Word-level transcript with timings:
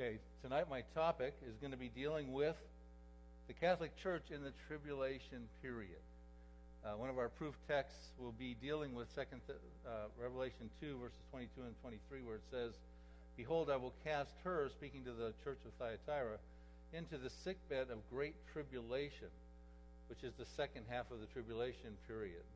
Okay, 0.00 0.18
tonight 0.44 0.70
my 0.70 0.82
topic 0.94 1.34
is 1.42 1.56
going 1.56 1.72
to 1.72 1.76
be 1.76 1.88
dealing 1.88 2.32
with 2.32 2.54
the 3.48 3.52
Catholic 3.52 3.90
Church 4.00 4.30
in 4.30 4.44
the 4.44 4.52
tribulation 4.68 5.50
period. 5.60 5.98
Uh, 6.86 6.94
one 6.94 7.10
of 7.10 7.18
our 7.18 7.28
proof 7.28 7.56
texts 7.66 8.14
will 8.16 8.34
be 8.38 8.54
dealing 8.62 8.94
with 8.94 9.10
Second 9.12 9.40
Th- 9.48 9.58
uh, 9.84 10.06
Revelation 10.16 10.70
2, 10.80 10.98
verses 11.02 11.18
22 11.32 11.62
and 11.62 11.74
23, 11.82 12.22
where 12.22 12.36
it 12.36 12.46
says, 12.48 12.74
Behold, 13.36 13.70
I 13.70 13.76
will 13.76 13.92
cast 14.04 14.30
her, 14.44 14.70
speaking 14.70 15.02
to 15.02 15.10
the 15.10 15.32
church 15.42 15.58
of 15.66 15.72
Thyatira, 15.82 16.38
into 16.92 17.18
the 17.18 17.30
sickbed 17.42 17.90
of 17.90 17.98
great 18.08 18.36
tribulation, 18.52 19.34
which 20.06 20.22
is 20.22 20.32
the 20.38 20.46
second 20.56 20.84
half 20.88 21.10
of 21.10 21.18
the 21.18 21.26
tribulation 21.26 21.98
period. 22.06 22.46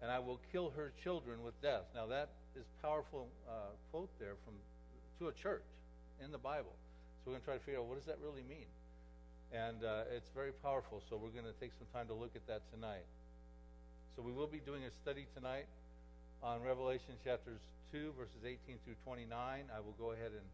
And 0.00 0.12
I 0.12 0.20
will 0.20 0.38
kill 0.52 0.70
her 0.76 0.92
children 1.02 1.42
with 1.42 1.60
death. 1.60 1.90
Now, 1.92 2.06
that 2.06 2.28
is 2.54 2.66
powerful 2.80 3.26
uh, 3.50 3.74
quote 3.90 4.10
there 4.20 4.38
from 4.44 4.54
to 5.18 5.26
a 5.26 5.32
church 5.32 5.62
in 6.22 6.30
the 6.30 6.38
Bible. 6.38 6.72
So 7.22 7.30
we're 7.30 7.38
going 7.38 7.42
to 7.42 7.46
try 7.46 7.56
to 7.58 7.64
figure 7.64 7.80
out 7.80 7.86
what 7.86 7.98
does 7.98 8.06
that 8.06 8.18
really 8.22 8.46
mean. 8.48 8.70
And 9.52 9.84
uh, 9.84 10.14
it's 10.14 10.30
very 10.34 10.52
powerful, 10.62 11.02
so 11.10 11.18
we're 11.18 11.34
going 11.34 11.50
to 11.50 11.58
take 11.60 11.72
some 11.76 11.86
time 11.92 12.06
to 12.08 12.14
look 12.14 12.32
at 12.34 12.46
that 12.46 12.62
tonight. 12.72 13.04
So 14.16 14.22
we 14.22 14.32
will 14.32 14.46
be 14.46 14.60
doing 14.64 14.84
a 14.84 14.92
study 15.02 15.26
tonight 15.34 15.66
on 16.42 16.62
Revelation 16.62 17.18
chapters 17.24 17.60
2, 17.92 18.14
verses 18.16 18.40
18 18.44 18.78
through 18.84 18.96
29. 19.04 19.28
I 19.36 19.80
will 19.80 19.94
go 19.98 20.12
ahead 20.12 20.32
and 20.32 20.48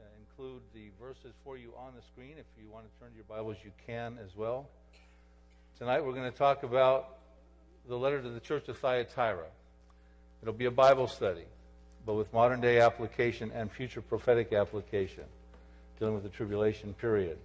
uh, 0.00 0.04
include 0.18 0.62
the 0.74 0.90
verses 1.00 1.32
for 1.44 1.56
you 1.56 1.72
on 1.78 1.94
the 1.94 2.02
screen. 2.02 2.34
If 2.38 2.46
you 2.58 2.68
want 2.68 2.84
to 2.84 2.92
turn 3.00 3.10
to 3.10 3.16
your 3.16 3.24
Bibles, 3.28 3.56
you 3.64 3.70
can 3.86 4.18
as 4.24 4.34
well. 4.36 4.68
Tonight 5.78 6.04
we're 6.04 6.14
going 6.14 6.30
to 6.30 6.36
talk 6.36 6.62
about 6.64 7.18
the 7.88 7.96
letter 7.96 8.20
to 8.20 8.28
the 8.28 8.40
church 8.40 8.68
of 8.68 8.78
Thyatira. 8.78 9.46
It'll 10.42 10.54
be 10.54 10.66
a 10.66 10.70
Bible 10.70 11.06
study, 11.06 11.44
but 12.06 12.14
with 12.14 12.32
modern 12.32 12.60
day 12.60 12.80
application 12.80 13.50
and 13.52 13.70
future 13.70 14.00
prophetic 14.00 14.52
application, 14.52 15.24
dealing 15.98 16.14
with 16.14 16.22
the 16.22 16.28
tribulation 16.28 16.94
period. 16.94 17.36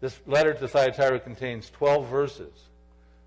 This 0.00 0.20
letter 0.26 0.52
to 0.52 0.68
Thyatira 0.68 1.18
contains 1.20 1.70
12 1.70 2.06
verses. 2.08 2.52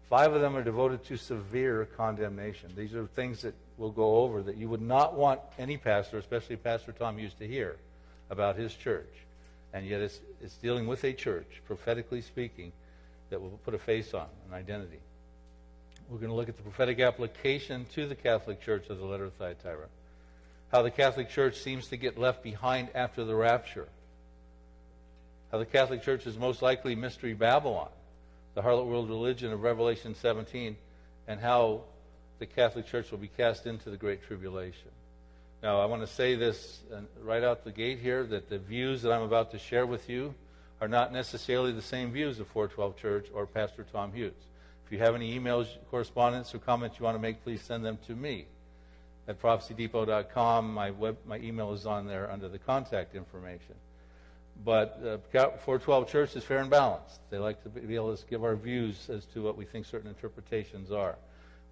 Five 0.09 0.33
of 0.33 0.41
them 0.41 0.55
are 0.55 0.63
devoted 0.63 1.03
to 1.05 1.17
severe 1.17 1.87
condemnation. 1.97 2.71
These 2.77 2.93
are 2.93 3.07
things 3.07 3.41
that 3.41 3.55
we'll 3.77 3.91
go 3.91 4.17
over 4.17 4.43
that 4.43 4.55
you 4.55 4.69
would 4.69 4.81
not 4.81 5.15
want 5.15 5.41
any 5.57 5.75
pastor, 5.75 6.19
especially 6.19 6.55
Pastor 6.55 6.91
Tom, 6.91 7.17
used 7.17 7.39
to 7.39 7.47
hear 7.47 7.77
about 8.29 8.55
his 8.55 8.73
church. 8.73 9.09
And 9.73 9.85
yet 9.85 10.01
it's, 10.01 10.19
it's 10.41 10.55
dealing 10.55 10.87
with 10.87 11.03
a 11.03 11.13
church, 11.13 11.61
prophetically 11.65 12.21
speaking, 12.21 12.71
that 13.29 13.41
will 13.41 13.59
put 13.65 13.73
a 13.73 13.79
face 13.79 14.13
on, 14.13 14.27
an 14.47 14.53
identity. 14.53 14.99
We're 16.09 16.17
going 16.17 16.29
to 16.29 16.35
look 16.35 16.49
at 16.49 16.57
the 16.57 16.63
prophetic 16.63 16.99
application 16.99 17.85
to 17.93 18.07
the 18.07 18.15
Catholic 18.15 18.61
Church 18.61 18.87
of 18.89 18.97
the 18.97 19.05
letter 19.05 19.25
of 19.25 19.33
Thyatira. 19.33 19.87
How 20.71 20.81
the 20.81 20.91
Catholic 20.91 21.29
Church 21.29 21.57
seems 21.57 21.87
to 21.87 21.97
get 21.97 22.17
left 22.17 22.43
behind 22.43 22.89
after 22.95 23.23
the 23.23 23.35
rapture. 23.35 23.87
How 25.51 25.57
the 25.57 25.65
Catholic 25.65 26.03
Church 26.03 26.25
is 26.25 26.37
most 26.37 26.61
likely 26.61 26.95
Mystery 26.95 27.33
Babylon 27.33 27.89
the 28.57 28.63
harlot 28.63 28.87
world 28.87 29.07
religion 29.07 29.53
of 29.53 29.61
Revelation 29.61 30.15
17, 30.15 30.75
and 31.27 31.39
how 31.39 31.81
the 32.39 32.45
Catholic 32.47 32.87
Church 32.87 33.11
will 33.11 33.19
be 33.19 33.27
cast 33.27 33.67
into 33.67 33.91
the 33.91 33.97
Great 33.97 34.23
Tribulation. 34.23 34.89
Now, 35.61 35.79
I 35.79 35.85
want 35.85 36.01
to 36.01 36.07
say 36.07 36.33
this 36.33 36.79
uh, 36.91 37.01
right 37.21 37.43
out 37.43 37.63
the 37.63 37.71
gate 37.71 37.99
here 37.99 38.23
that 38.23 38.49
the 38.49 38.57
views 38.57 39.03
that 39.03 39.11
I'm 39.11 39.21
about 39.21 39.51
to 39.51 39.59
share 39.59 39.85
with 39.85 40.09
you 40.09 40.33
are 40.81 40.87
not 40.87 41.13
necessarily 41.13 41.71
the 41.71 41.83
same 41.83 42.11
views 42.11 42.39
of 42.39 42.47
412 42.47 42.97
Church 42.97 43.27
or 43.31 43.45
Pastor 43.45 43.85
Tom 43.93 44.11
Hughes. 44.11 44.33
If 44.87 44.93
you 44.93 44.99
have 44.99 45.15
any 45.15 45.37
emails, 45.37 45.67
correspondence, 45.91 46.55
or 46.55 46.59
comments 46.59 46.97
you 46.97 47.03
want 47.03 47.15
to 47.15 47.21
make, 47.21 47.43
please 47.43 47.61
send 47.61 47.83
them 47.83 47.99
to 48.07 48.15
me 48.15 48.45
at 49.27 49.41
prophecydepot.com. 49.41 50.73
My, 50.73 50.91
web, 50.91 51.17
my 51.25 51.39
email 51.39 51.73
is 51.73 51.85
on 51.85 52.07
there 52.07 52.31
under 52.31 52.47
the 52.47 52.57
contact 52.57 53.13
information. 53.13 53.75
But 54.63 55.21
uh, 55.33 55.49
412 55.57 56.09
Church 56.09 56.35
is 56.37 56.45
fair 56.45 56.59
and 56.59 56.69
balanced. 56.69 57.19
They 57.29 57.37
like 57.37 57.61
to 57.63 57.69
be 57.69 57.95
able 57.95 58.15
to 58.15 58.25
give 58.27 58.45
our 58.45 58.55
views 58.55 59.09
as 59.09 59.25
to 59.33 59.43
what 59.43 59.57
we 59.57 59.65
think 59.65 59.85
certain 59.85 60.07
interpretations 60.07 60.89
are. 60.89 61.17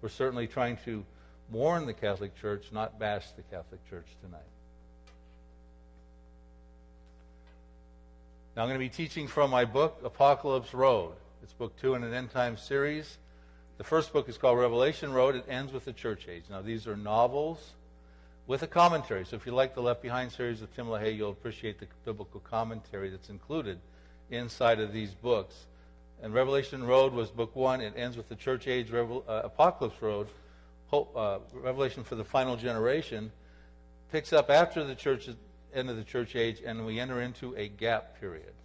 We're 0.02 0.10
certainly 0.10 0.46
trying 0.46 0.76
to 0.84 1.02
warn 1.50 1.86
the 1.86 1.94
Catholic 1.94 2.38
Church, 2.38 2.66
not 2.70 2.98
bash 2.98 3.30
the 3.30 3.42
Catholic 3.44 3.80
Church 3.88 4.08
tonight. 4.22 4.42
Now, 8.54 8.64
I'm 8.64 8.68
going 8.68 8.78
to 8.78 8.84
be 8.84 8.90
teaching 8.90 9.26
from 9.26 9.50
my 9.50 9.64
book, 9.64 10.02
Apocalypse 10.04 10.74
Road. 10.74 11.14
It's 11.46 11.52
book 11.52 11.76
two 11.80 11.94
in 11.94 12.02
an 12.02 12.12
end 12.12 12.32
time 12.32 12.56
series. 12.56 13.18
The 13.78 13.84
first 13.84 14.12
book 14.12 14.28
is 14.28 14.36
called 14.36 14.58
Revelation 14.58 15.12
Road. 15.12 15.36
It 15.36 15.44
ends 15.48 15.72
with 15.72 15.84
the 15.84 15.92
church 15.92 16.26
age. 16.28 16.42
Now, 16.50 16.60
these 16.60 16.88
are 16.88 16.96
novels 16.96 17.74
with 18.48 18.64
a 18.64 18.66
commentary. 18.66 19.24
So 19.24 19.36
if 19.36 19.46
you 19.46 19.52
like 19.52 19.72
the 19.72 19.80
Left 19.80 20.02
Behind 20.02 20.32
series 20.32 20.60
of 20.60 20.74
Tim 20.74 20.86
LaHaye, 20.86 21.16
you'll 21.16 21.30
appreciate 21.30 21.78
the 21.78 21.86
biblical 22.04 22.40
commentary 22.40 23.10
that's 23.10 23.28
included 23.28 23.78
inside 24.28 24.80
of 24.80 24.92
these 24.92 25.14
books. 25.14 25.66
And 26.20 26.34
Revelation 26.34 26.84
Road 26.84 27.12
was 27.12 27.30
book 27.30 27.54
one. 27.54 27.80
It 27.80 27.92
ends 27.96 28.16
with 28.16 28.28
the 28.28 28.34
church 28.34 28.66
age 28.66 28.90
Revel- 28.90 29.24
uh, 29.28 29.42
Apocalypse 29.44 30.02
Road. 30.02 30.26
Hope, 30.88 31.16
uh, 31.16 31.38
Revelation 31.52 32.02
for 32.02 32.16
the 32.16 32.24
final 32.24 32.56
generation 32.56 33.30
picks 34.10 34.32
up 34.32 34.50
after 34.50 34.82
the 34.82 34.96
church 34.96 35.28
end 35.72 35.90
of 35.90 35.96
the 35.96 36.02
church 36.02 36.34
age, 36.34 36.60
and 36.66 36.84
we 36.84 36.98
enter 36.98 37.20
into 37.20 37.54
a 37.54 37.68
gap 37.68 38.18
period 38.18 38.55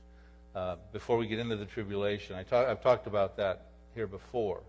uh, 0.56 0.76
before 0.92 1.18
we 1.18 1.28
get 1.28 1.40
into 1.40 1.56
the 1.56 1.66
tribulation. 1.66 2.36
I 2.36 2.44
talk, 2.44 2.68
I've 2.68 2.82
talked 2.82 3.08
about 3.08 3.38
that 3.38 3.68
here 3.96 4.08
before 4.08 4.62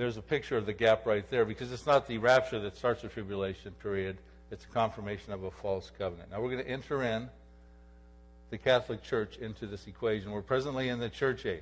there's 0.00 0.16
a 0.16 0.22
picture 0.22 0.56
of 0.56 0.64
the 0.64 0.72
gap 0.72 1.04
right 1.04 1.28
there 1.28 1.44
because 1.44 1.70
it's 1.72 1.86
not 1.86 2.06
the 2.06 2.16
rapture 2.16 2.58
that 2.60 2.74
starts 2.74 3.02
the 3.02 3.08
tribulation 3.08 3.72
period, 3.82 4.16
it's 4.50 4.64
a 4.64 4.68
confirmation 4.68 5.30
of 5.32 5.44
a 5.44 5.50
false 5.50 5.92
covenant. 5.98 6.30
Now 6.30 6.40
we're 6.40 6.50
going 6.50 6.64
to 6.64 6.70
enter 6.70 7.02
in 7.02 7.28
the 8.48 8.56
Catholic 8.56 9.02
Church 9.02 9.36
into 9.36 9.66
this 9.66 9.86
equation. 9.86 10.30
We're 10.30 10.40
presently 10.40 10.88
in 10.88 11.00
the 11.00 11.10
church 11.10 11.44
age. 11.44 11.60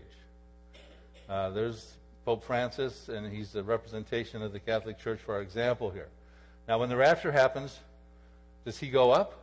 Uh, 1.29 1.51
there's 1.51 1.95
Pope 2.25 2.45
Francis, 2.45 3.09
and 3.09 3.31
he's 3.31 3.51
the 3.51 3.65
representation 3.65 4.41
of 4.41 4.53
the 4.53 4.61
Catholic 4.61 5.01
Church 5.01 5.19
for 5.19 5.35
our 5.35 5.43
example 5.43 5.91
here. 5.91 6.09
Now, 6.69 6.79
when 6.79 6.91
the 6.91 6.97
rapture 6.97 7.33
happens, 7.33 7.77
does 8.65 8.79
he 8.79 8.89
go 8.89 9.11
up? 9.11 9.35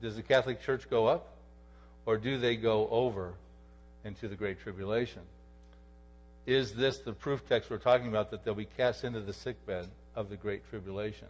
Does 0.00 0.14
the 0.14 0.22
Catholic 0.22 0.62
Church 0.62 0.88
go 0.88 1.06
up? 1.06 1.37
Or 2.08 2.16
do 2.16 2.38
they 2.38 2.56
go 2.56 2.88
over 2.90 3.34
into 4.02 4.28
the 4.28 4.34
Great 4.34 4.60
Tribulation? 4.60 5.20
is 6.46 6.72
this 6.72 6.96
the 7.00 7.12
proof 7.12 7.46
text 7.46 7.68
we're 7.68 7.76
talking 7.76 8.08
about 8.08 8.30
that 8.30 8.42
they'll 8.42 8.54
be 8.54 8.64
cast 8.64 9.04
into 9.04 9.20
the 9.20 9.34
sickbed 9.34 9.86
of 10.16 10.30
the 10.30 10.36
great 10.36 10.66
tribulation? 10.70 11.28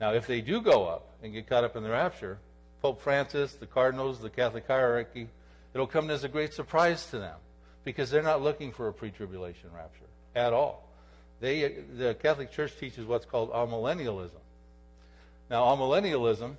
Now, 0.00 0.12
if 0.12 0.28
they 0.28 0.40
do 0.40 0.62
go 0.62 0.86
up 0.86 1.08
and 1.24 1.32
get 1.32 1.48
caught 1.48 1.64
up 1.64 1.74
in 1.74 1.82
the 1.82 1.90
rapture, 1.90 2.38
Pope 2.80 3.02
Francis, 3.02 3.54
the 3.54 3.66
cardinals, 3.66 4.20
the 4.20 4.30
Catholic 4.30 4.68
hierarchy, 4.68 5.26
it'll 5.74 5.88
come 5.88 6.08
as 6.08 6.22
a 6.22 6.28
great 6.28 6.54
surprise 6.54 7.04
to 7.10 7.18
them 7.18 7.34
because 7.82 8.08
they're 8.08 8.22
not 8.22 8.40
looking 8.40 8.70
for 8.70 8.86
a 8.86 8.92
pre-tribulation 8.92 9.70
rapture 9.74 10.06
at 10.36 10.52
all. 10.52 10.88
They, 11.40 11.74
the 11.96 12.14
Catholic 12.14 12.52
Church 12.52 12.76
teaches 12.78 13.06
what's 13.06 13.26
called 13.26 13.50
amillennialism. 13.50 14.30
Now, 15.50 15.64
amillennialism 15.64 16.54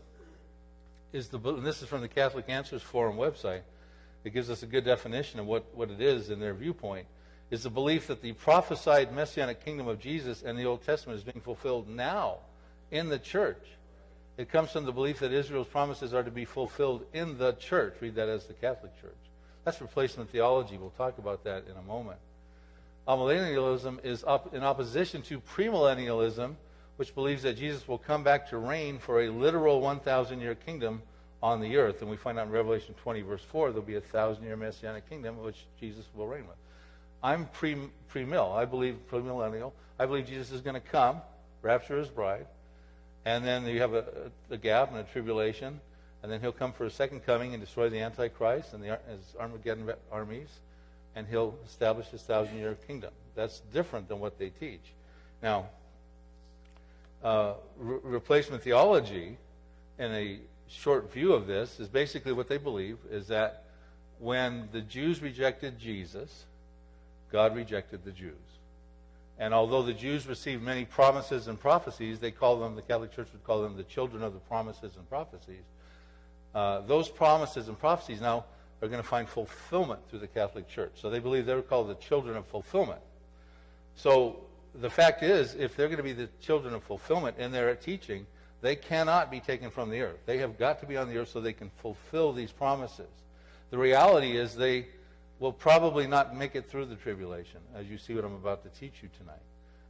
is 1.11 1.29
the, 1.29 1.39
and 1.39 1.65
this 1.65 1.81
is 1.81 1.87
from 1.87 2.01
the 2.01 2.07
Catholic 2.07 2.45
Answers 2.47 2.81
Forum 2.81 3.17
website. 3.17 3.61
It 4.23 4.33
gives 4.33 4.49
us 4.49 4.63
a 4.63 4.67
good 4.67 4.85
definition 4.85 5.39
of 5.39 5.45
what, 5.45 5.73
what 5.75 5.89
it 5.89 6.01
is 6.01 6.29
in 6.29 6.39
their 6.39 6.53
viewpoint 6.53 7.07
is 7.51 7.63
the 7.63 7.69
belief 7.69 8.07
that 8.07 8.21
the 8.21 8.33
prophesied 8.33 9.13
messianic 9.13 9.63
kingdom 9.65 9.87
of 9.87 9.99
Jesus 9.99 10.43
and 10.43 10.57
the 10.57 10.65
Old 10.65 10.83
Testament 10.85 11.17
is 11.17 11.23
being 11.23 11.41
fulfilled 11.41 11.89
now 11.89 12.37
in 12.91 13.09
the 13.09 13.17
church. 13.17 13.65
It 14.37 14.49
comes 14.49 14.71
from 14.71 14.85
the 14.85 14.91
belief 14.91 15.19
that 15.19 15.33
Israel's 15.33 15.67
promises 15.67 16.13
are 16.13 16.23
to 16.23 16.31
be 16.31 16.45
fulfilled 16.45 17.05
in 17.13 17.37
the 17.37 17.53
church. 17.53 17.95
Read 17.99 18.15
that 18.15 18.29
as 18.29 18.45
the 18.45 18.53
Catholic 18.53 18.99
Church. 19.01 19.17
That's 19.65 19.81
replacement 19.81 20.29
theology. 20.29 20.77
We'll 20.77 20.91
talk 20.91 21.17
about 21.17 21.43
that 21.43 21.65
in 21.67 21.75
a 21.75 21.81
moment. 21.81 22.19
Amillennialism 23.07 24.05
is 24.05 24.23
up 24.23 24.53
in 24.53 24.63
opposition 24.63 25.21
to 25.23 25.41
premillennialism, 25.41 26.55
which 26.97 27.15
believes 27.15 27.43
that 27.43 27.57
Jesus 27.57 27.87
will 27.87 27.97
come 27.97 28.23
back 28.23 28.49
to 28.49 28.57
reign 28.57 28.99
for 28.99 29.21
a 29.21 29.29
literal 29.29 29.81
1,000 29.81 30.39
year 30.39 30.55
kingdom 30.55 31.01
on 31.41 31.61
the 31.61 31.77
earth. 31.77 32.01
And 32.01 32.09
we 32.09 32.17
find 32.17 32.37
out 32.37 32.47
in 32.47 32.51
Revelation 32.51 32.95
20, 33.01 33.21
verse 33.21 33.43
4, 33.51 33.71
there'll 33.71 33.81
be 33.81 33.95
a 33.95 34.01
thousand 34.01 34.43
year 34.43 34.57
messianic 34.57 35.09
kingdom 35.09 35.41
which 35.41 35.65
Jesus 35.79 36.05
will 36.13 36.27
reign 36.27 36.47
with. 36.47 36.57
I'm 37.21 37.47
pre 37.47 38.25
mill. 38.25 38.51
I 38.53 38.65
believe 38.65 38.97
premillennial. 39.11 39.71
I 39.97 40.05
believe 40.05 40.27
Jesus 40.27 40.51
is 40.51 40.61
going 40.61 40.75
to 40.75 40.87
come, 40.87 41.21
rapture 41.61 41.97
his 41.97 42.07
bride, 42.07 42.47
and 43.25 43.43
then 43.43 43.65
you 43.65 43.81
have 43.81 43.93
a, 43.93 44.31
a, 44.49 44.57
gap 44.57 44.91
and 44.91 44.99
a 44.99 45.03
tribulation, 45.03 45.81
and 46.23 46.31
then 46.31 46.39
he'll 46.39 46.53
come 46.53 46.71
for 46.71 46.85
a 46.85 46.89
second 46.89 47.25
coming 47.25 47.53
and 47.53 47.61
destroy 47.61 47.89
the 47.89 47.99
Antichrist 47.99 48.73
and 48.73 48.81
the, 48.81 48.97
his 49.09 49.35
Armageddon 49.37 49.91
armies, 50.09 50.47
and 51.15 51.27
he'll 51.27 51.55
establish 51.65 52.07
his 52.07 52.21
thousand 52.21 52.57
year 52.57 52.77
kingdom. 52.87 53.11
That's 53.35 53.59
different 53.73 54.07
than 54.07 54.21
what 54.21 54.39
they 54.39 54.49
teach. 54.49 54.93
Now, 55.43 55.67
uh, 57.21 57.55
re- 57.77 57.99
replacement 58.03 58.63
theology, 58.63 59.37
in 59.97 60.13
a 60.13 60.39
short 60.69 61.11
view 61.11 61.33
of 61.33 61.47
this, 61.47 61.79
is 61.79 61.87
basically 61.87 62.31
what 62.31 62.47
they 62.47 62.57
believe 62.57 62.97
is 63.09 63.27
that 63.27 63.63
when 64.19 64.69
the 64.71 64.81
Jews 64.81 65.21
rejected 65.21 65.79
Jesus, 65.79 66.45
God 67.31 67.55
rejected 67.55 68.03
the 68.03 68.11
Jews. 68.11 68.33
And 69.37 69.53
although 69.53 69.81
the 69.81 69.93
Jews 69.93 70.27
received 70.27 70.61
many 70.61 70.83
promises 70.83 71.47
and 71.47 71.59
prophecies, 71.59 72.19
they 72.19 72.31
call 72.31 72.59
them, 72.59 72.75
the 72.75 72.81
Catholic 72.81 73.15
Church 73.15 73.29
would 73.31 73.43
call 73.45 73.61
them 73.61 73.77
the 73.77 73.83
children 73.83 74.21
of 74.21 74.33
the 74.33 74.39
promises 74.39 74.95
and 74.97 75.09
prophecies. 75.09 75.63
Uh, 76.53 76.81
those 76.81 77.07
promises 77.07 77.69
and 77.69 77.79
prophecies 77.79 78.19
now 78.19 78.43
are 78.81 78.87
going 78.87 79.01
to 79.01 79.07
find 79.07 79.29
fulfillment 79.29 79.99
through 80.09 80.19
the 80.19 80.27
Catholic 80.27 80.67
Church. 80.67 80.91
So 80.95 81.09
they 81.09 81.19
believe 81.19 81.45
they're 81.45 81.61
called 81.61 81.89
the 81.89 81.95
children 81.95 82.35
of 82.35 82.45
fulfillment. 82.47 82.99
So 83.95 84.41
the 84.75 84.89
fact 84.89 85.23
is, 85.23 85.55
if 85.55 85.75
they're 85.75 85.87
going 85.87 85.97
to 85.97 86.03
be 86.03 86.13
the 86.13 86.29
children 86.41 86.73
of 86.73 86.83
fulfillment 86.83 87.37
in 87.37 87.51
their 87.51 87.73
teaching, 87.75 88.25
they 88.61 88.75
cannot 88.75 89.31
be 89.31 89.39
taken 89.39 89.69
from 89.69 89.89
the 89.89 90.01
earth. 90.01 90.19
They 90.25 90.39
have 90.39 90.57
got 90.57 90.79
to 90.81 90.85
be 90.85 90.97
on 90.97 91.09
the 91.09 91.17
earth 91.17 91.29
so 91.29 91.39
they 91.39 91.53
can 91.53 91.71
fulfill 91.81 92.33
these 92.33 92.51
promises. 92.51 93.09
The 93.69 93.77
reality 93.77 94.37
is 94.37 94.55
they 94.55 94.87
will 95.39 95.53
probably 95.53 96.07
not 96.07 96.35
make 96.35 96.55
it 96.55 96.69
through 96.69 96.85
the 96.85 96.95
tribulation, 96.95 97.61
as 97.75 97.87
you 97.87 97.97
see 97.97 98.13
what 98.13 98.25
I'm 98.25 98.35
about 98.35 98.63
to 98.63 98.79
teach 98.79 98.95
you 99.01 99.09
tonight. 99.17 99.41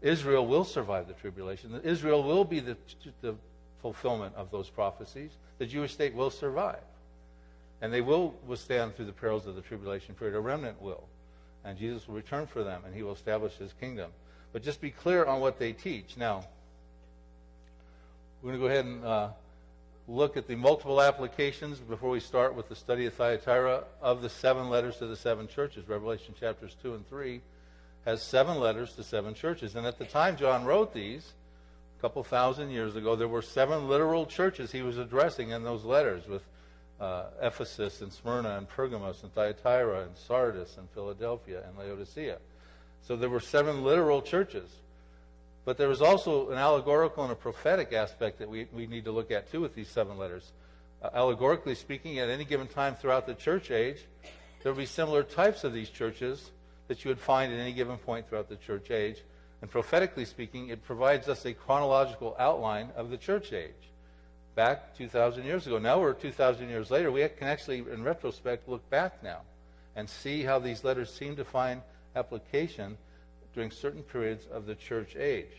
Israel 0.01 0.45
will 0.45 0.63
survive 0.63 1.07
the 1.07 1.13
tribulation. 1.13 1.79
Israel 1.83 2.23
will 2.23 2.45
be 2.45 2.59
the, 2.59 2.77
the 3.21 3.35
fulfillment 3.81 4.35
of 4.35 4.51
those 4.51 4.69
prophecies. 4.69 5.31
The 5.57 5.65
Jewish 5.65 5.93
state 5.93 6.13
will 6.13 6.29
survive. 6.29 6.79
And 7.81 7.91
they 7.91 8.01
will 8.01 8.35
withstand 8.45 8.95
through 8.95 9.05
the 9.05 9.13
perils 9.13 9.47
of 9.47 9.55
the 9.55 9.61
tribulation 9.61 10.15
period. 10.15 10.37
A 10.37 10.39
remnant 10.39 10.81
will. 10.81 11.03
And 11.65 11.77
Jesus 11.77 12.07
will 12.07 12.15
return 12.15 12.45
for 12.45 12.63
them, 12.63 12.83
and 12.85 12.95
he 12.95 13.03
will 13.03 13.13
establish 13.13 13.53
his 13.53 13.73
kingdom. 13.73 14.11
But 14.53 14.63
just 14.63 14.79
be 14.79 14.91
clear 14.91 15.25
on 15.25 15.41
what 15.41 15.59
they 15.59 15.73
teach. 15.73 16.15
Now, 16.15 16.45
we're 18.41 18.51
going 18.51 18.61
to 18.61 18.67
go 18.67 18.73
ahead 18.73 18.85
and 18.85 19.03
uh, 19.03 19.29
look 20.07 20.37
at 20.37 20.47
the 20.47 20.55
multiple 20.55 21.01
applications 21.01 21.79
before 21.79 22.09
we 22.09 22.21
start 22.21 22.55
with 22.55 22.69
the 22.69 22.75
study 22.75 23.05
of 23.05 23.13
Thyatira 23.13 23.83
of 24.01 24.21
the 24.21 24.29
seven 24.29 24.69
letters 24.69 24.97
to 24.97 25.07
the 25.07 25.15
seven 25.15 25.47
churches. 25.47 25.89
Revelation 25.89 26.33
chapters 26.39 26.75
2 26.81 26.95
and 26.95 27.07
3 27.09 27.41
has 28.05 28.21
seven 28.21 28.57
letters 28.57 28.93
to 28.93 29.03
seven 29.03 29.33
churches. 29.33 29.75
And 29.75 29.85
at 29.85 29.99
the 29.99 30.05
time 30.05 30.37
John 30.37 30.63
wrote 30.63 30.93
these, 30.93 31.33
a 31.97 32.01
couple 32.01 32.23
thousand 32.23 32.69
years 32.69 32.95
ago, 32.95 33.17
there 33.17 33.27
were 33.27 33.41
seven 33.41 33.89
literal 33.89 34.25
churches 34.25 34.71
he 34.71 34.83
was 34.83 34.97
addressing 34.97 35.49
in 35.49 35.63
those 35.63 35.83
letters 35.83 36.25
with 36.25 36.43
uh, 37.01 37.25
Ephesus 37.41 37.99
and 37.99 38.11
Smyrna 38.11 38.57
and 38.57 38.69
Pergamos 38.69 39.21
and 39.23 39.33
Thyatira 39.33 40.03
and 40.03 40.15
Sardis 40.15 40.77
and 40.77 40.89
Philadelphia 40.91 41.63
and 41.67 41.77
Laodicea. 41.77 42.37
So 43.01 43.17
there 43.17 43.29
were 43.29 43.41
seven 43.41 43.83
literal 43.83 44.21
churches. 44.21 44.69
But 45.69 45.77
there 45.77 45.91
is 45.91 46.01
also 46.01 46.49
an 46.49 46.57
allegorical 46.57 47.21
and 47.21 47.31
a 47.31 47.35
prophetic 47.35 47.93
aspect 47.93 48.39
that 48.39 48.49
we, 48.49 48.65
we 48.73 48.87
need 48.87 49.05
to 49.05 49.11
look 49.11 49.29
at 49.29 49.51
too 49.51 49.61
with 49.61 49.75
these 49.75 49.87
seven 49.87 50.17
letters. 50.17 50.51
Uh, 50.99 51.11
allegorically 51.13 51.75
speaking, 51.75 52.17
at 52.17 52.27
any 52.27 52.43
given 52.43 52.65
time 52.65 52.95
throughout 52.95 53.27
the 53.27 53.35
church 53.35 53.69
age, 53.69 53.99
there 54.63 54.71
will 54.71 54.79
be 54.79 54.87
similar 54.87 55.21
types 55.21 55.63
of 55.63 55.71
these 55.71 55.91
churches 55.91 56.49
that 56.87 57.05
you 57.05 57.09
would 57.09 57.19
find 57.19 57.53
at 57.53 57.59
any 57.59 57.71
given 57.71 57.97
point 57.99 58.27
throughout 58.27 58.49
the 58.49 58.55
church 58.55 58.89
age. 58.89 59.17
And 59.61 59.69
prophetically 59.69 60.25
speaking, 60.25 60.69
it 60.69 60.83
provides 60.83 61.29
us 61.29 61.45
a 61.45 61.53
chronological 61.53 62.35
outline 62.39 62.89
of 62.95 63.11
the 63.11 63.17
church 63.17 63.53
age 63.53 63.91
back 64.55 64.97
2,000 64.97 65.45
years 65.45 65.67
ago. 65.67 65.77
Now 65.77 65.99
we're 65.99 66.13
2,000 66.13 66.67
years 66.67 66.89
later. 66.89 67.11
We 67.11 67.27
can 67.27 67.47
actually, 67.47 67.77
in 67.77 68.03
retrospect, 68.03 68.67
look 68.67 68.89
back 68.89 69.21
now 69.21 69.41
and 69.95 70.09
see 70.09 70.41
how 70.41 70.57
these 70.57 70.83
letters 70.83 71.13
seem 71.13 71.35
to 71.35 71.45
find 71.45 71.83
application 72.15 72.97
during 73.53 73.71
certain 73.71 74.03
periods 74.03 74.45
of 74.51 74.65
the 74.65 74.75
church 74.75 75.15
age. 75.15 75.55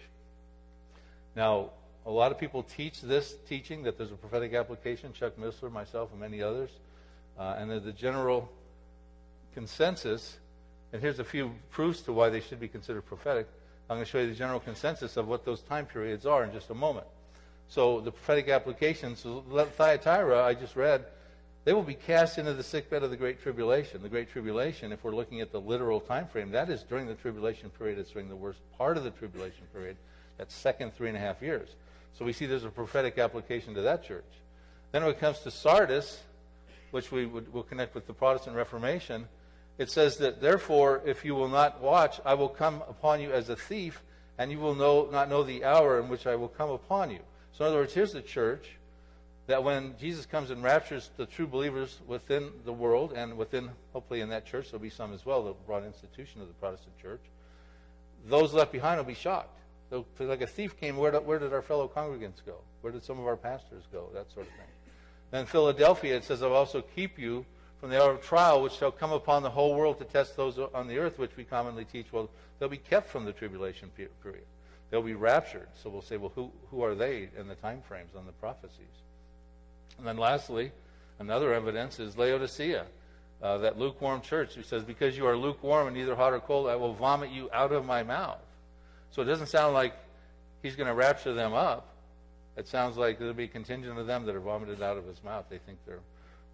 Now, 1.36 1.70
a 2.06 2.10
lot 2.10 2.32
of 2.32 2.38
people 2.38 2.62
teach 2.62 3.02
this 3.02 3.36
teaching 3.48 3.82
that 3.82 3.98
there's 3.98 4.12
a 4.12 4.16
prophetic 4.16 4.54
application. 4.54 5.12
Chuck 5.12 5.36
Missler, 5.36 5.70
myself, 5.70 6.10
and 6.12 6.20
many 6.20 6.42
others. 6.42 6.70
Uh, 7.38 7.56
and 7.58 7.70
the 7.70 7.92
general 7.92 8.50
consensus, 9.54 10.38
and 10.92 11.00
here's 11.00 11.18
a 11.18 11.24
few 11.24 11.52
proofs 11.70 12.00
to 12.02 12.12
why 12.12 12.28
they 12.28 12.40
should 12.40 12.60
be 12.60 12.68
considered 12.68 13.02
prophetic. 13.02 13.46
I'm 13.88 13.96
going 13.96 14.04
to 14.04 14.10
show 14.10 14.18
you 14.18 14.28
the 14.28 14.34
general 14.34 14.60
consensus 14.60 15.16
of 15.16 15.26
what 15.26 15.44
those 15.44 15.62
time 15.62 15.86
periods 15.86 16.26
are 16.26 16.44
in 16.44 16.52
just 16.52 16.70
a 16.70 16.74
moment. 16.74 17.06
So 17.68 18.00
the 18.00 18.10
prophetic 18.10 18.48
applications, 18.48 19.20
so 19.20 19.42
Thyatira, 19.76 20.44
I 20.44 20.54
just 20.54 20.76
read, 20.76 21.04
they 21.64 21.72
will 21.72 21.82
be 21.82 21.94
cast 21.94 22.38
into 22.38 22.54
the 22.54 22.62
sickbed 22.62 23.02
of 23.02 23.10
the 23.10 23.16
Great 23.16 23.42
Tribulation. 23.42 24.02
The 24.02 24.08
Great 24.08 24.30
Tribulation, 24.30 24.92
if 24.92 25.04
we're 25.04 25.14
looking 25.14 25.40
at 25.40 25.52
the 25.52 25.60
literal 25.60 26.00
time 26.00 26.26
frame, 26.26 26.50
that 26.52 26.70
is 26.70 26.82
during 26.82 27.06
the 27.06 27.14
tribulation 27.14 27.70
period. 27.70 27.98
It's 27.98 28.10
during 28.10 28.28
the 28.28 28.36
worst 28.36 28.60
part 28.78 28.96
of 28.96 29.04
the 29.04 29.10
tribulation 29.10 29.64
period, 29.72 29.96
that 30.38 30.50
second 30.50 30.94
three 30.94 31.08
and 31.08 31.16
a 31.16 31.20
half 31.20 31.42
years. 31.42 31.68
So 32.14 32.24
we 32.24 32.32
see 32.32 32.46
there's 32.46 32.64
a 32.64 32.70
prophetic 32.70 33.18
application 33.18 33.74
to 33.74 33.82
that 33.82 34.04
church. 34.04 34.24
Then 34.92 35.02
when 35.02 35.12
it 35.12 35.20
comes 35.20 35.40
to 35.40 35.50
Sardis, 35.50 36.20
which 36.90 37.12
we 37.12 37.26
would, 37.26 37.52
will 37.52 37.62
connect 37.62 37.94
with 37.94 38.06
the 38.06 38.14
Protestant 38.14 38.56
Reformation, 38.56 39.28
it 39.78 39.90
says 39.90 40.16
that, 40.18 40.40
therefore, 40.40 41.02
if 41.06 41.24
you 41.24 41.34
will 41.34 41.48
not 41.48 41.80
watch, 41.80 42.20
I 42.24 42.34
will 42.34 42.48
come 42.48 42.82
upon 42.88 43.20
you 43.20 43.32
as 43.32 43.48
a 43.48 43.56
thief, 43.56 44.02
and 44.38 44.50
you 44.50 44.58
will 44.58 44.74
know, 44.74 45.08
not 45.12 45.30
know 45.30 45.42
the 45.42 45.64
hour 45.64 46.00
in 46.00 46.08
which 46.08 46.26
I 46.26 46.36
will 46.36 46.48
come 46.48 46.70
upon 46.70 47.10
you. 47.10 47.20
So, 47.52 47.64
in 47.64 47.68
other 47.68 47.80
words, 47.80 47.94
here's 47.94 48.12
the 48.12 48.22
church 48.22 48.66
that 49.50 49.64
when 49.64 49.94
Jesus 49.98 50.26
comes 50.26 50.50
and 50.50 50.62
raptures 50.62 51.10
the 51.16 51.26
true 51.26 51.46
believers 51.46 52.00
within 52.06 52.50
the 52.64 52.72
world 52.72 53.12
and 53.12 53.36
within, 53.36 53.68
hopefully, 53.92 54.20
in 54.20 54.28
that 54.28 54.46
church, 54.46 54.70
there'll 54.70 54.82
be 54.82 54.90
some 54.90 55.12
as 55.12 55.26
well, 55.26 55.42
the 55.42 55.54
broad 55.66 55.84
institution 55.84 56.40
of 56.40 56.46
the 56.46 56.54
Protestant 56.54 56.96
church, 56.98 57.22
those 58.26 58.54
left 58.54 58.70
behind 58.70 58.98
will 58.98 59.04
be 59.04 59.14
shocked. 59.14 59.58
They'll, 59.90 60.06
feel 60.14 60.28
like 60.28 60.40
a 60.40 60.46
thief 60.46 60.78
came, 60.78 60.96
where 60.96 61.10
did, 61.10 61.26
where 61.26 61.40
did 61.40 61.52
our 61.52 61.62
fellow 61.62 61.88
congregants 61.88 62.44
go? 62.46 62.58
Where 62.80 62.92
did 62.92 63.02
some 63.02 63.18
of 63.18 63.26
our 63.26 63.36
pastors 63.36 63.82
go? 63.92 64.08
That 64.14 64.30
sort 64.32 64.46
of 64.46 64.52
thing. 64.52 64.66
Then 65.32 65.46
Philadelphia, 65.46 66.16
it 66.16 66.24
says, 66.24 66.42
I'll 66.42 66.52
also 66.52 66.80
keep 66.80 67.18
you 67.18 67.44
from 67.80 67.90
the 67.90 68.00
hour 68.00 68.12
of 68.12 68.22
trial, 68.22 68.62
which 68.62 68.74
shall 68.74 68.92
come 68.92 69.10
upon 69.10 69.42
the 69.42 69.50
whole 69.50 69.74
world 69.74 69.98
to 69.98 70.04
test 70.04 70.36
those 70.36 70.60
on 70.74 70.86
the 70.86 70.98
earth, 70.98 71.18
which 71.18 71.36
we 71.36 71.42
commonly 71.42 71.84
teach. 71.84 72.12
Well, 72.12 72.30
they'll 72.58 72.68
be 72.68 72.76
kept 72.76 73.08
from 73.08 73.24
the 73.24 73.32
tribulation 73.32 73.90
period. 74.22 74.44
They'll 74.90 75.02
be 75.02 75.14
raptured. 75.14 75.68
So 75.82 75.90
we'll 75.90 76.02
say, 76.02 76.18
well, 76.18 76.32
who, 76.36 76.52
who 76.70 76.82
are 76.82 76.94
they 76.94 77.30
in 77.36 77.48
the 77.48 77.56
time 77.56 77.82
frames 77.82 78.12
on 78.16 78.26
the 78.26 78.32
prophecies? 78.32 79.02
And 79.98 80.06
then 80.06 80.16
lastly, 80.16 80.72
another 81.18 81.52
evidence 81.52 82.00
is 82.00 82.16
Laodicea, 82.16 82.86
uh, 83.42 83.58
that 83.58 83.78
lukewarm 83.78 84.20
church 84.20 84.54
who 84.54 84.62
says, 84.62 84.84
Because 84.84 85.16
you 85.16 85.26
are 85.26 85.36
lukewarm 85.36 85.86
and 85.86 85.96
neither 85.96 86.14
hot 86.14 86.32
or 86.32 86.40
cold, 86.40 86.68
I 86.68 86.76
will 86.76 86.94
vomit 86.94 87.30
you 87.30 87.48
out 87.52 87.72
of 87.72 87.84
my 87.86 88.02
mouth. 88.02 88.40
So 89.10 89.22
it 89.22 89.26
doesn't 89.26 89.48
sound 89.48 89.74
like 89.74 89.94
he's 90.62 90.76
going 90.76 90.86
to 90.86 90.94
rapture 90.94 91.32
them 91.34 91.52
up. 91.52 91.88
It 92.56 92.68
sounds 92.68 92.96
like 92.96 93.18
there'll 93.18 93.34
be 93.34 93.44
a 93.44 93.48
contingent 93.48 93.98
of 93.98 94.06
them 94.06 94.26
that 94.26 94.34
are 94.34 94.40
vomited 94.40 94.82
out 94.82 94.96
of 94.96 95.06
his 95.06 95.22
mouth. 95.24 95.46
They 95.48 95.58
think 95.58 95.78
they're 95.86 96.00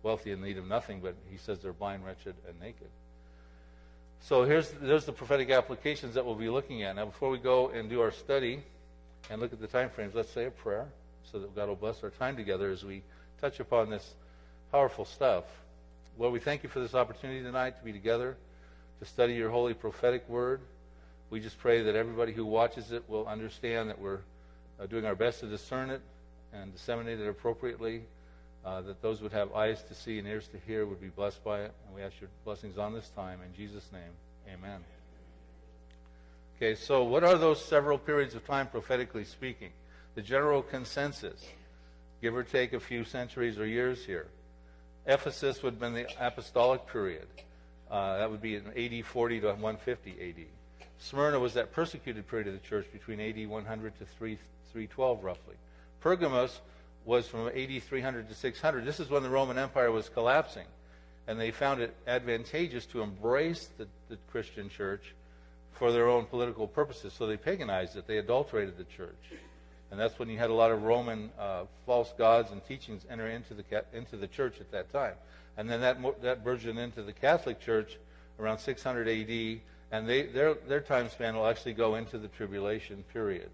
wealthy 0.03 0.33
and 0.33 0.43
need 0.43 0.59
of 0.59 0.67
nothing, 0.67 1.01
but 1.01 1.15
he 1.31 1.37
says 1.37 1.59
they're 1.59 1.73
blind, 1.73 2.05
wretched, 2.05 2.35
and 2.49 2.61
naked. 2.61 2.89
So 4.21 4.45
here's 4.45 4.71
there's 4.81 5.05
the 5.05 5.13
prophetic 5.13 5.51
applications 5.51 6.15
that 6.15 6.25
we'll 6.25 6.35
be 6.35 6.49
looking 6.49 6.83
at. 6.83 6.97
Now, 6.97 7.07
before 7.07 7.31
we 7.31 7.39
go 7.39 7.69
and 7.69 7.91
do 7.91 8.01
our 8.01 8.11
study 8.11 8.63
and 9.31 9.41
look 9.41 9.53
at 9.53 9.61
the 9.61 9.67
time 9.67 9.91
frames, 9.91 10.15
let's 10.15 10.31
say 10.31 10.47
a 10.47 10.51
prayer 10.51 10.87
so 11.31 11.39
that 11.39 11.55
God 11.55 11.69
will 11.69 11.77
bless 11.77 12.03
our 12.03 12.11
time 12.11 12.37
together 12.37 12.71
as 12.71 12.85
we 12.85 13.03
touch 13.41 13.61
upon 13.61 13.91
this 13.91 14.15
powerful 14.73 15.05
stuff. 15.05 15.45
Lord, 16.19 16.33
we 16.33 16.41
thank 16.41 16.63
you 16.63 16.69
for 16.69 16.81
this 16.81 16.95
opportunity 16.95 17.43
tonight 17.43 17.77
to 17.79 17.85
be 17.85 17.93
together, 17.93 18.37
to 19.01 19.05
study 19.05 19.35
your 19.35 19.51
holy 19.51 19.75
prophetic 19.75 20.29
word. 20.29 20.61
We 21.29 21.41
just 21.41 21.59
pray 21.59 21.83
that 21.83 21.95
everybody 21.95 22.33
who 22.33 22.47
watches 22.47 22.93
it 22.93 23.05
will 23.09 23.27
understand 23.27 23.91
that 23.91 23.99
we're 23.99 24.21
uh, 24.81 24.87
doing 24.87 25.05
our 25.05 25.15
best 25.15 25.41
to 25.41 25.47
discern 25.47 25.91
it 25.91 26.01
and 26.53 26.73
disseminate 26.73 27.21
it 27.21 27.29
appropriately, 27.29 28.05
uh, 28.65 28.81
that 28.83 29.03
those 29.03 29.21
would 29.21 29.33
have 29.33 29.53
eyes 29.53 29.83
to 29.85 29.95
see 29.95 30.19
and 30.19 30.27
ears 30.27 30.49
to 30.49 30.59
hear 30.67 30.87
would 30.87 31.01
be 31.01 31.09
blessed 31.09 31.45
by 31.45 31.61
it. 31.61 31.73
And 31.87 31.95
we 31.95 32.03
ask 32.03 32.19
your 32.21 32.31
blessings 32.45 32.79
on 32.79 32.95
this 32.95 33.09
time. 33.11 33.41
In 33.45 33.55
Jesus' 33.55 33.91
name, 33.93 34.55
amen. 34.55 34.83
Okay, 36.57 36.75
so 36.75 37.05
what 37.05 37.23
are 37.23 37.37
those 37.37 37.63
several 37.63 37.99
periods 37.99 38.35
of 38.35 38.47
time 38.47 38.69
prophetically 38.69 39.25
speaking? 39.25 39.71
The 40.15 40.23
general 40.23 40.63
consensus 40.63 41.45
give 42.21 42.35
or 42.35 42.43
take 42.43 42.73
a 42.73 42.81
few 42.81 43.05
centuries 43.05 43.59
or 43.59 43.67
years 43.67 44.05
here. 44.05 44.29
Ephesus 45.07 45.63
would 45.63 45.75
have 45.75 45.81
been 45.81 45.95
the 45.95 46.07
apostolic 46.21 46.87
period. 46.87 47.27
Uh, 47.91 48.19
that 48.19 48.31
would 48.31 48.43
be 48.43 48.57
in 48.57 48.67
AD 48.77 49.05
40 49.05 49.41
to 49.41 49.47
150 49.47 50.11
AD. 50.11 50.47
Smyrna 50.99 51.39
was 51.39 51.55
that 51.55 51.73
persecuted 51.73 52.27
period 52.27 52.49
of 52.49 52.55
the 52.55 52.67
church 52.67 52.87
between 52.93 53.21
AD 53.21 53.49
100 53.49 53.99
to 53.99 54.05
3, 54.05 54.37
312, 54.73 55.25
roughly. 55.25 55.55
Pergamos 56.01 56.61
was 57.05 57.29
from 57.29 57.49
AD 57.49 57.83
300 57.83 58.29
to 58.29 58.35
600. 58.35 58.85
This 58.85 58.99
is 58.99 59.09
when 59.09 59.23
the 59.23 59.31
Roman 59.31 59.59
Empire 59.59 59.93
was 59.93 60.09
collapsing, 60.09 60.67
and 61.29 61.39
they 61.39 61.51
found 61.51 61.81
it 61.81 61.95
advantageous 62.07 62.87
to 62.87 63.03
embrace 63.03 63.69
the, 63.79 63.87
the 64.09 64.17
Christian 64.31 64.69
church 64.69 65.15
for 65.73 65.93
their 65.93 66.09
own 66.09 66.25
political 66.25 66.67
purposes. 66.67 67.13
So 67.13 67.27
they 67.27 67.37
paganized 67.37 67.97
it, 67.97 68.07
they 68.07 68.19
adulterated 68.19 68.77
the 68.77 68.85
church. 68.85 69.15
And 69.91 70.01
that's 70.01 70.19
when 70.19 70.29
you 70.29 70.39
had 70.39 70.51
a 70.51 70.55
lot 70.55 70.71
of 70.71 70.83
Roman 70.83 71.31
uh, 71.39 71.65
false 71.85 72.13
gods 72.19 72.51
and 72.51 72.65
teachings 72.65 73.07
enter 73.09 73.29
into 73.29 73.55
the, 73.55 73.85
into 73.93 74.17
the 74.17 74.27
church 74.27 74.61
at 74.61 74.71
that 74.73 74.93
time. 74.93 75.15
And 75.57 75.71
then 75.71 75.81
that, 75.81 75.99
that 76.23 76.45
burgeoned 76.45 76.79
into 76.79 77.03
the 77.03 77.13
Catholic 77.13 77.61
Church 77.61 77.99
around 78.39 78.59
600 78.59 79.09
AD, 79.09 79.61
and 79.93 80.09
they, 80.09 80.23
their, 80.23 80.55
their 80.55 80.81
time 80.81 81.09
span 81.09 81.37
will 81.37 81.47
actually 81.47 81.73
go 81.73 81.95
into 81.95 82.19
the 82.19 82.29
tribulation 82.29 83.05
period. 83.13 83.49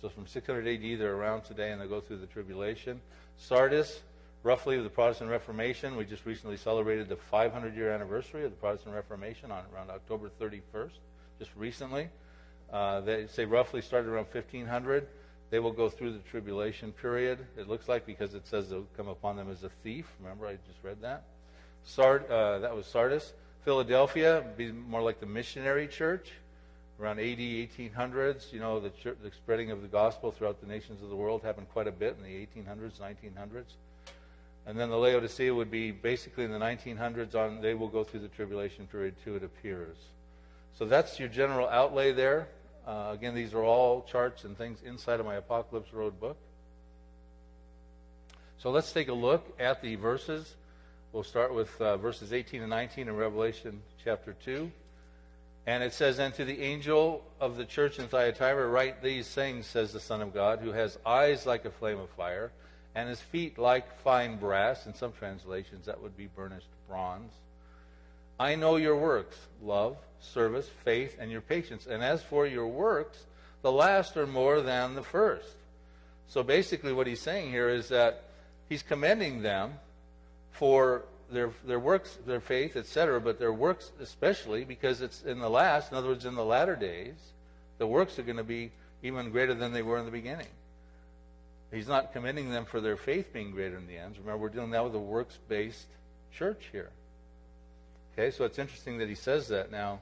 So 0.00 0.08
from 0.08 0.26
600 0.26 0.66
AD, 0.66 1.00
they're 1.00 1.14
around 1.14 1.44
today, 1.44 1.72
and 1.72 1.80
they 1.80 1.86
go 1.86 2.00
through 2.00 2.18
the 2.18 2.26
tribulation. 2.26 3.00
Sardis, 3.38 4.00
roughly 4.42 4.80
the 4.80 4.88
Protestant 4.88 5.30
Reformation. 5.30 5.96
We 5.96 6.04
just 6.04 6.26
recently 6.26 6.56
celebrated 6.56 7.08
the 7.08 7.16
500 7.16 7.74
year 7.76 7.90
anniversary 7.90 8.44
of 8.44 8.50
the 8.50 8.56
Protestant 8.56 8.94
Reformation 8.94 9.50
on 9.50 9.64
around 9.74 9.90
October 9.90 10.30
31st, 10.40 10.90
just 11.38 11.50
recently. 11.56 12.08
Uh, 12.72 13.00
they 13.00 13.26
say 13.26 13.44
roughly 13.44 13.82
started 13.82 14.08
around 14.08 14.26
1500. 14.32 15.06
They 15.50 15.58
will 15.58 15.72
go 15.72 15.88
through 15.88 16.12
the 16.12 16.20
tribulation 16.30 16.92
period. 16.92 17.38
It 17.58 17.68
looks 17.68 17.88
like 17.88 18.06
because 18.06 18.34
it 18.34 18.46
says 18.46 18.70
they'll 18.70 18.86
come 18.96 19.08
upon 19.08 19.36
them 19.36 19.50
as 19.50 19.64
a 19.64 19.70
thief. 19.82 20.06
Remember, 20.20 20.46
I 20.46 20.52
just 20.52 20.78
read 20.82 21.02
that. 21.02 21.24
Sard, 21.84 22.30
uh, 22.30 22.60
that 22.60 22.74
was 22.74 22.86
Sardis. 22.86 23.32
Philadelphia, 23.64 24.44
be 24.56 24.70
more 24.70 25.02
like 25.02 25.20
the 25.20 25.26
missionary 25.26 25.86
church, 25.86 26.30
around 27.00 27.18
AD 27.18 27.38
1800s. 27.38 28.52
You 28.52 28.60
know, 28.60 28.78
the, 28.78 28.90
church, 28.90 29.18
the 29.22 29.30
spreading 29.32 29.70
of 29.70 29.82
the 29.82 29.88
gospel 29.88 30.30
throughout 30.30 30.60
the 30.60 30.66
nations 30.66 31.02
of 31.02 31.10
the 31.10 31.16
world 31.16 31.42
happened 31.42 31.68
quite 31.72 31.88
a 31.88 31.92
bit 31.92 32.16
in 32.16 32.24
the 32.24 32.62
1800s, 32.62 33.00
1900s. 33.00 33.74
And 34.66 34.78
then 34.78 34.88
the 34.88 34.96
Laodicea 34.96 35.52
would 35.52 35.70
be 35.70 35.90
basically 35.90 36.44
in 36.44 36.52
the 36.52 36.58
1900s 36.58 37.34
on, 37.34 37.60
they 37.60 37.74
will 37.74 37.88
go 37.88 38.04
through 38.04 38.20
the 38.20 38.28
tribulation 38.28 38.86
period 38.86 39.14
too, 39.24 39.34
it 39.36 39.42
appears. 39.42 39.96
So 40.78 40.84
that's 40.84 41.18
your 41.18 41.28
general 41.28 41.68
outlay 41.68 42.12
there. 42.12 42.48
Uh, 42.86 43.10
again, 43.12 43.34
these 43.34 43.54
are 43.54 43.62
all 43.62 44.02
charts 44.02 44.44
and 44.44 44.56
things 44.56 44.78
inside 44.84 45.20
of 45.20 45.26
my 45.26 45.36
Apocalypse 45.36 45.92
Road 45.92 46.18
book. 46.20 46.36
So 48.58 48.70
let's 48.70 48.92
take 48.92 49.08
a 49.08 49.14
look 49.14 49.54
at 49.58 49.80
the 49.80 49.96
verses. 49.96 50.54
We'll 51.12 51.24
start 51.24 51.54
with 51.54 51.80
uh, 51.80 51.96
verses 51.96 52.32
18 52.32 52.60
and 52.60 52.70
19 52.70 53.08
in 53.08 53.16
Revelation 53.16 53.80
chapter 54.04 54.34
2. 54.44 54.70
And 55.66 55.82
it 55.82 55.92
says, 55.92 56.18
And 56.18 56.34
to 56.34 56.44
the 56.44 56.60
angel 56.60 57.24
of 57.40 57.56
the 57.56 57.64
church 57.64 57.98
in 57.98 58.08
Thyatira, 58.08 58.66
write 58.68 59.02
these 59.02 59.28
things, 59.28 59.66
says 59.66 59.92
the 59.92 60.00
Son 60.00 60.20
of 60.20 60.34
God, 60.34 60.60
who 60.60 60.72
has 60.72 60.98
eyes 61.04 61.46
like 61.46 61.64
a 61.64 61.70
flame 61.70 61.98
of 61.98 62.10
fire, 62.10 62.50
and 62.94 63.08
his 63.08 63.20
feet 63.20 63.58
like 63.58 64.00
fine 64.02 64.36
brass. 64.36 64.86
In 64.86 64.94
some 64.94 65.12
translations, 65.12 65.86
that 65.86 66.00
would 66.02 66.16
be 66.16 66.26
burnished 66.26 66.68
bronze. 66.88 67.32
I 68.40 68.54
know 68.54 68.76
your 68.76 68.96
works, 68.96 69.36
love, 69.62 69.98
service, 70.18 70.66
faith, 70.82 71.18
and 71.20 71.30
your 71.30 71.42
patience. 71.42 71.86
And 71.86 72.02
as 72.02 72.22
for 72.22 72.46
your 72.46 72.66
works, 72.66 73.26
the 73.60 73.70
last 73.70 74.16
are 74.16 74.26
more 74.26 74.62
than 74.62 74.94
the 74.94 75.02
first. 75.02 75.56
So 76.26 76.42
basically, 76.42 76.94
what 76.94 77.06
he's 77.06 77.20
saying 77.20 77.50
here 77.50 77.68
is 77.68 77.90
that 77.90 78.24
he's 78.70 78.82
commending 78.82 79.42
them 79.42 79.74
for 80.52 81.04
their 81.30 81.50
their 81.66 81.78
works, 81.78 82.16
their 82.26 82.40
faith, 82.40 82.76
etc., 82.76 83.20
but 83.20 83.38
their 83.38 83.52
works 83.52 83.92
especially 84.00 84.64
because 84.64 85.02
it's 85.02 85.22
in 85.22 85.38
the 85.38 85.50
last, 85.50 85.92
in 85.92 85.98
other 85.98 86.08
words, 86.08 86.24
in 86.24 86.34
the 86.34 86.44
latter 86.44 86.76
days, 86.76 87.16
the 87.76 87.86
works 87.86 88.18
are 88.18 88.22
going 88.22 88.38
to 88.38 88.42
be 88.42 88.70
even 89.02 89.30
greater 89.30 89.52
than 89.52 89.74
they 89.74 89.82
were 89.82 89.98
in 89.98 90.06
the 90.06 90.10
beginning. 90.10 90.48
He's 91.70 91.88
not 91.88 92.14
commending 92.14 92.50
them 92.50 92.64
for 92.64 92.80
their 92.80 92.96
faith 92.96 93.34
being 93.34 93.50
greater 93.50 93.76
in 93.76 93.86
the 93.86 93.98
end. 93.98 94.16
Remember, 94.16 94.38
we're 94.38 94.48
dealing 94.48 94.70
now 94.70 94.84
with 94.84 94.94
a 94.94 94.98
works-based 94.98 95.86
church 96.32 96.70
here. 96.72 96.90
Okay, 98.20 98.30
so 98.30 98.44
it's 98.44 98.58
interesting 98.58 98.98
that 98.98 99.08
he 99.08 99.14
says 99.14 99.48
that 99.48 99.72
now. 99.72 99.98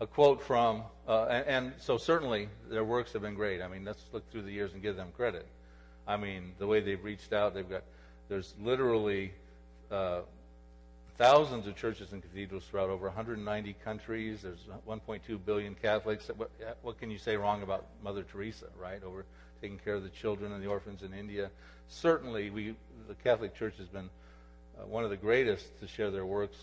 A 0.00 0.06
quote 0.06 0.42
from, 0.42 0.82
uh, 1.06 1.26
and, 1.26 1.46
and, 1.46 1.72
so 1.78 1.96
certainly 1.96 2.48
their 2.68 2.82
works 2.82 3.12
have 3.12 3.22
been 3.22 3.36
great. 3.36 3.62
I 3.62 3.68
mean, 3.68 3.84
let's 3.84 4.02
look 4.12 4.28
through 4.32 4.42
the 4.42 4.50
years 4.50 4.72
and 4.72 4.82
give 4.82 4.96
them 4.96 5.12
credit. 5.16 5.46
I 6.08 6.16
mean, 6.16 6.54
the 6.58 6.66
way 6.66 6.80
they've 6.80 7.04
reached 7.04 7.32
out, 7.32 7.54
they've 7.54 7.70
got, 7.70 7.84
there's 8.28 8.52
literally 8.60 9.32
uh, 9.92 10.22
thousands 11.18 11.68
of 11.68 11.76
churches 11.76 12.12
and 12.12 12.20
cathedrals 12.20 12.64
throughout 12.64 12.90
over 12.90 13.06
190 13.06 13.76
countries. 13.84 14.42
There's 14.42 14.66
1.2 14.88 15.38
billion 15.46 15.76
Catholics. 15.76 16.32
What, 16.36 16.50
what 16.82 16.98
can 16.98 17.12
you 17.12 17.18
say 17.18 17.36
wrong 17.36 17.62
about 17.62 17.86
Mother 18.02 18.24
Teresa, 18.24 18.66
right? 18.76 19.00
Over 19.04 19.24
taking 19.62 19.78
care 19.78 19.94
of 19.94 20.02
the 20.02 20.08
children 20.08 20.50
and 20.50 20.60
the 20.60 20.68
orphans 20.68 21.04
in 21.04 21.14
India. 21.14 21.48
Certainly, 21.86 22.50
we, 22.50 22.74
the 23.06 23.14
Catholic 23.22 23.54
Church 23.54 23.76
has 23.78 23.86
been 23.86 24.10
uh, 24.80 24.86
one 24.86 25.04
of 25.04 25.10
the 25.10 25.16
greatest 25.16 25.78
to 25.80 25.86
share 25.86 26.10
their 26.10 26.26
works 26.26 26.56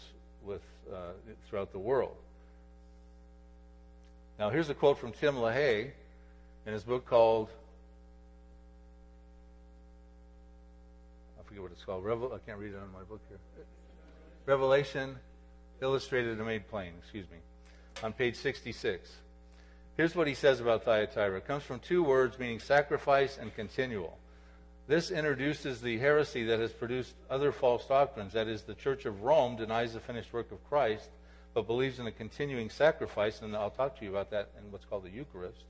with 0.43 0.61
uh, 0.91 1.11
throughout 1.49 1.71
the 1.71 1.79
world. 1.79 2.15
Now, 4.39 4.49
here's 4.49 4.69
a 4.69 4.73
quote 4.73 4.99
from 4.99 5.11
Tim 5.13 5.35
LaHaye 5.35 5.91
in 6.65 6.73
his 6.73 6.83
book 6.83 7.05
called, 7.05 7.49
I 11.39 11.43
forget 11.47 11.63
what 11.63 11.71
it's 11.71 11.83
called. 11.83 12.05
Revel- 12.05 12.33
I 12.33 12.39
can't 12.45 12.59
read 12.59 12.73
it 12.73 12.77
on 12.77 12.91
my 12.93 13.03
book 13.03 13.21
here. 13.29 13.39
Revelation 14.45 15.17
Illustrated 15.81 16.37
and 16.37 16.45
Made 16.45 16.67
Plain, 16.69 16.93
excuse 16.99 17.25
me, 17.29 17.37
on 18.03 18.13
page 18.13 18.35
66. 18.35 19.11
Here's 19.95 20.15
what 20.15 20.27
he 20.27 20.35
says 20.35 20.59
about 20.59 20.83
Thyatira. 20.83 21.37
It 21.37 21.47
comes 21.47 21.63
from 21.63 21.79
two 21.79 22.03
words 22.03 22.37
meaning 22.37 22.59
sacrifice 22.59 23.37
and 23.41 23.53
continual. 23.55 24.17
This 24.87 25.11
introduces 25.11 25.81
the 25.81 25.97
heresy 25.97 26.45
that 26.45 26.59
has 26.59 26.71
produced 26.71 27.13
other 27.29 27.51
false 27.51 27.85
doctrines. 27.85 28.31
That 28.33 28.47
is, 28.47 28.61
the 28.61 28.73
Church 28.73 29.05
of 29.05 29.21
Rome 29.21 29.57
denies 29.57 29.93
the 29.93 29.99
finished 29.99 30.31
work 30.31 30.49
of 30.53 30.63
Christ, 30.69 31.09
but 31.53 31.67
believes 31.67 31.99
in 31.99 32.07
a 32.07 32.11
continuing 32.11 32.69
sacrifice, 32.69 33.41
and 33.41 33.53
I'll 33.53 33.69
talk 33.69 33.97
to 33.99 34.05
you 34.05 34.11
about 34.11 34.31
that 34.31 34.49
in 34.57 34.71
what's 34.71 34.85
called 34.85 35.03
the 35.03 35.09
Eucharist, 35.09 35.63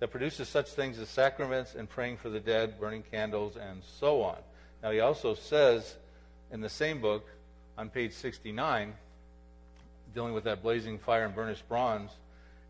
that 0.00 0.08
produces 0.08 0.48
such 0.48 0.70
things 0.70 0.98
as 0.98 1.08
sacraments 1.08 1.76
and 1.76 1.88
praying 1.88 2.16
for 2.16 2.28
the 2.28 2.40
dead, 2.40 2.80
burning 2.80 3.04
candles, 3.08 3.56
and 3.56 3.82
so 4.00 4.22
on. 4.22 4.38
Now, 4.82 4.90
he 4.90 4.98
also 4.98 5.34
says 5.34 5.94
in 6.50 6.60
the 6.60 6.68
same 6.68 7.00
book, 7.00 7.24
on 7.78 7.88
page 7.88 8.14
69, 8.14 8.94
dealing 10.12 10.34
with 10.34 10.44
that 10.44 10.60
blazing 10.60 10.98
fire 10.98 11.24
and 11.24 11.34
burnished 11.36 11.68
bronze, 11.68 12.10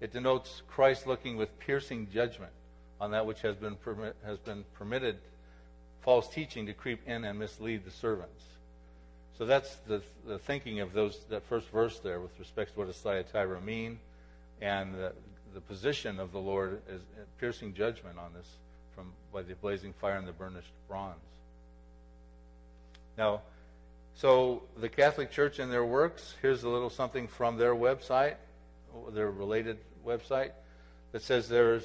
it 0.02 0.12
denotes 0.12 0.61
Christ 0.68 1.06
looking 1.06 1.38
with 1.38 1.59
piercing 1.59 2.09
judgment 2.12 2.52
on 3.00 3.12
that 3.12 3.25
which 3.25 3.40
has 3.40 3.56
been, 3.56 3.76
permit, 3.76 4.14
has 4.26 4.38
been 4.38 4.64
permitted 4.75 5.16
false 6.04 6.28
teaching 6.28 6.66
to 6.66 6.75
creep 6.75 7.00
in 7.08 7.25
and 7.25 7.38
mislead 7.38 7.84
the 7.84 7.90
servants. 7.90 8.44
So 9.38 9.46
that's 9.46 9.75
the, 9.88 10.02
the 10.26 10.38
thinking 10.38 10.80
of 10.80 10.92
those 10.92 11.18
that 11.30 11.42
first 11.49 11.68
verse 11.70 11.99
there 11.99 12.20
with 12.20 12.38
respect 12.38 12.75
to 12.75 12.78
what 12.78 12.87
does 12.87 12.99
Thyatira 12.99 13.61
mean, 13.61 13.99
and 14.61 14.94
the, 14.94 15.12
the 15.54 15.61
position 15.61 16.20
of 16.20 16.30
the 16.30 16.38
Lord 16.38 16.82
is 16.88 17.00
uh, 17.00 17.25
piercing 17.40 17.75
judgment 17.75 18.18
on 18.18 18.32
this 18.34 18.46
from 18.94 19.12
by 19.32 19.42
the 19.42 19.54
blazing 19.54 19.92
fire 19.94 20.16
and 20.16 20.28
the 20.28 20.32
burnished 20.32 20.70
bronze. 20.88 21.16
Now, 23.18 23.40
so 24.14 24.62
the 24.76 24.88
Catholic 24.88 25.32
Church 25.32 25.58
and 25.58 25.73
their 25.73 25.84
works. 25.84 26.34
Here's 26.40 26.62
a 26.62 26.68
little 26.68 26.90
something 26.90 27.26
from 27.26 27.56
their 27.56 27.75
website, 27.75 28.37
their 29.12 29.30
related 29.30 29.78
website, 30.06 30.50
that 31.11 31.23
says 31.23 31.49
there's 31.49 31.84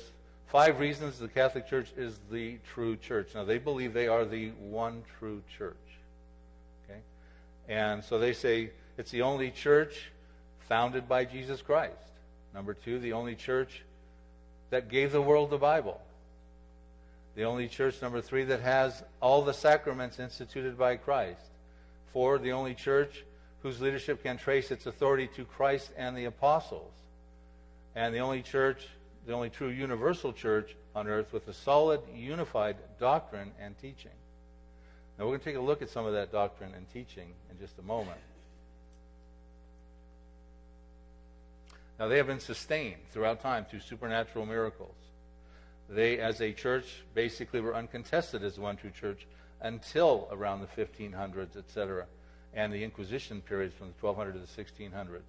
Five 0.50 0.80
reasons 0.80 1.20
the 1.20 1.28
Catholic 1.28 1.68
Church 1.68 1.92
is 1.96 2.20
the 2.32 2.58
true 2.74 2.98
church. 2.98 3.30
Now, 3.36 3.44
they 3.44 3.60
believe 3.60 3.94
they 3.94 4.08
are 4.08 4.26
the 4.26 4.50
one 4.60 5.04
true 5.20 5.44
church. 5.58 5.76
Okay? 6.84 7.00
And 7.68 8.04
so 8.04 8.18
they 8.18 8.34
say 8.34 8.72
it's 8.98 9.12
the 9.12 9.22
only 9.22 9.52
church 9.52 10.12
founded 10.68 11.08
by 11.08 11.26
Jesus 11.26 11.62
Christ. 11.62 11.94
Number 12.52 12.74
two, 12.74 12.98
the 12.98 13.14
only 13.14 13.36
church 13.36 13.84
that 14.72 14.90
gave 14.90 15.12
the 15.12 15.22
world 15.22 15.52
the 15.52 15.60
Bible. 15.60 16.02
The 17.36 17.44
only 17.44 17.68
church, 17.68 18.02
number 18.02 18.20
three, 18.20 18.46
that 18.46 18.62
has 18.62 19.04
all 19.22 19.44
the 19.44 19.54
sacraments 19.54 20.18
instituted 20.18 20.80
by 20.80 20.96
Christ. 20.96 21.46
Four, 22.12 22.40
the 22.40 22.54
only 22.54 22.74
church 22.74 23.24
whose 23.62 23.80
leadership 23.80 24.24
can 24.24 24.40
trace 24.40 24.72
its 24.72 24.88
authority 24.88 25.30
to 25.36 25.46
Christ 25.46 25.92
and 25.96 26.18
the 26.18 26.26
apostles. 26.26 26.92
And 27.96 28.16
the 28.16 28.20
only 28.20 28.42
church 28.42 28.88
the 29.26 29.34
only 29.34 29.50
true 29.50 29.70
universal 29.70 30.34
church 30.34 30.76
on 30.96 31.08
earth 31.08 31.32
with 31.34 31.48
a 31.48 31.54
solid, 31.54 32.02
unified 32.14 32.78
doctrine 33.00 33.52
and 33.60 33.78
teaching. 33.80 34.12
Now, 35.18 35.26
we're 35.26 35.32
going 35.32 35.40
to 35.40 35.46
take 35.46 35.56
a 35.58 35.62
look 35.62 35.82
at 35.82 35.90
some 35.90 36.06
of 36.06 36.14
that 36.14 36.32
doctrine 36.32 36.74
and 36.76 36.90
teaching 36.94 37.34
in 37.52 37.60
just 37.60 37.78
a 37.78 37.82
moment. 37.82 38.20
Now, 42.00 42.08
they 42.08 42.18
have 42.18 42.28
been 42.28 42.40
sustained 42.40 43.02
throughout 43.12 43.42
time 43.42 43.66
through 43.66 43.82
supernatural 43.82 44.46
miracles. 44.46 44.96
They, 45.90 46.20
as 46.20 46.40
a 46.40 46.54
church, 46.54 47.04
basically 47.14 47.60
were 47.60 47.76
uncontested 47.76 48.44
as 48.44 48.56
the 48.56 48.62
one 48.62 48.78
true 48.78 48.92
church 48.92 49.28
until 49.62 50.30
around 50.32 50.62
the 50.62 50.86
1500s, 50.86 51.58
etc., 51.58 52.06
and 52.54 52.72
the 52.72 52.84
Inquisition 52.84 53.42
periods 53.42 53.76
from 53.76 53.88
the 53.88 54.08
1200s 54.08 54.34
to 54.34 54.40
the 54.40 54.64
1600s, 54.64 55.20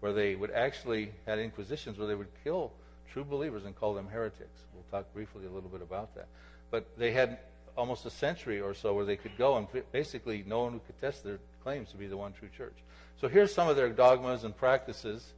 where 0.00 0.12
they 0.12 0.34
would 0.34 0.50
actually 0.50 1.12
had 1.26 1.38
inquisitions 1.38 1.98
where 1.98 2.06
they 2.06 2.14
would 2.14 2.28
kill 2.44 2.72
true 3.12 3.24
believers 3.24 3.64
and 3.64 3.74
call 3.74 3.94
them 3.94 4.08
heretics. 4.08 4.60
We'll 4.74 4.84
talk 4.90 5.12
briefly 5.12 5.46
a 5.46 5.50
little 5.50 5.70
bit 5.70 5.82
about 5.82 6.14
that. 6.14 6.28
But 6.70 6.86
they 6.98 7.12
had 7.12 7.38
almost 7.76 8.04
a 8.06 8.10
century 8.10 8.60
or 8.60 8.74
so 8.74 8.92
where 8.94 9.04
they 9.04 9.16
could 9.16 9.36
go 9.38 9.56
and 9.56 9.66
basically 9.92 10.44
no 10.46 10.62
one 10.62 10.80
could 10.80 11.00
test 11.00 11.24
their 11.24 11.38
claims 11.62 11.90
to 11.90 11.96
be 11.96 12.06
the 12.06 12.16
one 12.16 12.32
true 12.32 12.48
church. 12.56 12.76
So 13.20 13.28
here's 13.28 13.54
some 13.54 13.68
of 13.68 13.76
their 13.76 13.90
dogmas 13.90 14.44
and 14.44 14.56
practices. 14.56 15.32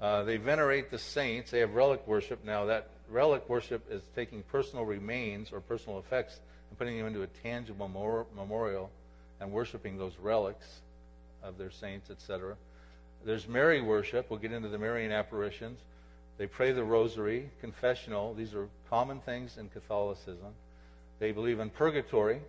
Uh, 0.00 0.22
they 0.24 0.36
venerate 0.36 0.90
the 0.90 0.98
saints. 0.98 1.50
They 1.50 1.60
have 1.60 1.74
relic 1.74 2.06
worship. 2.06 2.44
Now, 2.44 2.66
that 2.66 2.88
relic 3.08 3.48
worship 3.48 3.84
is 3.90 4.02
taking 4.14 4.42
personal 4.44 4.84
remains 4.84 5.52
or 5.52 5.60
personal 5.60 5.98
effects 5.98 6.40
and 6.70 6.78
putting 6.78 6.96
them 6.96 7.06
into 7.06 7.22
a 7.22 7.26
tangible 7.26 7.88
memorial 7.88 8.90
and 9.40 9.50
worshiping 9.50 9.98
those 9.98 10.16
relics 10.20 10.80
of 11.42 11.58
their 11.58 11.70
saints, 11.70 12.10
etc. 12.10 12.56
There's 13.24 13.48
Mary 13.48 13.82
worship. 13.82 14.30
We'll 14.30 14.38
get 14.38 14.52
into 14.52 14.68
the 14.68 14.78
Marian 14.78 15.12
apparitions. 15.12 15.80
They 16.40 16.46
pray 16.46 16.72
the 16.72 16.82
rosary, 16.82 17.50
confessional. 17.60 18.32
These 18.32 18.54
are 18.54 18.66
common 18.88 19.20
things 19.20 19.58
in 19.58 19.68
Catholicism. 19.68 20.54
They 21.18 21.32
believe 21.32 21.60
in 21.60 21.68
purgatory, 21.68 22.40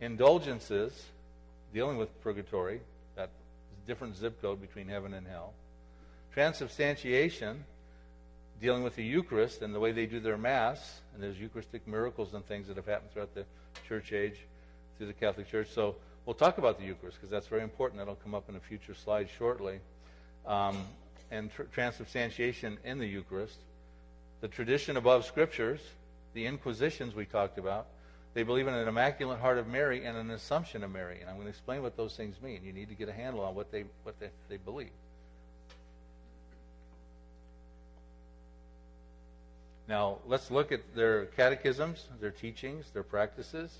indulgences, 0.00 1.06
dealing 1.74 1.96
with 1.96 2.08
purgatory, 2.22 2.80
that 3.16 3.30
different 3.84 4.14
zip 4.14 4.40
code 4.40 4.60
between 4.60 4.86
heaven 4.86 5.12
and 5.12 5.26
hell. 5.26 5.54
Transubstantiation, 6.34 7.64
dealing 8.60 8.84
with 8.84 8.94
the 8.94 9.02
Eucharist 9.02 9.62
and 9.62 9.74
the 9.74 9.80
way 9.80 9.90
they 9.90 10.06
do 10.06 10.20
their 10.20 10.38
Mass, 10.38 11.00
and 11.12 11.20
there's 11.20 11.36
Eucharistic 11.36 11.88
miracles 11.88 12.32
and 12.32 12.46
things 12.46 12.68
that 12.68 12.76
have 12.76 12.86
happened 12.86 13.10
throughout 13.10 13.34
the 13.34 13.44
church 13.88 14.12
age 14.12 14.36
through 14.98 15.08
the 15.08 15.12
Catholic 15.14 15.50
Church. 15.50 15.68
So 15.74 15.96
we'll 16.26 16.34
talk 16.34 16.58
about 16.58 16.78
the 16.78 16.84
Eucharist 16.84 17.16
because 17.16 17.30
that's 17.30 17.48
very 17.48 17.64
important. 17.64 17.98
That'll 17.98 18.14
come 18.14 18.36
up 18.36 18.48
in 18.48 18.54
a 18.54 18.60
future 18.60 18.94
slide 18.94 19.28
shortly. 19.36 19.80
Um, 20.46 20.86
and 21.30 21.52
tr- 21.52 21.62
transubstantiation 21.64 22.78
in 22.84 22.98
the 22.98 23.06
Eucharist. 23.06 23.58
The 24.40 24.48
tradition 24.48 24.96
above 24.96 25.24
Scriptures, 25.24 25.80
the 26.34 26.46
Inquisitions 26.46 27.14
we 27.14 27.24
talked 27.24 27.58
about, 27.58 27.86
they 28.32 28.42
believe 28.42 28.68
in 28.68 28.74
an 28.74 28.86
Immaculate 28.86 29.40
Heart 29.40 29.58
of 29.58 29.66
Mary 29.66 30.04
and 30.04 30.16
an 30.16 30.30
Assumption 30.30 30.84
of 30.84 30.90
Mary. 30.90 31.18
And 31.20 31.28
I'm 31.28 31.36
going 31.36 31.46
to 31.46 31.50
explain 31.50 31.82
what 31.82 31.96
those 31.96 32.16
things 32.16 32.40
mean. 32.40 32.62
You 32.64 32.72
need 32.72 32.88
to 32.88 32.94
get 32.94 33.08
a 33.08 33.12
handle 33.12 33.44
on 33.44 33.54
what 33.54 33.72
they, 33.72 33.84
what 34.04 34.18
they, 34.20 34.30
they 34.48 34.56
believe. 34.56 34.90
Now, 39.88 40.18
let's 40.28 40.52
look 40.52 40.70
at 40.70 40.94
their 40.94 41.26
catechisms, 41.26 42.06
their 42.20 42.30
teachings, 42.30 42.88
their 42.92 43.02
practices. 43.02 43.76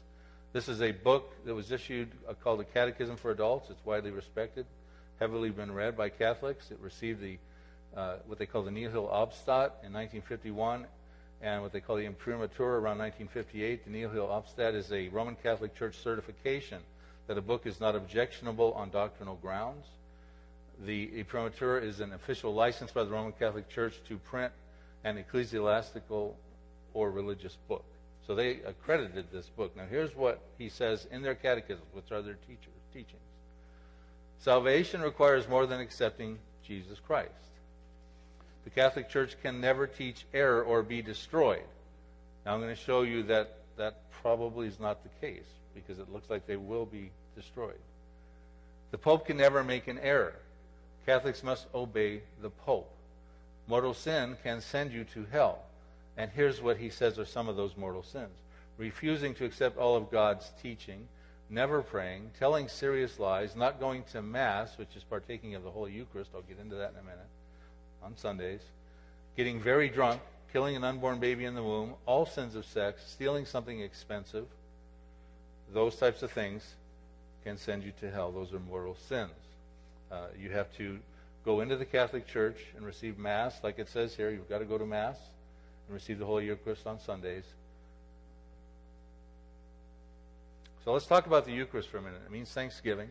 This 0.52 0.68
is 0.68 0.82
a 0.82 0.90
book 0.90 1.32
that 1.44 1.54
was 1.54 1.70
issued 1.70 2.10
uh, 2.28 2.34
called 2.34 2.58
the 2.58 2.64
Catechism 2.64 3.16
for 3.16 3.30
Adults. 3.30 3.70
It's 3.70 3.84
widely 3.84 4.10
respected, 4.10 4.66
heavily 5.20 5.50
been 5.50 5.72
read 5.72 5.96
by 5.96 6.08
Catholics. 6.08 6.70
It 6.70 6.78
received 6.80 7.20
the 7.20 7.38
uh, 7.94 8.16
what 8.26 8.38
they 8.38 8.46
call 8.46 8.62
the 8.62 8.70
Nihil 8.70 9.08
Obstat 9.08 9.84
in 9.84 9.92
1951 9.92 10.86
and 11.42 11.62
what 11.62 11.72
they 11.72 11.80
call 11.80 11.96
the 11.96 12.06
Imprimatur 12.06 12.76
around 12.76 12.98
1958. 12.98 13.84
The 13.84 13.90
Nihil 13.90 14.28
Obstat 14.28 14.74
is 14.74 14.90
a 14.92 15.08
Roman 15.08 15.36
Catholic 15.36 15.74
Church 15.74 15.98
certification 15.98 16.78
that 17.26 17.36
a 17.36 17.42
book 17.42 17.66
is 17.66 17.80
not 17.80 17.94
objectionable 17.94 18.72
on 18.72 18.90
doctrinal 18.90 19.36
grounds. 19.36 19.86
The 20.86 21.10
Imprimatur 21.18 21.78
is 21.78 22.00
an 22.00 22.12
official 22.12 22.54
license 22.54 22.90
by 22.90 23.04
the 23.04 23.10
Roman 23.10 23.32
Catholic 23.32 23.68
Church 23.68 24.00
to 24.08 24.16
print 24.16 24.52
an 25.04 25.18
ecclesiastical 25.18 26.36
or 26.94 27.10
religious 27.10 27.56
book. 27.68 27.84
So 28.26 28.34
they 28.34 28.60
accredited 28.66 29.26
this 29.32 29.48
book. 29.48 29.76
Now 29.76 29.84
here's 29.90 30.14
what 30.14 30.40
he 30.56 30.68
says 30.68 31.06
in 31.10 31.22
their 31.22 31.34
catechisms, 31.34 31.88
which 31.92 32.10
are 32.10 32.22
their 32.22 32.38
teachers, 32.46 32.72
teachings. 32.94 33.20
Salvation 34.40 35.00
requires 35.02 35.48
more 35.48 35.66
than 35.66 35.80
accepting 35.80 36.38
Jesus 36.66 36.98
Christ. 36.98 37.30
The 38.64 38.70
Catholic 38.70 39.08
Church 39.08 39.36
can 39.42 39.60
never 39.60 39.86
teach 39.86 40.24
error 40.32 40.62
or 40.62 40.82
be 40.82 41.02
destroyed. 41.02 41.62
Now, 42.44 42.54
I'm 42.54 42.60
going 42.60 42.74
to 42.74 42.80
show 42.80 43.02
you 43.02 43.22
that 43.24 43.56
that 43.76 44.10
probably 44.22 44.66
is 44.66 44.80
not 44.80 45.02
the 45.02 45.26
case 45.26 45.46
because 45.74 45.98
it 45.98 46.12
looks 46.12 46.30
like 46.30 46.46
they 46.46 46.56
will 46.56 46.86
be 46.86 47.10
destroyed. 47.36 47.78
The 48.90 48.98
Pope 48.98 49.26
can 49.26 49.36
never 49.36 49.62
make 49.62 49.88
an 49.88 49.98
error. 49.98 50.34
Catholics 51.06 51.42
must 51.42 51.66
obey 51.74 52.22
the 52.42 52.50
Pope. 52.50 52.90
Mortal 53.66 53.94
sin 53.94 54.36
can 54.42 54.60
send 54.60 54.92
you 54.92 55.04
to 55.04 55.26
hell. 55.30 55.60
And 56.16 56.30
here's 56.34 56.60
what 56.60 56.76
he 56.76 56.90
says 56.90 57.18
are 57.18 57.24
some 57.24 57.48
of 57.48 57.56
those 57.56 57.76
mortal 57.76 58.02
sins 58.02 58.36
refusing 58.78 59.34
to 59.34 59.44
accept 59.44 59.76
all 59.76 59.94
of 59.94 60.10
God's 60.10 60.50
teaching, 60.62 61.06
never 61.50 61.82
praying, 61.82 62.30
telling 62.38 62.68
serious 62.68 63.18
lies, 63.18 63.56
not 63.56 63.80
going 63.80 64.04
to 64.12 64.22
Mass, 64.22 64.78
which 64.78 64.96
is 64.96 65.02
partaking 65.02 65.54
of 65.54 65.64
the 65.64 65.70
Holy 65.70 65.92
Eucharist. 65.92 66.30
I'll 66.34 66.42
get 66.42 66.58
into 66.58 66.76
that 66.76 66.92
in 66.92 67.00
a 67.00 67.02
minute 67.02 67.28
on 68.02 68.16
Sundays, 68.16 68.60
getting 69.36 69.60
very 69.60 69.88
drunk, 69.88 70.20
killing 70.52 70.76
an 70.76 70.84
unborn 70.84 71.18
baby 71.18 71.44
in 71.44 71.54
the 71.54 71.62
womb, 71.62 71.94
all 72.06 72.24
sins 72.24 72.54
of 72.54 72.64
sex, 72.64 73.02
stealing 73.06 73.44
something 73.44 73.80
expensive, 73.80 74.46
those 75.72 75.96
types 75.96 76.22
of 76.22 76.30
things 76.32 76.74
can 77.44 77.56
send 77.56 77.82
you 77.84 77.92
to 78.00 78.10
hell. 78.10 78.32
Those 78.32 78.52
are 78.52 78.60
mortal 78.60 78.96
sins. 79.08 79.30
Uh, 80.10 80.26
you 80.38 80.50
have 80.50 80.74
to 80.76 80.98
go 81.44 81.60
into 81.60 81.76
the 81.76 81.84
Catholic 81.84 82.26
Church 82.26 82.56
and 82.76 82.84
receive 82.84 83.18
Mass, 83.18 83.62
like 83.62 83.78
it 83.78 83.88
says 83.88 84.14
here. 84.14 84.30
You've 84.30 84.48
got 84.48 84.58
to 84.58 84.64
go 84.64 84.78
to 84.78 84.86
Mass 84.86 85.16
and 85.86 85.94
receive 85.94 86.18
the 86.18 86.26
Holy 86.26 86.46
Eucharist 86.46 86.86
on 86.86 86.98
Sundays. 87.00 87.44
So 90.84 90.94
let's 90.94 91.04
talk 91.04 91.26
about 91.26 91.44
the 91.44 91.52
Eucharist 91.52 91.90
for 91.90 91.98
a 91.98 92.02
minute. 92.02 92.22
It 92.24 92.32
means 92.32 92.50
Thanksgiving. 92.50 93.10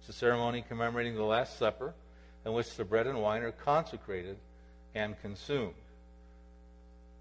It's 0.00 0.10
a 0.10 0.12
ceremony 0.12 0.62
commemorating 0.68 1.14
the 1.14 1.24
Last 1.24 1.58
Supper 1.58 1.94
in 2.44 2.52
which 2.52 2.76
the 2.76 2.84
bread 2.84 3.06
and 3.06 3.22
wine 3.22 3.42
are 3.42 3.50
consecrated 3.50 4.36
and 4.94 5.18
consumed. 5.22 5.72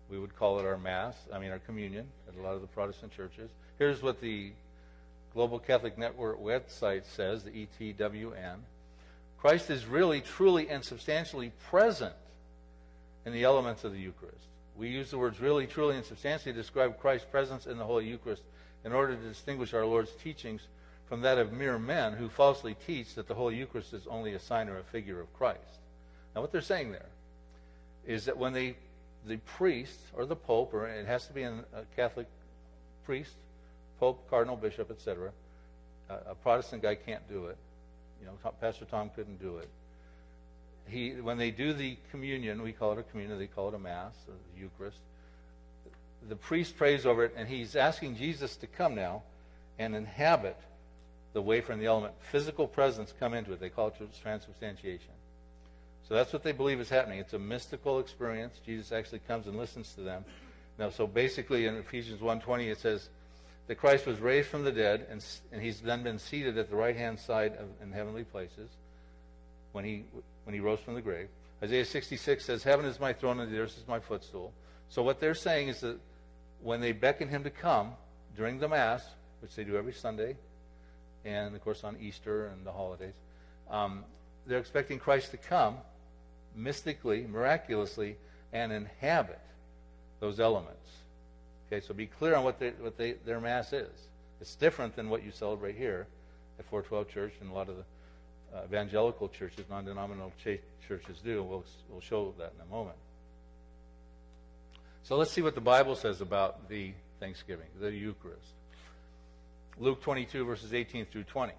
We 0.09 0.19
would 0.19 0.36
call 0.36 0.59
it 0.59 0.65
our 0.65 0.77
Mass, 0.77 1.15
I 1.31 1.39
mean 1.39 1.51
our 1.51 1.59
communion 1.59 2.05
at 2.27 2.38
a 2.38 2.41
lot 2.41 2.55
of 2.55 2.62
the 2.62 2.67
Protestant 2.67 3.13
churches. 3.13 3.49
Here's 3.79 4.03
what 4.03 4.19
the 4.19 4.51
Global 5.33 5.57
Catholic 5.57 5.97
Network 5.97 6.43
website 6.43 7.05
says, 7.05 7.43
the 7.43 7.51
ETWN. 7.51 8.57
Christ 9.39 9.69
is 9.69 9.86
really, 9.86 10.19
truly, 10.19 10.67
and 10.67 10.83
substantially 10.83 11.53
present 11.69 12.13
in 13.25 13.31
the 13.31 13.45
elements 13.45 13.86
of 13.86 13.93
the 13.93 13.99
Eucharist. 13.99 14.47
We 14.75 14.89
use 14.89 15.12
the 15.12 15.17
words 15.17 15.39
really, 15.39 15.65
truly, 15.65 15.95
and 15.95 16.05
substantially 16.05 16.51
to 16.51 16.59
describe 16.59 16.99
Christ's 16.99 17.27
presence 17.31 17.67
in 17.67 17.77
the 17.77 17.86
Holy 17.86 18.05
Eucharist 18.05 18.43
in 18.86 18.93
order 18.93 19.15
to 19.15 19.22
distinguish 19.22 19.74
our 19.74 19.86
Lord's 19.86 20.12
teachings 20.12 20.62
from 21.08 21.22
that 21.22 21.38
of 21.38 21.52
mere 21.52 21.78
men 21.78 22.13
who 22.13 22.30
falsely 22.30 22.76
teach 22.86 23.15
that 23.15 23.28
the 23.28 23.34
Holy 23.34 23.56
Eucharist 23.56 23.93
is 23.93 24.08
only 24.08 24.34
a 24.34 24.39
sign 24.39 24.69
or 24.69 24.78
a 24.78 24.84
figure 24.84 25.19
of 25.19 25.32
Christ. 25.34 25.60
Now, 26.36 26.41
what 26.41 26.52
they're 26.52 26.62
saying 26.62 26.91
there 26.91 27.10
is 28.06 28.26
that 28.26 28.38
when 28.38 28.54
they, 28.54 28.76
the 29.26 29.38
priest 29.38 30.00
or 30.13 30.26
the 30.26 30.36
pope, 30.36 30.74
or 30.74 30.88
it 30.88 31.06
has 31.06 31.28
to 31.28 31.34
be 31.34 31.43
a 31.43 31.63
Catholic 31.96 32.28
priest, 33.06 33.34
pope, 34.00 34.30
cardinal, 34.30 34.56
bishop, 34.56 34.89
etc., 34.91 35.32
a 36.10 36.36
Protestant 36.36 36.82
guy 36.82 36.96
can't 36.96 37.28
do 37.30 37.48
it. 37.48 37.58
You 38.19 38.28
know, 38.28 38.52
Pastor 38.62 38.86
Tom 38.86 39.10
couldn't 39.15 39.41
do 39.41 39.58
it. 39.58 39.69
He, 40.88 41.12
when 41.12 41.38
they 41.38 41.52
do 41.52 41.74
the 41.74 41.98
communion, 42.12 42.62
we 42.62 42.72
call 42.74 42.91
it 42.93 43.00
a 43.00 43.04
communion, 43.04 43.39
they 43.39 43.48
call 43.48 43.69
it 43.69 43.74
a 43.74 43.80
mass, 43.80 44.13
the 44.28 44.34
Eucharist. 44.60 45.00
The 46.29 46.36
priest 46.36 46.77
prays 46.77 47.05
over 47.05 47.25
it, 47.25 47.33
and 47.36 47.47
he's 47.47 47.75
asking 47.75 48.15
Jesus 48.15 48.55
to 48.57 48.67
come 48.67 48.95
now 48.95 49.23
and 49.79 49.95
inhabit 49.95 50.57
the 51.33 51.41
wafer 51.41 51.73
and 51.73 51.81
the 51.81 51.88
element, 51.88 52.13
physical 52.31 52.67
presence 52.67 53.13
come 53.19 53.33
into 53.33 53.51
it. 53.53 53.59
They 53.59 53.69
call 53.69 53.88
it 53.88 53.95
transubstantiation. 54.21 55.12
So 56.07 56.13
that's 56.13 56.31
what 56.31 56.43
they 56.43 56.51
believe 56.51 56.79
is 56.79 56.89
happening. 56.89 57.19
It's 57.19 57.33
a 57.33 57.39
mystical 57.39 57.99
experience. 57.99 58.59
Jesus 58.65 58.91
actually 58.91 59.19
comes 59.19 59.47
and 59.47 59.57
listens 59.57 59.93
to 59.93 60.01
them. 60.01 60.25
Now, 60.77 60.89
so 60.89 61.07
basically 61.07 61.65
in 61.65 61.75
Ephesians 61.75 62.21
1.20 62.21 62.71
it 62.71 62.79
says 62.79 63.09
that 63.67 63.75
Christ 63.75 64.05
was 64.05 64.19
raised 64.19 64.49
from 64.49 64.63
the 64.63 64.71
dead, 64.71 65.07
and, 65.09 65.23
and 65.51 65.62
he's 65.62 65.79
then 65.79 66.03
been 66.03 66.19
seated 66.19 66.57
at 66.57 66.69
the 66.69 66.75
right-hand 66.75 67.19
side 67.19 67.53
of, 67.53 67.67
in 67.81 67.91
heavenly 67.91 68.23
places 68.23 68.69
when 69.71 69.86
he, 69.86 70.03
when 70.43 70.53
he 70.53 70.59
rose 70.59 70.79
from 70.79 70.95
the 70.95 71.01
grave. 71.01 71.29
Isaiah 71.63 71.86
66 71.86 72.43
says, 72.43 72.63
Heaven 72.63 72.86
is 72.86 72.99
my 72.99 73.13
throne 73.13 73.39
and 73.39 73.51
the 73.51 73.59
earth 73.59 73.77
is 73.77 73.88
my 73.88 73.99
footstool. 73.99 74.51
So 74.89 75.01
what 75.01 75.21
they're 75.21 75.33
saying 75.33 75.69
is 75.69 75.79
that 75.81 75.97
when 76.63 76.82
they 76.82 76.93
beckon 76.93 77.28
him 77.28 77.43
to 77.43 77.49
come 77.49 77.91
during 78.36 78.60
the 78.60 78.67
Mass, 78.67 79.04
which 79.41 79.56
they 79.56 79.63
do 79.63 79.76
every 79.76 79.93
Sunday, 79.93 80.36
and 81.26 81.56
of 81.56 81.63
course 81.63 81.84
on 81.84 81.97
Easter 82.02 82.47
and 82.47 82.65
the 82.65 82.71
holidays. 82.71 83.13
Um, 83.69 84.06
they're 84.47 84.60
expecting 84.60 84.99
Christ 84.99 85.32
to 85.32 85.38
come 85.38 85.78
mystically, 86.56 87.26
miraculously, 87.28 88.17
and 88.52 88.71
inhabit 88.71 89.39
those 90.19 90.39
elements. 90.39 90.89
Okay, 91.67 91.86
so 91.86 91.93
be 91.93 92.06
clear 92.06 92.36
on 92.36 92.43
what, 92.43 92.60
they, 92.60 92.69
what 92.71 92.97
they, 92.97 93.13
their 93.26 93.39
Mass 93.39 93.73
is. 93.73 94.08
It's 94.41 94.56
different 94.56 94.95
than 94.95 95.10
what 95.10 95.23
you 95.23 95.32
celebrate 95.32 95.76
here 95.76 96.08
at 96.60 96.65
412 96.65 97.10
Church 97.10 97.34
and 97.41 97.52
a 97.52 97.54
lot 97.54 97.69
of 97.69 97.78
the 97.78 97.84
uh, 98.58 98.63
evangelical 98.65 99.30
churches, 99.30 99.65
non 99.69 99.86
denominational 99.86 100.32
ch- 100.39 100.60
churches 100.88 101.17
do. 101.23 101.43
We'll, 101.43 101.63
we'll 101.89 102.02
show 102.02 102.34
that 102.38 102.54
in 102.56 102.62
a 102.62 102.71
moment. 102.71 102.97
So 105.03 105.17
let's 105.17 105.31
see 105.31 105.41
what 105.41 105.53
the 105.53 105.61
Bible 105.61 105.97
says 105.97 106.21
about 106.21 106.69
the 106.69 106.93
Thanksgiving, 107.19 107.65
the 107.77 107.91
Eucharist. 107.91 108.53
Luke 109.77 110.01
22, 110.01 110.45
verses 110.45 110.73
18 110.73 111.07
through 111.07 111.25
20. 111.25 111.51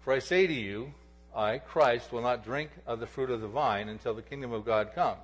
For 0.00 0.14
I 0.14 0.18
say 0.18 0.46
to 0.46 0.52
you, 0.52 0.94
I, 1.36 1.58
Christ, 1.58 2.10
will 2.10 2.22
not 2.22 2.42
drink 2.42 2.70
of 2.86 2.98
the 2.98 3.06
fruit 3.06 3.30
of 3.30 3.42
the 3.42 3.48
vine 3.48 3.90
until 3.90 4.14
the 4.14 4.22
kingdom 4.22 4.52
of 4.52 4.64
God 4.64 4.94
comes. 4.94 5.18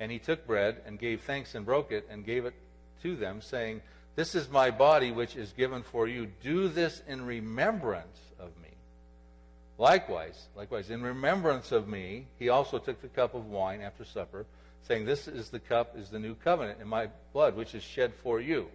And 0.00 0.10
he 0.10 0.18
took 0.18 0.48
bread 0.48 0.80
and 0.84 0.98
gave 0.98 1.20
thanks 1.20 1.54
and 1.54 1.64
broke 1.64 1.92
it 1.92 2.08
and 2.10 2.26
gave 2.26 2.44
it 2.44 2.54
to 3.02 3.14
them, 3.14 3.40
saying, 3.40 3.80
This 4.16 4.34
is 4.34 4.50
my 4.50 4.72
body 4.72 5.12
which 5.12 5.36
is 5.36 5.52
given 5.52 5.84
for 5.84 6.08
you. 6.08 6.26
Do 6.42 6.66
this 6.66 7.02
in 7.06 7.24
remembrance 7.24 8.18
of 8.40 8.48
me. 8.60 8.70
Likewise, 9.78 10.48
likewise, 10.56 10.90
in 10.90 11.02
remembrance 11.02 11.70
of 11.70 11.86
me, 11.86 12.26
he 12.36 12.48
also 12.48 12.78
took 12.78 13.00
the 13.00 13.08
cup 13.08 13.34
of 13.34 13.46
wine 13.46 13.80
after 13.80 14.04
supper, 14.04 14.44
saying, 14.86 15.04
This 15.04 15.28
is 15.28 15.50
the 15.50 15.60
cup, 15.60 15.96
is 15.96 16.10
the 16.10 16.18
new 16.18 16.34
covenant 16.34 16.80
in 16.80 16.88
my 16.88 17.08
blood, 17.32 17.56
which 17.56 17.74
is 17.74 17.82
shed 17.82 18.12
for 18.22 18.40
you. 18.40 18.68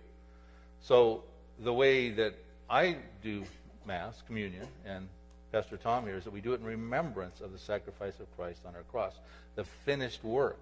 So 0.82 1.24
the 1.60 1.74
way 1.74 2.10
that 2.12 2.36
I 2.70 2.98
do 3.24 3.44
Mass, 3.86 4.22
communion, 4.28 4.68
and 4.86 5.08
Pastor 5.52 5.78
Tom 5.78 6.06
here 6.06 6.16
is 6.16 6.24
that 6.26 6.34
we 6.34 6.42
do 6.42 6.54
it 6.54 6.60
in 6.60 6.66
remembrance 6.66 7.42
of 7.42 7.52
the 7.52 7.58
sacrifice 7.58 8.20
of 8.20 8.28
Christ 8.38 8.60
on 8.68 8.76
our 8.76 8.84
cross, 8.84 9.14
the 9.56 9.64
finished 9.64 10.24
work. 10.24 10.60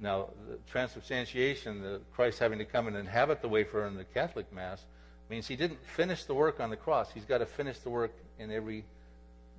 Now, 0.00 0.28
the 0.48 0.58
transubstantiation, 0.70 1.82
the 1.82 2.00
Christ 2.14 2.38
having 2.38 2.58
to 2.58 2.64
come 2.64 2.86
and 2.86 2.96
inhabit 2.96 3.42
the 3.42 3.48
wafer 3.48 3.86
in 3.86 3.96
the 3.96 4.04
Catholic 4.04 4.50
Mass, 4.52 4.82
means 5.28 5.46
he 5.46 5.56
didn't 5.56 5.84
finish 5.84 6.24
the 6.24 6.34
work 6.34 6.60
on 6.60 6.70
the 6.70 6.76
cross. 6.76 7.10
He's 7.12 7.24
got 7.24 7.38
to 7.38 7.46
finish 7.46 7.78
the 7.78 7.90
work 7.90 8.12
in 8.38 8.50
every 8.50 8.84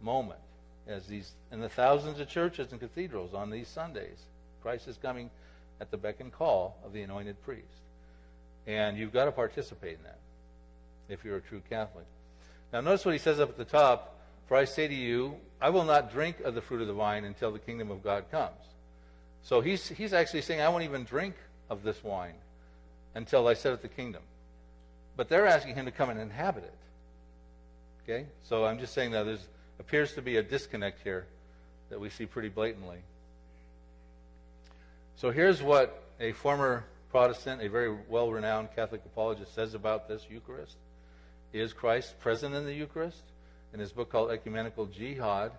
moment, 0.02 0.40
as 0.88 1.06
these 1.06 1.32
in 1.52 1.60
the 1.60 1.70
thousands 1.70 2.20
of 2.20 2.30
churches 2.30 2.72
and 2.72 2.80
cathedrals 2.80 3.34
on 3.34 3.50
these 3.50 3.68
Sundays. 3.68 4.20
Christ 4.68 4.90
is 4.90 4.98
coming 4.98 5.30
at 5.80 5.92
the 5.92 5.96
beck 5.96 6.20
and 6.20 6.30
call 6.30 6.76
of 6.84 6.92
the 6.92 7.02
anointed 7.02 7.42
priest. 7.44 7.64
And 8.66 8.98
you've 8.98 9.14
got 9.14 9.24
to 9.24 9.32
participate 9.32 9.94
in 9.94 10.04
that 10.04 10.20
if 11.08 11.24
you're 11.24 11.38
a 11.38 11.42
true 11.42 11.62
Catholic. 11.70 12.04
Now, 12.74 12.82
notice 12.82 13.06
what 13.06 13.14
he 13.14 13.18
says 13.18 13.40
up 13.40 13.48
at 13.48 13.56
the 13.56 13.64
top 13.64 14.20
For 14.50 14.58
I 14.58 14.66
say 14.66 14.86
to 14.86 14.94
you, 14.94 15.38
I 15.62 15.70
will 15.70 15.86
not 15.86 16.12
drink 16.12 16.42
of 16.42 16.54
the 16.54 16.60
fruit 16.60 16.82
of 16.82 16.88
the 16.88 16.94
vine 16.94 17.24
until 17.24 17.50
the 17.50 17.60
kingdom 17.60 17.92
of 17.92 18.04
God 18.04 18.30
comes. 18.30 18.60
So 19.42 19.62
he's, 19.62 19.88
he's 19.88 20.12
actually 20.12 20.42
saying, 20.42 20.60
I 20.60 20.68
won't 20.68 20.84
even 20.84 21.06
drink 21.06 21.36
of 21.70 21.84
this 21.84 22.04
wine 22.04 22.36
until 23.16 23.48
I 23.48 23.54
set 23.54 23.72
up 23.72 23.82
the 23.82 23.88
kingdom. 23.88 24.22
But 25.16 25.30
they're 25.30 25.48
asking 25.48 25.76
him 25.76 25.86
to 25.86 25.92
come 25.92 26.10
and 26.10 26.20
inhabit 26.20 26.66
it. 26.66 26.78
Okay? 28.04 28.26
So 28.44 28.66
I'm 28.66 28.80
just 28.80 28.94
saying 28.94 29.12
that 29.12 29.24
there 29.24 29.38
appears 29.80 30.12
to 30.16 30.22
be 30.22 30.36
a 30.36 30.44
disconnect 30.44 31.04
here 31.04 31.26
that 31.90 32.02
we 32.02 32.10
see 32.10 32.26
pretty 32.26 32.50
blatantly. 32.50 32.98
So 35.18 35.32
here's 35.32 35.64
what 35.64 36.04
a 36.20 36.32
former 36.34 36.86
Protestant, 37.10 37.64
a 37.64 37.70
very 37.70 37.92
well 38.08 38.32
renowned 38.32 38.70
Catholic 38.76 39.02
apologist, 39.04 39.56
says 39.56 39.74
about 39.74 40.08
this 40.08 40.28
Eucharist. 40.30 40.76
Is 41.52 41.74
Christ 41.74 42.20
present 42.20 42.54
in 42.54 42.66
the 42.66 42.74
Eucharist? 42.74 43.24
In 43.74 43.80
his 43.80 43.92
book 43.92 44.12
called 44.12 44.30
Ecumenical 44.30 44.86
Jihad, 44.86 45.54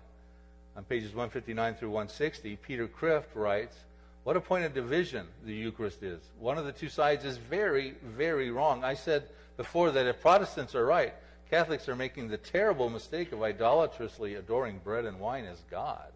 on 0.77 0.83
pages 0.85 1.09
159 1.09 1.75
through 1.75 1.89
160, 1.89 2.55
Peter 2.65 2.87
Kreeft 2.87 3.35
writes, 3.35 3.75
What 4.23 4.37
a 4.37 4.41
point 4.41 4.63
of 4.63 4.73
division 4.73 5.27
the 5.43 5.53
Eucharist 5.53 6.03
is. 6.03 6.21
One 6.39 6.57
of 6.57 6.63
the 6.63 6.71
two 6.71 6.87
sides 6.87 7.25
is 7.25 7.35
very, 7.35 7.95
very 8.01 8.51
wrong. 8.51 8.85
I 8.85 8.93
said 8.93 9.27
before 9.57 9.91
that 9.91 10.07
if 10.07 10.21
Protestants 10.21 10.73
are 10.73 10.85
right, 10.85 11.13
Catholics 11.51 11.89
are 11.89 11.97
making 11.97 12.29
the 12.29 12.37
terrible 12.37 12.89
mistake 12.89 13.33
of 13.33 13.43
idolatrously 13.43 14.35
adoring 14.35 14.79
bread 14.85 15.03
and 15.03 15.19
wine 15.19 15.43
as 15.43 15.59
God. 15.69 16.13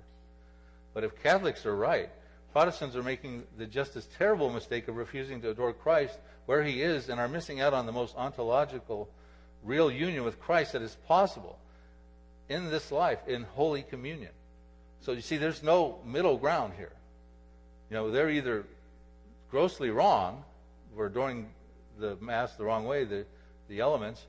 But 0.93 1.03
if 1.03 1.21
Catholics 1.21 1.65
are 1.65 1.75
right, 1.75 2.10
Protestants 2.54 2.96
are 2.96 3.02
making 3.02 3.44
the 3.58 3.66
just 3.66 3.96
as 3.96 4.06
terrible 4.06 4.52
mistake 4.52 4.88
of 4.88 4.96
refusing 4.96 5.42
to 5.42 5.50
adore 5.50 5.74
Christ 5.74 6.20
where 6.46 6.63
he 6.63 6.84
is 6.84 7.10
and 7.10 7.20
are 7.20 7.28
missing 7.28 7.60
out 7.60 7.74
on 7.74 7.88
the 7.88 7.92
most 7.92 8.16
ontological, 8.16 9.10
real 9.63 9.92
union 9.92 10.24
with 10.24 10.39
Christ 10.39 10.74
that 10.74 10.84
is 10.84 10.96
possible 11.08 11.58
in 12.50 12.70
this 12.70 12.92
life, 12.92 13.18
in 13.28 13.42
Holy 13.56 13.82
Communion. 13.82 14.30
So 15.02 15.13
you 15.13 15.22
see, 15.22 15.38
there's 15.38 15.63
no 15.63 15.98
middle 16.06 16.38
ground 16.38 16.74
here. 16.78 16.92
You 17.89 17.96
know, 17.96 18.12
they're 18.12 18.30
either 18.30 18.66
grossly 19.50 19.89
wrong, 19.89 20.44
we're 20.96 21.08
adoring 21.08 21.50
the 21.98 22.18
Mass 22.22 22.54
the 22.54 22.66
wrong 22.66 22.86
way, 22.86 23.04
the, 23.04 23.26
the 23.68 23.80
elements, 23.80 24.28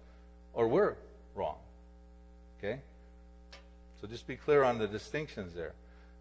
or 0.55 0.67
we're 0.67 0.97
wrong. 1.35 1.57
Okay? 2.59 2.81
So 4.01 4.07
just 4.07 4.27
be 4.27 4.37
clear 4.37 4.63
on 4.63 4.79
the 4.79 4.87
distinctions 4.87 5.55
there. 5.55 5.75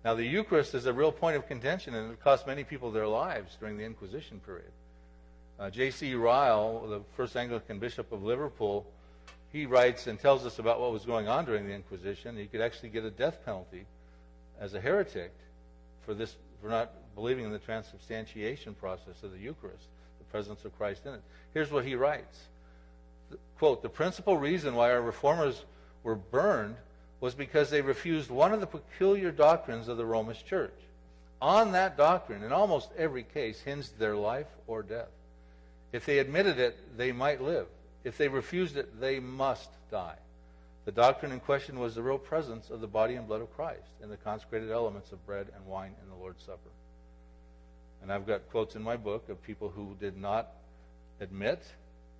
Now, 0.03 0.15
the 0.15 0.25
Eucharist 0.25 0.73
is 0.75 0.85
a 0.85 0.93
real 0.93 1.11
point 1.11 1.37
of 1.37 1.47
contention, 1.47 1.93
and 1.95 2.11
it 2.11 2.21
cost 2.21 2.45
many 2.45 2.63
people 2.63 2.91
their 2.91 3.07
lives 3.07 3.55
during 3.59 3.77
the 3.77 3.85
Inquisition 3.85 4.41
period. 4.45 4.71
Uh, 5.57 5.69
J.C. 5.69 6.13
Ryle, 6.15 6.85
the 6.87 7.01
first 7.15 7.37
Anglican 7.37 7.79
bishop 7.79 8.11
of 8.11 8.23
Liverpool, 8.23 8.85
he 9.51 9.65
writes 9.65 10.07
and 10.07 10.19
tells 10.19 10.45
us 10.45 10.59
about 10.59 10.81
what 10.81 10.91
was 10.91 11.05
going 11.05 11.27
on 11.27 11.45
during 11.45 11.65
the 11.65 11.73
Inquisition. 11.73 12.35
He 12.35 12.47
could 12.47 12.59
actually 12.59 12.89
get 12.89 13.05
a 13.05 13.11
death 13.11 13.45
penalty 13.45 13.85
as 14.59 14.73
a 14.73 14.81
heretic 14.81 15.31
for 16.05 16.13
this 16.13 16.35
for 16.61 16.69
not 16.69 16.91
believing 17.13 17.43
in 17.43 17.51
the 17.51 17.59
transubstantiation 17.59 18.73
process 18.73 19.21
of 19.21 19.31
the 19.31 19.37
Eucharist, 19.37 19.85
the 20.17 20.23
presence 20.25 20.63
of 20.63 20.75
Christ 20.77 21.05
in 21.05 21.13
it. 21.13 21.21
Here's 21.53 21.71
what 21.71 21.85
he 21.85 21.95
writes. 21.95 22.39
Quote, 23.57 23.81
the 23.81 23.89
principal 23.89 24.37
reason 24.37 24.73
why 24.73 24.91
our 24.91 25.01
reformers 25.01 25.65
were 26.03 26.15
burned 26.15 26.77
was 27.23 27.33
because 27.33 27.69
they 27.69 27.79
refused 27.79 28.29
one 28.29 28.51
of 28.51 28.59
the 28.59 28.67
peculiar 28.67 29.31
doctrines 29.31 29.87
of 29.87 29.95
the 29.95 30.05
Romish 30.05 30.43
church. 30.43 30.75
On 31.41 31.71
that 31.71 31.95
doctrine, 31.95 32.43
in 32.43 32.51
almost 32.51 32.89
every 32.97 33.23
case, 33.23 33.61
hinged 33.61 33.97
their 33.97 34.17
life 34.17 34.49
or 34.67 34.83
death. 34.83 35.07
If 35.93 36.05
they 36.05 36.19
admitted 36.19 36.59
it, 36.59 36.97
they 36.97 37.13
might 37.13 37.41
live. 37.41 37.67
If 38.03 38.17
they 38.17 38.27
refused 38.27 38.75
it, 38.75 38.99
they 38.99 39.21
must 39.21 39.69
die. 39.89 40.17
The 40.83 40.91
doctrine 40.91 41.31
in 41.31 41.39
question 41.39 41.79
was 41.79 41.95
the 41.95 42.03
real 42.03 42.17
presence 42.17 42.69
of 42.69 42.81
the 42.81 42.87
body 42.87 43.15
and 43.15 43.25
blood 43.25 43.39
of 43.39 43.55
Christ 43.55 43.87
in 44.01 44.09
the 44.09 44.17
consecrated 44.17 44.69
elements 44.69 45.13
of 45.13 45.25
bread 45.25 45.47
and 45.55 45.65
wine 45.65 45.93
in 46.03 46.09
the 46.09 46.21
Lord's 46.21 46.43
Supper. 46.43 46.71
And 48.01 48.11
I've 48.11 48.27
got 48.27 48.49
quotes 48.51 48.75
in 48.75 48.83
my 48.83 48.97
book 48.97 49.29
of 49.29 49.41
people 49.43 49.69
who 49.69 49.95
did 49.97 50.17
not 50.17 50.51
admit 51.21 51.63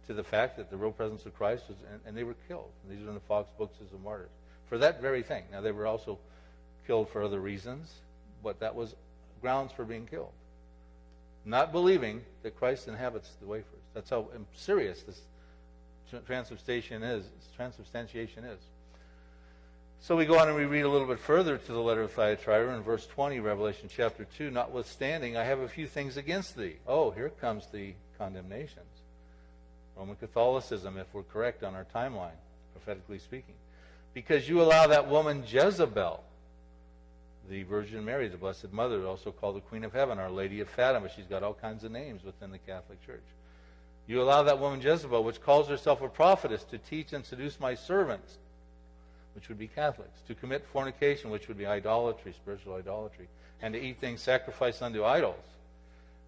to 0.08 0.14
the 0.14 0.24
fact 0.24 0.56
that 0.56 0.70
the 0.70 0.78
real 0.78 0.94
presence 0.94 1.26
of 1.26 1.36
Christ 1.36 1.66
was, 1.68 1.78
and, 1.92 2.00
and 2.06 2.16
they 2.16 2.24
were 2.24 2.38
killed. 2.48 2.72
And 2.84 2.98
these 2.98 3.06
are 3.06 3.10
in 3.10 3.16
the 3.16 3.28
Fox 3.28 3.52
books 3.58 3.76
as 3.82 3.90
martyrs 4.02 4.30
for 4.74 4.80
that 4.80 5.00
very 5.00 5.22
thing. 5.22 5.44
Now, 5.52 5.62
they 5.62 5.72
were 5.72 5.86
also 5.86 6.18
killed 6.88 7.08
for 7.10 7.22
other 7.22 7.40
reasons, 7.40 7.94
but 8.42 8.60
that 8.62 8.74
was 8.74 8.96
grounds 9.40 9.72
for 9.72 9.86
being 9.86 10.08
killed. 10.08 10.32
Not 11.46 11.72
believing 11.72 12.24
that 12.42 12.58
Christ 12.58 12.88
inhabits 12.88 13.30
the 13.40 13.46
wafers. 13.46 13.84
That's 13.94 14.10
how 14.10 14.30
serious 14.56 15.04
this 15.04 15.22
transubstantiation 16.26 17.04
is. 17.04 17.24
Transubstantiation 17.56 18.46
is. 18.46 18.60
So 20.00 20.16
we 20.16 20.26
go 20.26 20.40
on 20.40 20.48
and 20.48 20.58
we 20.58 20.66
read 20.66 20.86
a 20.86 20.90
little 20.90 21.08
bit 21.08 21.20
further 21.20 21.60
to 21.60 21.72
the 21.72 21.80
letter 21.80 22.02
of 22.02 22.12
Thyatira 22.14 22.76
in 22.76 22.82
verse 22.82 23.06
20, 23.06 23.42
Revelation 23.42 23.90
chapter 23.96 24.26
2. 24.40 24.50
Notwithstanding, 24.50 25.38
I 25.38 25.44
have 25.44 25.60
a 25.60 25.70
few 25.70 25.86
things 25.86 26.18
against 26.18 26.58
thee. 26.58 26.78
Oh, 26.88 27.12
here 27.12 27.30
comes 27.30 27.68
the 27.72 27.94
condemnations. 28.18 29.04
Roman 29.96 30.16
Catholicism, 30.16 30.98
if 30.98 31.14
we're 31.14 31.22
correct 31.22 31.64
on 31.64 31.76
our 31.76 31.86
timeline, 31.94 32.40
prophetically 32.74 33.20
speaking 33.20 33.54
because 34.14 34.48
you 34.48 34.62
allow 34.62 34.88
that 34.88 35.08
woman 35.08 35.44
Jezebel, 35.48 36.24
the 37.50 37.64
Virgin 37.64 38.06
Mary, 38.06 38.28
the 38.28 38.38
Blessed 38.38 38.72
Mother, 38.72 39.06
also 39.06 39.32
called 39.32 39.56
the 39.56 39.62
Queen 39.62 39.84
of 39.84 39.94
Heaven, 39.94 40.20
Our 40.20 40.30
Lady 40.30 40.60
of 40.62 40.70
Fatima. 40.70 41.10
She's 41.14 41.26
got 41.26 41.44
all 41.44 41.54
kinds 41.54 41.84
of 41.84 41.92
names 41.92 42.24
within 42.24 42.52
the 42.52 42.60
Catholic 42.60 43.06
Church. 43.06 43.24
You 44.08 44.22
allow 44.22 44.44
that 44.44 44.60
woman 44.60 44.82
Jezebel, 44.82 45.24
which 45.24 45.42
calls 45.42 45.68
herself 45.68 46.02
a 46.02 46.10
prophetess, 46.10 46.64
to 46.66 46.78
teach 46.78 47.14
and 47.14 47.26
seduce 47.26 47.60
my 47.60 47.74
servants, 47.74 48.38
which 49.34 49.50
would 49.50 49.58
be 49.58 49.68
Catholics, 49.68 50.20
to 50.28 50.36
commit 50.36 50.66
fornication, 50.72 51.30
which 51.30 51.48
would 51.48 51.58
be 51.58 51.66
idolatry, 51.66 52.34
spiritual 52.34 52.76
idolatry, 52.76 53.28
and 53.62 53.74
to 53.74 53.82
eat 53.82 54.00
things 54.00 54.22
sacrificed 54.22 54.82
unto 54.82 55.04
idols. 55.04 55.36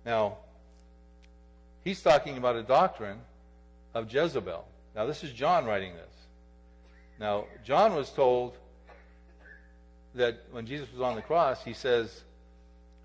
Now, 0.05 0.37
he's 1.83 2.01
talking 2.01 2.37
about 2.37 2.55
a 2.55 2.63
doctrine 2.63 3.19
of 3.93 4.11
Jezebel. 4.11 4.65
Now, 4.95 5.05
this 5.05 5.23
is 5.23 5.31
John 5.31 5.65
writing 5.65 5.93
this. 5.93 6.24
Now, 7.19 7.45
John 7.63 7.95
was 7.95 8.09
told 8.09 8.57
that 10.15 10.43
when 10.51 10.65
Jesus 10.65 10.91
was 10.91 11.01
on 11.01 11.15
the 11.15 11.21
cross, 11.21 11.63
he 11.63 11.73
says, 11.73 12.23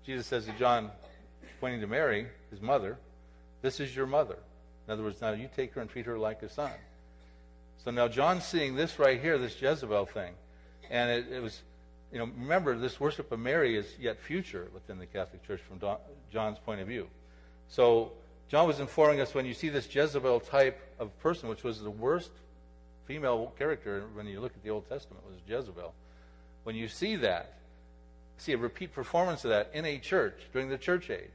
Jesus 0.05 0.27
says 0.27 0.45
to 0.45 0.51
John, 0.53 0.91
pointing 1.59 1.81
to 1.81 1.87
Mary, 1.87 2.27
his 2.49 2.61
mother, 2.61 2.97
This 3.61 3.79
is 3.79 3.95
your 3.95 4.07
mother. 4.07 4.37
In 4.87 4.93
other 4.93 5.03
words, 5.03 5.21
now 5.21 5.31
you 5.31 5.49
take 5.55 5.73
her 5.73 5.81
and 5.81 5.89
treat 5.89 6.05
her 6.05 6.17
like 6.17 6.41
a 6.41 6.49
son. 6.49 6.71
So 7.83 7.91
now 7.91 8.07
John's 8.07 8.45
seeing 8.45 8.75
this 8.75 8.99
right 8.99 9.21
here, 9.21 9.37
this 9.37 9.59
Jezebel 9.61 10.05
thing. 10.07 10.33
And 10.89 11.09
it, 11.09 11.31
it 11.31 11.41
was, 11.41 11.61
you 12.11 12.19
know, 12.19 12.25
remember, 12.25 12.77
this 12.77 12.99
worship 12.99 13.31
of 13.31 13.39
Mary 13.39 13.77
is 13.77 13.85
yet 13.99 14.19
future 14.19 14.67
within 14.73 14.99
the 14.99 15.05
Catholic 15.05 15.45
Church 15.47 15.61
from 15.61 15.79
John's 16.31 16.59
point 16.59 16.81
of 16.81 16.87
view. 16.87 17.07
So 17.69 18.11
John 18.49 18.67
was 18.67 18.79
informing 18.79 19.21
us 19.21 19.33
when 19.33 19.45
you 19.45 19.53
see 19.53 19.69
this 19.69 19.93
Jezebel 19.93 20.41
type 20.41 20.79
of 20.99 21.17
person, 21.19 21.47
which 21.47 21.63
was 21.63 21.81
the 21.81 21.89
worst 21.89 22.31
female 23.05 23.53
character 23.57 24.03
when 24.13 24.27
you 24.27 24.39
look 24.39 24.53
at 24.55 24.63
the 24.63 24.69
Old 24.69 24.87
Testament 24.89 25.23
was 25.25 25.37
Jezebel. 25.47 25.93
When 26.63 26.75
you 26.75 26.87
see 26.87 27.15
that, 27.17 27.57
see 28.37 28.53
a 28.53 28.57
repeat 28.57 28.93
performance 28.93 29.43
of 29.45 29.51
that 29.51 29.71
in 29.73 29.85
a 29.85 29.97
church 29.97 30.41
during 30.53 30.69
the 30.69 30.77
church 30.77 31.09
age, 31.09 31.29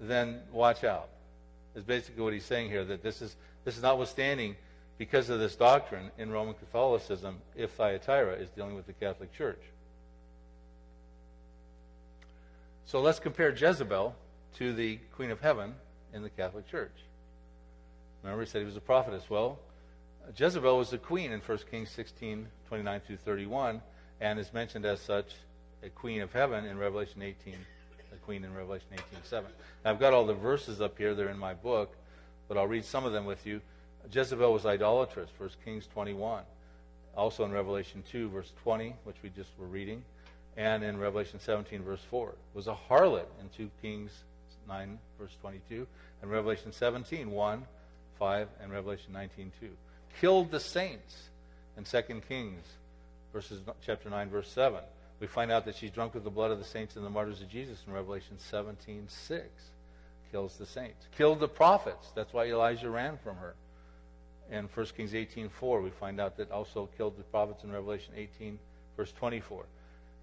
then 0.00 0.40
watch 0.52 0.84
out. 0.84 1.08
Is 1.74 1.84
basically 1.84 2.22
what 2.22 2.32
he's 2.32 2.44
saying 2.44 2.70
here 2.70 2.84
that 2.84 3.02
this 3.02 3.20
is 3.20 3.36
this 3.64 3.76
is 3.76 3.82
notwithstanding 3.82 4.56
because 4.96 5.28
of 5.28 5.38
this 5.38 5.54
doctrine 5.56 6.10
in 6.16 6.30
Roman 6.30 6.54
Catholicism 6.54 7.38
if 7.54 7.72
Thyatira 7.72 8.34
is 8.34 8.48
dealing 8.50 8.74
with 8.74 8.86
the 8.86 8.94
Catholic 8.94 9.32
Church. 9.34 9.60
So 12.86 13.00
let's 13.00 13.18
compare 13.18 13.50
Jezebel 13.50 14.14
to 14.58 14.72
the 14.72 14.96
Queen 15.14 15.30
of 15.30 15.40
Heaven 15.40 15.74
in 16.14 16.22
the 16.22 16.30
Catholic 16.30 16.66
Church. 16.70 16.94
Remember, 18.22 18.42
he 18.42 18.48
said 18.48 18.60
he 18.60 18.64
was 18.64 18.76
a 18.76 18.80
prophetess. 18.80 19.28
Well, 19.28 19.58
Jezebel 20.34 20.76
was 20.76 20.90
the 20.90 20.98
queen 20.98 21.30
in 21.30 21.40
1 21.40 21.58
Kings 21.70 21.90
16, 21.90 22.48
29 22.68 23.00
through 23.06 23.16
31, 23.18 23.80
and 24.20 24.38
is 24.38 24.52
mentioned 24.52 24.84
as 24.84 25.00
such 25.00 25.34
a 25.82 25.88
queen 25.88 26.20
of 26.20 26.32
heaven 26.32 26.64
in 26.64 26.78
Revelation 26.78 27.22
18, 27.22 27.54
a 28.12 28.16
queen 28.16 28.42
in 28.42 28.52
Revelation 28.52 28.88
18, 28.92 29.04
7. 29.22 29.50
Now, 29.84 29.90
I've 29.90 30.00
got 30.00 30.12
all 30.12 30.26
the 30.26 30.34
verses 30.34 30.80
up 30.80 30.98
here. 30.98 31.14
They're 31.14 31.28
in 31.28 31.38
my 31.38 31.54
book, 31.54 31.94
but 32.48 32.56
I'll 32.56 32.66
read 32.66 32.84
some 32.84 33.04
of 33.04 33.12
them 33.12 33.24
with 33.24 33.46
you. 33.46 33.60
Jezebel 34.10 34.52
was 34.52 34.66
idolatrous, 34.66 35.30
1 35.38 35.50
Kings 35.64 35.86
21. 35.92 36.42
Also 37.16 37.44
in 37.44 37.52
Revelation 37.52 38.02
2, 38.10 38.28
verse 38.28 38.52
20, 38.62 38.94
which 39.04 39.16
we 39.22 39.30
just 39.30 39.50
were 39.58 39.66
reading, 39.66 40.02
and 40.56 40.82
in 40.82 40.98
Revelation 40.98 41.38
17, 41.38 41.82
verse 41.82 42.02
4. 42.10 42.34
Was 42.52 42.66
a 42.66 42.76
harlot 42.90 43.26
in 43.40 43.48
2 43.56 43.70
Kings 43.80 44.10
9, 44.66 44.98
verse 45.20 45.36
22, 45.40 45.86
and 46.20 46.30
Revelation 46.30 46.72
17, 46.72 47.30
1, 47.30 47.66
5, 48.18 48.48
and 48.60 48.72
Revelation 48.72 49.12
19, 49.12 49.52
2 49.60 49.68
killed 50.20 50.50
the 50.50 50.60
saints 50.60 51.28
in 51.76 51.84
2 51.84 52.20
Kings 52.28 52.64
verses 53.32 53.60
chapter 53.84 54.08
9, 54.08 54.30
verse 54.30 54.50
7. 54.50 54.80
We 55.20 55.26
find 55.26 55.50
out 55.50 55.64
that 55.66 55.76
she's 55.76 55.90
drunk 55.90 56.14
with 56.14 56.24
the 56.24 56.30
blood 56.30 56.50
of 56.50 56.58
the 56.58 56.64
saints 56.64 56.96
and 56.96 57.04
the 57.04 57.10
martyrs 57.10 57.42
of 57.42 57.50
Jesus 57.50 57.78
in 57.86 57.92
Revelation 57.92 58.38
17, 58.38 59.08
6. 59.08 59.44
Kills 60.32 60.56
the 60.56 60.66
saints. 60.66 61.06
Killed 61.16 61.40
the 61.40 61.48
prophets. 61.48 62.10
That's 62.14 62.32
why 62.32 62.46
Elijah 62.46 62.90
ran 62.90 63.18
from 63.22 63.36
her. 63.36 63.54
In 64.50 64.68
1 64.72 64.86
Kings 64.96 65.14
18, 65.14 65.48
4, 65.48 65.82
we 65.82 65.90
find 65.90 66.20
out 66.20 66.36
that 66.36 66.50
also 66.50 66.88
killed 66.96 67.18
the 67.18 67.24
prophets 67.24 67.64
in 67.64 67.72
Revelation 67.72 68.14
18, 68.16 68.58
verse 68.96 69.12
24. 69.12 69.64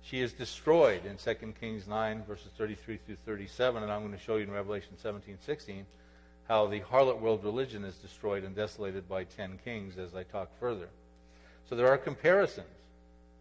She 0.02 0.20
is 0.20 0.34
destroyed 0.34 1.06
in 1.06 1.18
2 1.18 1.54
Kings 1.60 1.88
9, 1.88 2.24
verses 2.28 2.50
33 2.58 3.00
through 3.06 3.18
37, 3.26 3.84
and 3.84 3.92
I'm 3.92 4.02
going 4.02 4.14
to 4.14 4.20
show 4.20 4.38
you 4.38 4.44
in 4.44 4.52
Revelation 4.52 4.94
17, 4.98 5.38
16 5.46 5.86
how 6.48 6.68
the 6.68 6.82
harlot 6.82 7.20
world 7.20 7.44
religion 7.44 7.84
is 7.84 7.96
destroyed 7.96 8.44
and 8.44 8.56
desolated 8.56 9.08
by 9.08 9.24
ten 9.24 9.60
kings 9.64 9.98
as 9.98 10.14
I 10.14 10.24
talk 10.24 10.50
further. 10.60 10.90
So 11.70 11.76
there 11.76 11.88
are 11.88 11.98
comparisons 11.98 12.68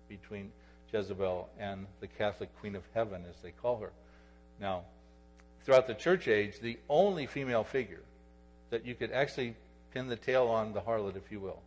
between 0.08 0.52
Jezebel 0.92 1.48
and 1.58 1.86
the 2.00 2.06
Catholic 2.06 2.48
Queen 2.60 2.76
of 2.76 2.82
Heaven, 2.94 3.24
as 3.28 3.36
they 3.42 3.50
call 3.50 3.78
her. 3.78 3.90
Now, 4.60 4.82
throughout 5.64 5.86
the 5.86 5.94
church 5.94 6.28
age, 6.28 6.60
the 6.60 6.78
only 6.88 7.26
female 7.26 7.64
figure 7.64 8.02
that 8.70 8.86
you 8.86 8.94
could 8.94 9.10
actually 9.10 9.56
pin 9.92 10.08
the 10.08 10.16
tail 10.16 10.46
on 10.46 10.72
the 10.72 10.80
harlot, 10.80 11.16
if 11.16 11.30
you 11.30 11.40
will, 11.40 11.60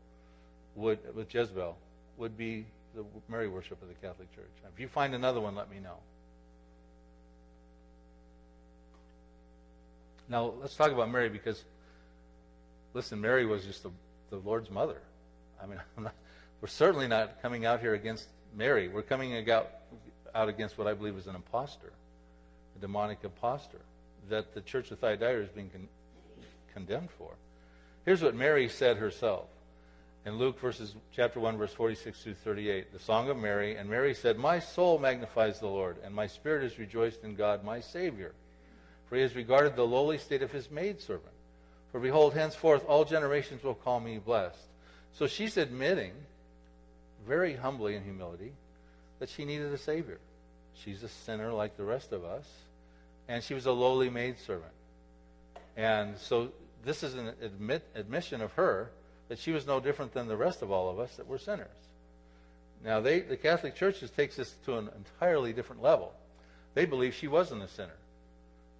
would 0.76 1.00
with 1.15 1.34
Jezebel, 1.34 1.76
would 2.17 2.38
be 2.38 2.65
the 2.95 3.04
Mary 3.28 3.48
worship 3.48 3.82
of 3.82 3.88
the 3.88 3.93
Catholic 3.95 4.34
Church. 4.36 4.52
If 4.74 4.80
you 4.80 4.88
find 4.88 5.13
another 5.13 5.41
one, 5.41 5.56
let 5.56 5.69
me 5.69 5.80
know. 5.80 5.98
Now, 10.28 10.54
let's 10.60 10.76
talk 10.76 10.92
about 10.92 11.12
Mary 11.12 11.30
because, 11.30 11.64
listen, 12.94 13.22
Mary 13.22 13.46
was 13.46 13.66
just 13.66 13.84
the, 13.84 13.92
the 14.30 14.38
Lord's 14.38 14.70
mother. 14.70 15.02
I 15.62 15.66
mean, 15.66 15.80
not, 15.98 16.14
we're 16.62 16.68
certainly 16.68 17.08
not 17.08 17.42
coming 17.42 17.66
out 17.66 17.80
here 17.80 17.94
against 17.94 18.28
Mary. 18.56 18.88
We're 18.88 19.04
coming 19.04 19.50
out, 19.50 19.70
out 20.34 20.50
against 20.50 20.78
what 20.78 20.88
I 20.88 20.94
believe 20.94 21.16
is 21.18 21.28
an 21.28 21.36
impostor, 21.36 21.92
a 22.76 22.80
demonic 22.80 23.20
impostor 23.24 23.82
that 24.30 24.54
the 24.54 24.62
Church 24.62 24.92
of 24.92 25.00
Thyatira 25.00 25.44
is 25.44 25.50
being 25.50 25.70
con- 25.70 25.88
condemned 26.74 27.10
for. 27.18 27.32
Here's 28.06 28.22
what 28.22 28.36
Mary 28.36 28.70
said 28.70 28.98
herself 28.98 29.46
in 30.26 30.38
Luke 30.38 30.60
verses 30.60 30.96
chapter 31.12 31.40
1 31.40 31.58
verse 31.58 31.74
46 31.74 32.24
through 32.24 32.34
38 32.34 32.92
the 32.92 33.00
song 33.00 33.30
of 33.30 33.38
Mary 33.38 33.78
and 33.78 33.90
Mary 33.90 34.14
said 34.14 34.38
my 34.38 34.60
soul 34.60 34.98
magnifies 34.98 35.60
the 35.60 35.68
Lord 35.68 35.98
and 36.04 36.14
my 36.14 36.28
spirit 36.28 36.64
is 36.64 36.80
rejoiced 36.80 37.24
in 37.24 37.36
God 37.36 37.64
my 37.64 37.80
savior 37.80 38.34
for 39.08 39.15
he 39.15 39.22
has 39.22 39.36
regarded 39.36 39.76
the 39.76 39.86
lowly 39.86 40.18
state 40.18 40.41
of 40.41 40.52
his 40.52 40.70
maidservant. 40.72 41.34
For 41.91 42.00
behold, 42.00 42.34
henceforth 42.34 42.86
all 42.88 43.06
generations 43.06 43.63
will 43.63 43.76
call 43.76 44.00
me 44.00 44.18
blessed. 44.18 44.58
So 45.13 45.28
she's 45.28 45.58
admitting, 45.58 46.12
very 47.28 47.54
humbly 47.54 47.96
in 47.96 48.04
humility, 48.04 48.52
that 49.20 49.30
she 49.30 49.46
needed 49.46 49.72
a 49.74 49.78
Savior. 49.78 50.20
She's 50.74 51.04
a 51.04 51.08
sinner 51.08 51.54
like 51.54 51.78
the 51.78 51.86
rest 51.86 52.12
of 52.12 52.26
us, 52.26 52.46
and 53.28 53.44
she 53.44 53.54
was 53.54 53.65
a 53.65 53.72
lowly 53.72 54.10
maidservant. 54.10 54.74
And 55.78 56.18
so 56.18 56.52
this 56.84 57.02
is 57.04 57.15
an 57.15 57.32
admit, 57.41 57.84
admission 57.96 58.41
of 58.41 58.52
her 58.54 58.91
that 59.30 59.39
she 59.39 59.52
was 59.52 59.65
no 59.65 59.80
different 59.80 60.13
than 60.13 60.28
the 60.28 60.38
rest 60.38 60.62
of 60.62 60.72
all 60.72 60.89
of 60.89 61.00
us 61.00 61.15
that 61.15 61.28
were 61.28 61.39
sinners. 61.39 61.68
Now, 62.84 63.00
they, 63.00 63.22
the 63.22 63.38
Catholic 63.38 63.76
Church 63.76 64.04
takes 64.15 64.36
this 64.36 64.54
to 64.65 64.78
an 64.78 64.89
entirely 64.96 65.54
different 65.54 65.82
level. 65.82 66.13
They 66.76 66.86
believe 66.86 67.15
she 67.15 67.28
wasn't 67.28 67.63
a 67.63 67.68
sinner. 67.68 67.96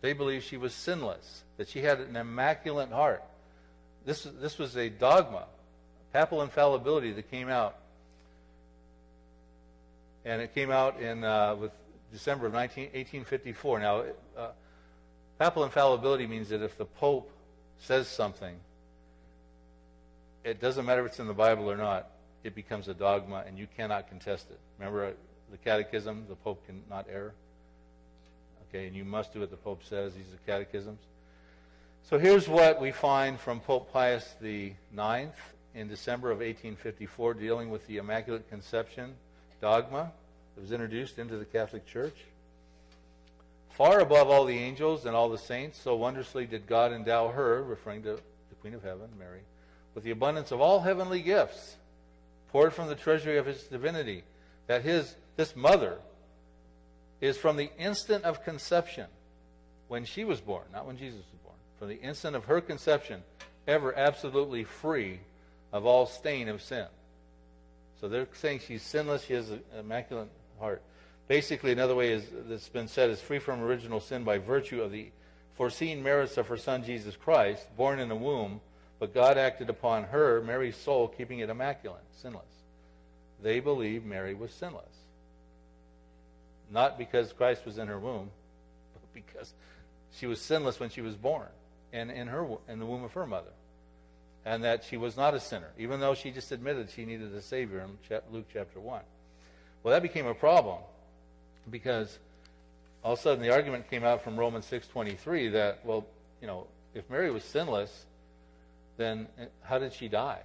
They 0.02 0.14
believed 0.14 0.46
she 0.46 0.58
was 0.58 0.74
sinless, 0.74 1.44
that 1.58 1.70
she 1.70 1.80
had 1.80 2.00
an 2.00 2.16
immaculate 2.16 2.92
heart. 2.92 3.24
This, 4.06 4.24
this 4.40 4.58
was 4.60 4.78
a 4.78 4.90
dogma, 4.90 5.46
papal 6.14 6.42
infallibility 6.42 7.12
that 7.14 7.32
came 7.32 7.50
out. 7.50 7.76
And 10.24 10.42
it 10.42 10.54
came 10.54 10.72
out 10.72 11.00
in 11.00 11.24
uh, 11.24 11.56
with 11.56 11.72
December 12.12 12.48
of 12.48 12.54
19, 12.54 12.86
1854. 12.86 13.80
Now, 13.80 14.04
uh, 14.38 14.48
papal 15.40 15.64
infallibility 15.64 16.28
means 16.28 16.50
that 16.50 16.62
if 16.62 16.78
the 16.78 16.86
Pope 16.86 17.32
says 17.80 18.08
something, 18.08 18.56
it 20.44 20.62
doesn't 20.62 20.86
matter 20.86 21.02
if 21.02 21.12
it's 21.12 21.20
in 21.20 21.28
the 21.28 21.34
Bible 21.34 21.70
or 21.70 21.78
not, 21.78 22.10
it 22.44 22.54
becomes 22.54 22.88
a 22.88 22.94
dogma 22.94 23.44
and 23.48 23.58
you 23.58 23.68
cannot 23.76 24.08
contest 24.08 24.48
it. 24.52 24.60
Remember 24.78 25.06
uh, 25.06 25.12
the 25.52 25.58
Catechism, 25.58 26.26
the 26.30 26.36
Pope 26.36 26.64
cannot 26.68 27.08
err? 27.12 27.34
Okay, 28.70 28.88
and 28.88 28.96
you 28.96 29.06
must 29.06 29.34
do 29.34 29.40
what 29.40 29.52
the 29.52 29.58
Pope 29.58 29.84
says. 29.84 30.14
These 30.14 30.34
are 30.34 30.40
catechisms. 30.46 31.00
So 32.04 32.20
here's 32.20 32.48
what 32.48 32.80
we 32.80 32.92
find 32.92 33.40
from 33.40 33.60
Pope 33.60 33.92
Pius 33.92 34.36
the 34.40 34.74
Ninth 34.92 35.36
in 35.74 35.88
December 35.88 36.30
of 36.32 36.38
1854 36.38 37.34
dealing 37.34 37.70
with 37.70 37.86
the 37.88 37.98
Immaculate 37.98 38.50
Conception 38.50 39.16
dogma 39.62 40.12
that 40.56 40.62
was 40.62 40.72
introduced 40.72 41.20
into 41.20 41.38
the 41.38 41.46
Catholic 41.46 41.86
Church. 41.86 42.16
Far 43.72 44.00
above 44.00 44.30
all 44.30 44.46
the 44.46 44.58
angels 44.58 45.06
and 45.06 45.16
all 45.16 45.30
the 45.30 45.38
saints, 45.38 45.80
so 45.80 45.96
wondrously 45.96 46.46
did 46.46 46.66
God 46.66 46.94
endow 46.94 47.30
her, 47.30 47.62
referring 47.64 48.04
to 48.04 48.14
the 48.50 48.56
Queen 48.62 48.74
of 48.74 48.84
Heaven, 48.84 49.10
Mary, 49.20 49.42
with 49.94 50.04
the 50.04 50.12
abundance 50.12 50.52
of 50.52 50.62
all 50.62 50.80
heavenly 50.80 51.22
gifts 51.22 51.76
poured 52.52 52.74
from 52.74 52.88
the 52.88 52.96
treasury 52.96 53.38
of 53.38 53.46
his 53.46 53.64
divinity, 53.64 54.24
that 54.68 54.82
his 54.82 55.16
this 55.36 55.56
mother 55.56 55.98
is 57.26 57.38
from 57.38 57.58
the 57.58 57.70
instant 57.78 58.24
of 58.24 58.44
conception, 58.44 59.08
when 59.88 60.06
she 60.06 60.24
was 60.24 60.42
born, 60.42 60.64
not 60.74 60.86
when 60.86 60.98
Jesus 60.98 61.20
was 61.20 61.40
born, 61.44 61.56
from 61.80 61.90
the 61.90 62.00
instant 62.02 62.36
of 62.36 62.46
her 62.46 62.62
conception, 62.62 63.24
ever 63.68 63.96
absolutely 63.98 64.64
free 64.64 65.20
of 65.72 65.86
all 65.86 66.06
stain 66.06 66.50
of 66.50 66.62
sin. 66.62 66.88
So 68.00 68.08
they're 68.08 68.28
saying 68.34 68.62
she's 68.68 68.82
sinless, 68.82 69.26
she 69.26 69.34
has 69.34 69.50
an 69.50 69.62
immaculate 69.78 70.30
heart. 70.60 70.82
Basically, 71.28 71.72
another 71.72 71.96
way 71.96 72.12
is, 72.12 72.24
that's 72.48 72.70
been 72.70 72.88
said 72.88 73.10
is 73.10 73.20
free 73.20 73.40
from 73.40 73.62
original 73.62 74.00
sin 74.00 74.24
by 74.24 74.38
virtue 74.38 74.82
of 74.82 74.92
the 74.92 75.10
foreseen 75.56 76.04
merits 76.04 76.38
of 76.38 76.48
her 76.48 76.58
son 76.58 76.84
Jesus 76.84 77.16
Christ, 77.16 77.66
born 77.76 78.00
in 78.00 78.12
a 78.12 78.16
womb, 78.16 78.62
but 79.00 79.14
God 79.14 79.38
acted 79.38 79.70
upon 79.70 80.04
her, 80.04 80.42
Mary's 80.42 80.76
soul, 80.76 81.08
keeping 81.08 81.40
it 81.40 81.50
immaculate, 81.50 82.04
sinless. 82.22 82.44
They 83.42 83.60
believe 83.60 84.06
Mary 84.06 84.34
was 84.34 84.52
sinless. 84.52 84.86
Not 86.72 86.98
because 86.98 87.32
Christ 87.34 87.66
was 87.66 87.78
in 87.78 87.88
her 87.88 88.00
womb, 88.00 88.30
but 88.94 89.14
because 89.14 89.54
she 90.14 90.26
was 90.26 90.42
sinless 90.42 90.80
when 90.80 90.90
she 90.90 91.02
was 91.02 91.16
born 91.16 91.48
and 91.94 92.12
in, 92.12 92.28
her, 92.28 92.48
in 92.68 92.80
the 92.80 92.86
womb 92.86 93.04
of 93.04 93.14
her 93.14 93.26
mother. 93.26 93.52
And 94.46 94.64
that 94.64 94.84
she 94.84 94.98
was 94.98 95.18
not 95.18 95.34
a 95.34 95.40
sinner, 95.40 95.70
even 95.78 96.00
though 96.00 96.14
she 96.14 96.32
just 96.32 96.52
admitted 96.52 96.90
she 96.90 97.06
needed 97.06 97.34
a 97.34 97.42
Savior 97.42 97.80
in 97.80 98.20
Luke 98.32 98.46
chapter 98.54 98.80
1. 98.80 99.02
Well, 99.84 99.94
that 99.94 100.02
became 100.02 100.28
a 100.28 100.34
problem 100.34 100.80
because 101.70 102.20
all 103.04 103.14
of 103.14 103.20
a 103.20 103.22
sudden 103.22 103.42
the 103.42 103.52
argument 103.52 103.90
came 103.90 104.04
out 104.04 104.24
from 104.24 104.38
Romans 104.38 104.66
6.23 104.70 105.54
that, 105.54 105.80
well, 105.84 106.06
you 106.42 106.48
know, 106.48 106.68
if 106.94 107.10
Mary 107.10 107.32
was 107.32 107.44
sinless, 107.44 108.06
then 108.98 109.28
eh, 109.40 109.46
how 109.64 109.80
did 109.80 109.94
she 109.94 110.08
die? 110.08 110.42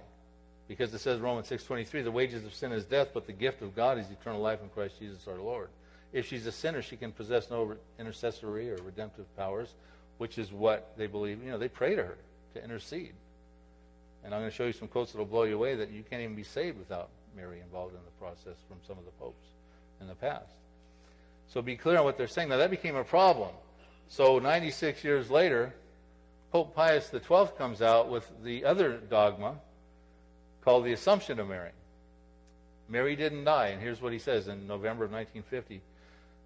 Because 0.67 0.93
it 0.93 0.99
says 0.99 1.19
Romans 1.19 1.49
6.23, 1.49 2.03
the 2.03 2.11
wages 2.11 2.43
of 2.43 2.53
sin 2.53 2.71
is 2.71 2.85
death, 2.85 3.09
but 3.13 3.27
the 3.27 3.33
gift 3.33 3.61
of 3.61 3.75
God 3.75 3.99
is 3.99 4.09
eternal 4.09 4.41
life 4.41 4.61
in 4.61 4.69
Christ 4.69 4.95
Jesus 4.99 5.27
our 5.27 5.37
Lord 5.37 5.69
if 6.13 6.27
she's 6.27 6.45
a 6.45 6.51
sinner, 6.51 6.81
she 6.81 6.97
can 6.97 7.11
possess 7.11 7.49
no 7.49 7.75
intercessory 7.99 8.69
or 8.69 8.77
redemptive 8.77 9.25
powers, 9.37 9.73
which 10.17 10.37
is 10.37 10.51
what 10.51 10.93
they 10.97 11.07
believe. 11.07 11.43
You 11.43 11.51
know, 11.51 11.57
they 11.57 11.69
pray 11.69 11.95
to 11.95 12.03
her 12.03 12.17
to 12.53 12.63
intercede. 12.63 13.13
And 14.23 14.33
I'm 14.33 14.41
going 14.41 14.51
to 14.51 14.55
show 14.55 14.65
you 14.65 14.73
some 14.73 14.87
quotes 14.87 15.11
that 15.11 15.17
will 15.17 15.25
blow 15.25 15.43
you 15.43 15.55
away 15.55 15.75
that 15.75 15.89
you 15.89 16.03
can't 16.07 16.21
even 16.21 16.35
be 16.35 16.43
saved 16.43 16.77
without 16.77 17.09
Mary 17.35 17.59
involved 17.61 17.95
in 17.95 18.01
the 18.03 18.23
process 18.23 18.59
from 18.67 18.77
some 18.85 18.97
of 18.97 19.05
the 19.05 19.11
popes 19.11 19.47
in 19.99 20.07
the 20.07 20.15
past. 20.15 20.51
So 21.47 21.61
be 21.61 21.75
clear 21.75 21.97
on 21.97 22.03
what 22.03 22.17
they're 22.17 22.27
saying. 22.27 22.49
Now, 22.49 22.57
that 22.57 22.71
became 22.71 22.95
a 22.95 23.03
problem. 23.03 23.51
So 24.09 24.39
96 24.39 25.03
years 25.03 25.29
later, 25.29 25.73
Pope 26.51 26.75
Pius 26.75 27.09
XII 27.09 27.47
comes 27.57 27.81
out 27.81 28.09
with 28.09 28.29
the 28.43 28.65
other 28.65 28.97
dogma 28.97 29.55
called 30.63 30.85
the 30.85 30.93
Assumption 30.93 31.39
of 31.39 31.47
Mary. 31.47 31.71
Mary 32.89 33.15
didn't 33.15 33.45
die, 33.45 33.67
and 33.67 33.81
here's 33.81 34.01
what 34.01 34.11
he 34.11 34.19
says 34.19 34.49
in 34.49 34.67
November 34.67 35.05
of 35.05 35.11
1950 35.11 35.81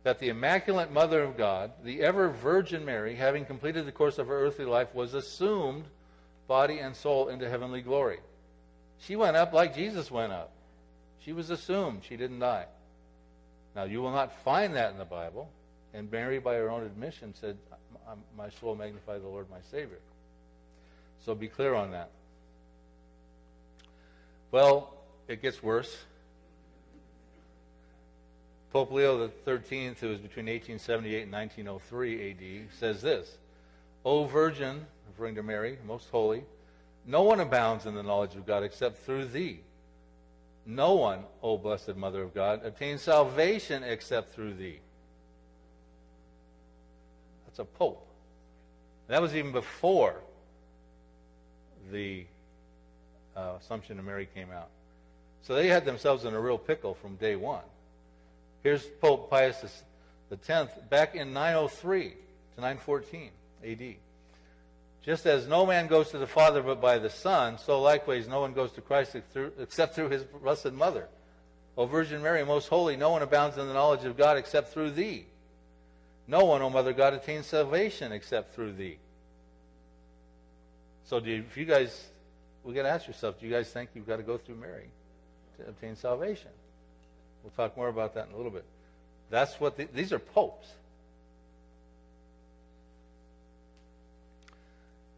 that 0.06 0.20
the 0.20 0.30
Immaculate 0.30 0.91
Mother 0.91 1.24
of 1.24 1.36
God, 1.36 1.72
the 1.84 2.04
ever 2.04 2.30
Virgin 2.30 2.86
Mary, 2.86 3.15
having 3.15 3.44
completed 3.44 3.88
the 3.88 3.91
course 3.91 4.20
of 4.20 4.28
her 4.28 4.46
earthly 4.46 4.63
life, 4.63 4.94
was 4.94 5.15
assumed, 5.15 5.84
body 6.48 6.78
and 6.78 6.96
soul, 6.96 7.30
into 7.30 7.50
heavenly 7.50 7.82
glory. 7.82 8.20
She 9.00 9.15
went 9.15 9.36
up 9.36 9.52
like 9.52 9.76
Jesus 9.76 10.12
went 10.12 10.32
up. 10.32 10.52
She 11.22 11.34
was 11.34 11.50
assumed. 11.50 12.04
She 12.08 12.18
didn't 12.18 12.38
die. 12.38 12.68
Now, 13.76 13.86
you 13.86 14.00
will 14.00 14.12
not 14.12 14.32
find 14.44 14.76
that 14.76 14.91
in 14.91 15.00
the 15.00 15.06
Bible. 15.06 15.50
And 15.91 16.12
Mary, 16.12 16.38
by 16.38 16.54
her 16.54 16.70
own 16.70 16.84
admission, 16.84 17.34
said, 17.34 17.58
My 18.38 18.50
soul 18.62 18.76
magnify 18.76 19.18
the 19.18 19.28
Lord, 19.28 19.48
my 19.50 19.62
Savior. 19.72 19.98
So 21.26 21.34
be 21.34 21.48
clear 21.48 21.74
on 21.74 21.89
that. 21.91 22.12
Well, 24.52 24.94
it 25.28 25.41
gets 25.41 25.63
worse. 25.63 25.98
Pope 28.75 28.91
Leo 28.91 29.31
XIII, 29.45 29.95
who 30.01 30.09
was 30.09 30.19
between 30.19 30.47
1878 30.47 31.23
and 31.23 31.31
1903 31.31 32.31
AD, 32.31 32.73
says 32.77 33.01
this 33.01 33.38
O 34.03 34.25
Virgin, 34.25 34.85
referring 35.07 35.35
to 35.35 35.43
Mary, 35.43 35.77
most 35.88 36.09
holy, 36.09 36.43
no 37.05 37.23
one 37.23 37.39
abounds 37.39 37.85
in 37.85 37.95
the 37.95 38.03
knowledge 38.03 38.35
of 38.35 38.45
God 38.45 38.63
except 38.63 38.97
through 39.05 39.27
thee. 39.27 39.61
No 40.65 40.95
one, 40.95 41.23
O 41.41 41.57
blessed 41.57 41.95
Mother 41.95 42.21
of 42.21 42.33
God, 42.33 42.65
obtains 42.65 43.01
salvation 43.01 43.81
except 43.81 44.33
through 44.33 44.55
thee. 44.55 44.81
That's 47.45 47.59
a 47.59 47.63
pope. 47.63 48.05
That 49.07 49.21
was 49.21 49.33
even 49.33 49.53
before 49.53 50.17
the 51.93 52.25
uh, 53.38 53.53
Assumption 53.57 53.99
of 53.99 54.03
Mary 54.03 54.27
came 54.35 54.51
out. 54.51 54.67
So 55.43 55.55
they 55.55 55.69
had 55.69 55.85
themselves 55.85 56.25
in 56.25 56.33
a 56.33 56.39
real 56.41 56.57
pickle 56.57 56.93
from 56.93 57.15
day 57.15 57.38
one. 57.38 57.63
Here's 58.65 58.84
Pope 58.84 59.30
Pius 59.30 59.63
X 60.32 60.73
back 60.89 61.13
in 61.13 61.34
903 61.34 62.10
to 62.56 62.62
914 62.62 63.30
AD. 63.63 63.95
Just 65.04 65.28
as 65.28 65.47
no 65.47 65.67
man 65.67 65.86
goes 65.86 66.10
to 66.10 66.17
the 66.17 66.25
Father 66.25 66.63
but 66.63 66.82
by 66.82 66.97
the 66.97 67.12
Son, 67.12 67.60
so 67.60 67.80
likewise 67.80 68.28
no 68.28 68.39
one 68.39 68.54
goes 68.54 68.71
to 68.71 68.82
Christ 68.82 69.15
except 69.60 69.93
through 69.93 70.10
his 70.10 70.23
blessed 70.23 70.73
mother. 70.73 71.08
O 71.78 71.86
Virgin 71.86 72.23
Mary, 72.23 72.43
most 72.43 72.67
holy, 72.67 72.97
no 72.97 73.12
one 73.12 73.21
abounds 73.21 73.56
in 73.60 73.67
the 73.67 73.73
knowledge 73.75 74.04
of 74.04 74.17
God 74.17 74.36
except 74.36 74.73
through 74.73 74.89
thee. 74.89 75.28
No 76.28 76.45
one, 76.45 76.63
O 76.63 76.71
Mother 76.71 76.91
God, 76.91 77.13
attains 77.13 77.45
salvation 77.45 78.12
except 78.12 78.56
through 78.56 78.73
thee. 78.73 78.97
So 81.04 81.19
do 81.19 81.30
you, 81.30 81.45
if 81.47 81.56
you 81.56 81.65
guys, 81.65 82.08
we 82.63 82.73
got 82.73 82.82
to 82.82 82.89
ask 82.89 83.06
yourself, 83.06 83.39
do 83.39 83.45
you 83.45 83.54
guys 83.54 83.69
think 83.69 83.91
you've 83.93 84.08
got 84.08 84.17
to 84.17 84.23
go 84.23 84.39
through 84.39 84.56
Mary 84.56 84.89
to 85.60 85.69
obtain 85.69 85.95
salvation? 85.95 86.49
We'll 87.45 87.51
talk 87.51 87.77
more 87.77 87.89
about 87.89 88.15
that 88.15 88.27
in 88.27 88.34
a 88.34 88.38
little 88.38 88.51
bit. 88.51 88.65
That's 89.29 89.60
what 89.60 89.77
the, 89.77 89.88
these 89.93 90.12
are 90.12 90.17
popes. 90.17 90.67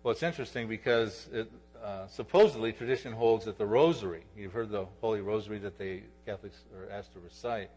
Well, 0.04 0.12
it's 0.12 0.24
interesting 0.24 0.68
because 0.68 1.30
it, 1.32 1.50
uh, 1.82 2.08
supposedly 2.08 2.74
tradition 2.74 3.14
holds 3.14 3.46
that 3.46 3.58
the 3.58 3.66
rosary, 3.66 4.24
you've 4.36 4.52
heard 4.52 4.72
the 4.72 4.88
Holy 5.00 5.22
Rosary 5.22 5.58
that 5.60 5.80
the 5.80 6.02
Catholics 6.26 6.58
are 6.78 6.92
asked 6.92 7.14
to 7.14 7.20
recite, 7.22 7.70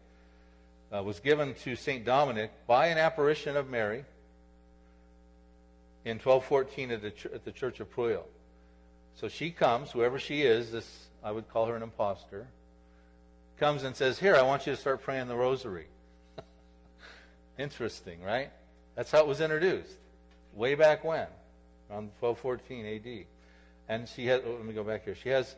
uh, 0.93 1.01
was 1.01 1.21
given 1.21 1.53
to 1.63 1.77
St. 1.77 2.03
Dominic 2.03 2.51
by 2.67 2.87
an 2.87 2.97
apparition 2.97 3.55
of 3.55 3.69
Mary 3.69 4.03
in 6.03 6.17
1214 6.17 6.91
at 6.91 7.01
the, 7.01 7.33
at 7.33 7.45
the 7.45 7.53
Church 7.53 7.79
of 7.79 7.89
Prouille. 7.89 8.25
So 9.15 9.29
she 9.29 9.49
comes, 9.49 9.91
whoever 9.91 10.19
she 10.19 10.41
is, 10.41 10.73
this 10.73 11.07
I 11.23 11.31
would 11.31 11.47
call 11.47 11.67
her 11.67 11.77
an 11.77 11.83
impostor, 11.83 12.47
comes 13.61 13.83
and 13.83 13.95
says, 13.95 14.17
Here, 14.17 14.35
I 14.35 14.41
want 14.41 14.65
you 14.65 14.73
to 14.73 14.81
start 14.81 15.03
praying 15.03 15.27
the 15.27 15.35
rosary. 15.35 15.85
Interesting, 17.59 18.21
right? 18.23 18.49
That's 18.95 19.11
how 19.11 19.19
it 19.19 19.27
was 19.27 19.39
introduced. 19.39 19.93
Way 20.55 20.73
back 20.73 21.03
when 21.03 21.27
around 21.89 22.09
1214 22.19 22.85
AD. 22.85 23.25
And 23.87 24.09
she 24.09 24.25
has, 24.27 24.41
oh, 24.45 24.53
let 24.53 24.65
me 24.65 24.73
go 24.73 24.83
back 24.83 25.05
here. 25.05 25.13
She 25.13 25.29
has 25.29 25.55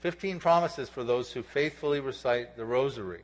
15 0.00 0.40
promises 0.40 0.88
for 0.88 1.04
those 1.04 1.30
who 1.30 1.42
faithfully 1.42 2.00
recite 2.00 2.56
the 2.56 2.64
rosary. 2.64 3.22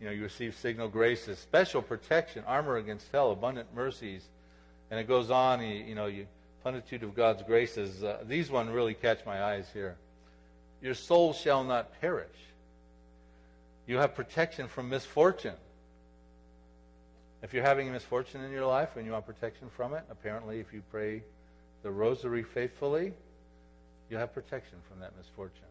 You 0.00 0.06
know, 0.06 0.12
you 0.12 0.22
receive 0.22 0.54
signal 0.54 0.88
graces, 0.88 1.40
special 1.40 1.82
protection, 1.82 2.44
armor 2.46 2.76
against 2.76 3.10
hell, 3.10 3.32
abundant 3.32 3.74
mercies. 3.74 4.24
And 4.90 5.00
it 5.00 5.08
goes 5.08 5.32
on, 5.32 5.60
you, 5.60 5.74
you 5.84 5.94
know, 5.96 6.06
you, 6.06 6.28
plenitude 6.62 7.02
of 7.02 7.16
God's 7.16 7.42
graces. 7.42 8.04
Uh, 8.04 8.22
these 8.24 8.50
one 8.50 8.70
really 8.70 8.94
catch 8.94 9.26
my 9.26 9.42
eyes 9.42 9.66
here. 9.72 9.96
Your 10.82 10.94
soul 10.94 11.32
shall 11.32 11.62
not 11.62 12.00
perish. 12.00 12.26
You 13.86 13.98
have 13.98 14.14
protection 14.14 14.66
from 14.66 14.88
misfortune. 14.88 15.54
If 17.42 17.54
you're 17.54 17.64
having 17.64 17.88
a 17.88 17.92
misfortune 17.92 18.42
in 18.42 18.50
your 18.50 18.66
life 18.66 18.96
and 18.96 19.06
you 19.06 19.12
want 19.12 19.26
protection 19.26 19.68
from 19.76 19.94
it, 19.94 20.04
apparently 20.10 20.60
if 20.60 20.72
you 20.72 20.82
pray 20.90 21.22
the 21.82 21.90
rosary 21.90 22.42
faithfully, 22.42 23.12
you 24.10 24.16
have 24.16 24.34
protection 24.34 24.78
from 24.88 25.00
that 25.00 25.16
misfortune, 25.16 25.62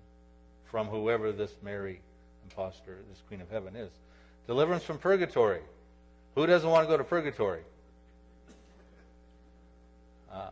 from 0.65 0.88
whoever 0.88 1.32
this 1.32 1.56
Mary 1.62 2.02
impostor, 2.43 2.97
this 3.10 3.21
Queen 3.28 3.41
of 3.41 3.50
Heaven 3.50 3.76
is. 3.76 3.91
Deliverance 4.47 4.84
from 4.84 4.97
purgatory. 4.97 5.62
Who 6.36 6.45
doesn't 6.45 6.69
want 6.69 6.88
to 6.88 6.91
go 6.91 6.97
to 6.97 7.04
purgatory? 7.04 7.62
Uh, 10.32 10.50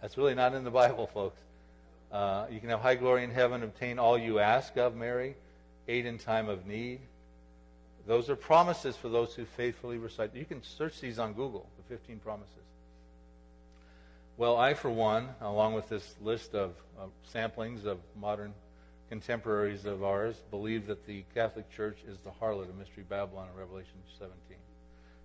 that's 0.00 0.16
really 0.16 0.34
not 0.34 0.54
in 0.54 0.64
the 0.64 0.70
Bible, 0.70 1.06
folks. 1.06 1.40
Uh, 2.14 2.46
you 2.48 2.60
can 2.60 2.68
have 2.68 2.80
high 2.80 2.94
glory 2.94 3.24
in 3.24 3.30
heaven, 3.32 3.64
obtain 3.64 3.98
all 3.98 4.16
you 4.16 4.38
ask 4.38 4.76
of 4.76 4.94
Mary, 4.94 5.34
aid 5.88 6.06
in 6.06 6.16
time 6.16 6.48
of 6.48 6.64
need. 6.64 7.00
Those 8.06 8.30
are 8.30 8.36
promises 8.36 8.96
for 8.96 9.08
those 9.08 9.34
who 9.34 9.44
faithfully 9.44 9.98
recite. 9.98 10.32
You 10.32 10.44
can 10.44 10.62
search 10.62 11.00
these 11.00 11.18
on 11.18 11.32
Google, 11.32 11.68
the 11.76 11.82
15 11.92 12.20
promises. 12.20 12.54
Well, 14.36 14.56
I, 14.56 14.74
for 14.74 14.90
one, 14.90 15.30
along 15.40 15.74
with 15.74 15.88
this 15.88 16.14
list 16.22 16.54
of 16.54 16.74
samplings 17.34 17.84
of 17.84 17.98
modern 18.14 18.54
contemporaries 19.08 19.84
of 19.84 20.04
ours, 20.04 20.36
believe 20.52 20.86
that 20.86 21.04
the 21.08 21.24
Catholic 21.34 21.68
Church 21.68 21.98
is 22.06 22.18
the 22.18 22.30
harlot 22.30 22.68
of 22.68 22.76
Mystery 22.78 23.04
Babylon 23.08 23.48
in 23.52 23.58
Revelation 23.58 23.98
17. 24.20 24.56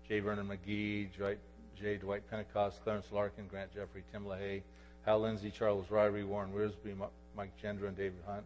J. 0.07 0.21
Vernon 0.21 0.47
McGee, 0.47 1.09
J. 1.79 1.97
Dwight 1.97 2.27
Pentecost, 2.31 2.83
Clarence 2.83 3.11
Larkin, 3.11 3.45
Grant 3.47 3.71
Jeffrey, 3.75 4.03
Tim 4.11 4.25
LaHaye, 4.25 4.63
Hal 5.05 5.21
Lindsey, 5.21 5.51
Charles 5.51 5.87
Ryrie, 5.87 6.25
Warren 6.25 6.51
Wiersbe, 6.53 6.95
Mike 7.35 7.51
Gendron, 7.61 7.89
and 7.89 7.97
David 7.97 8.21
Hunt. 8.27 8.45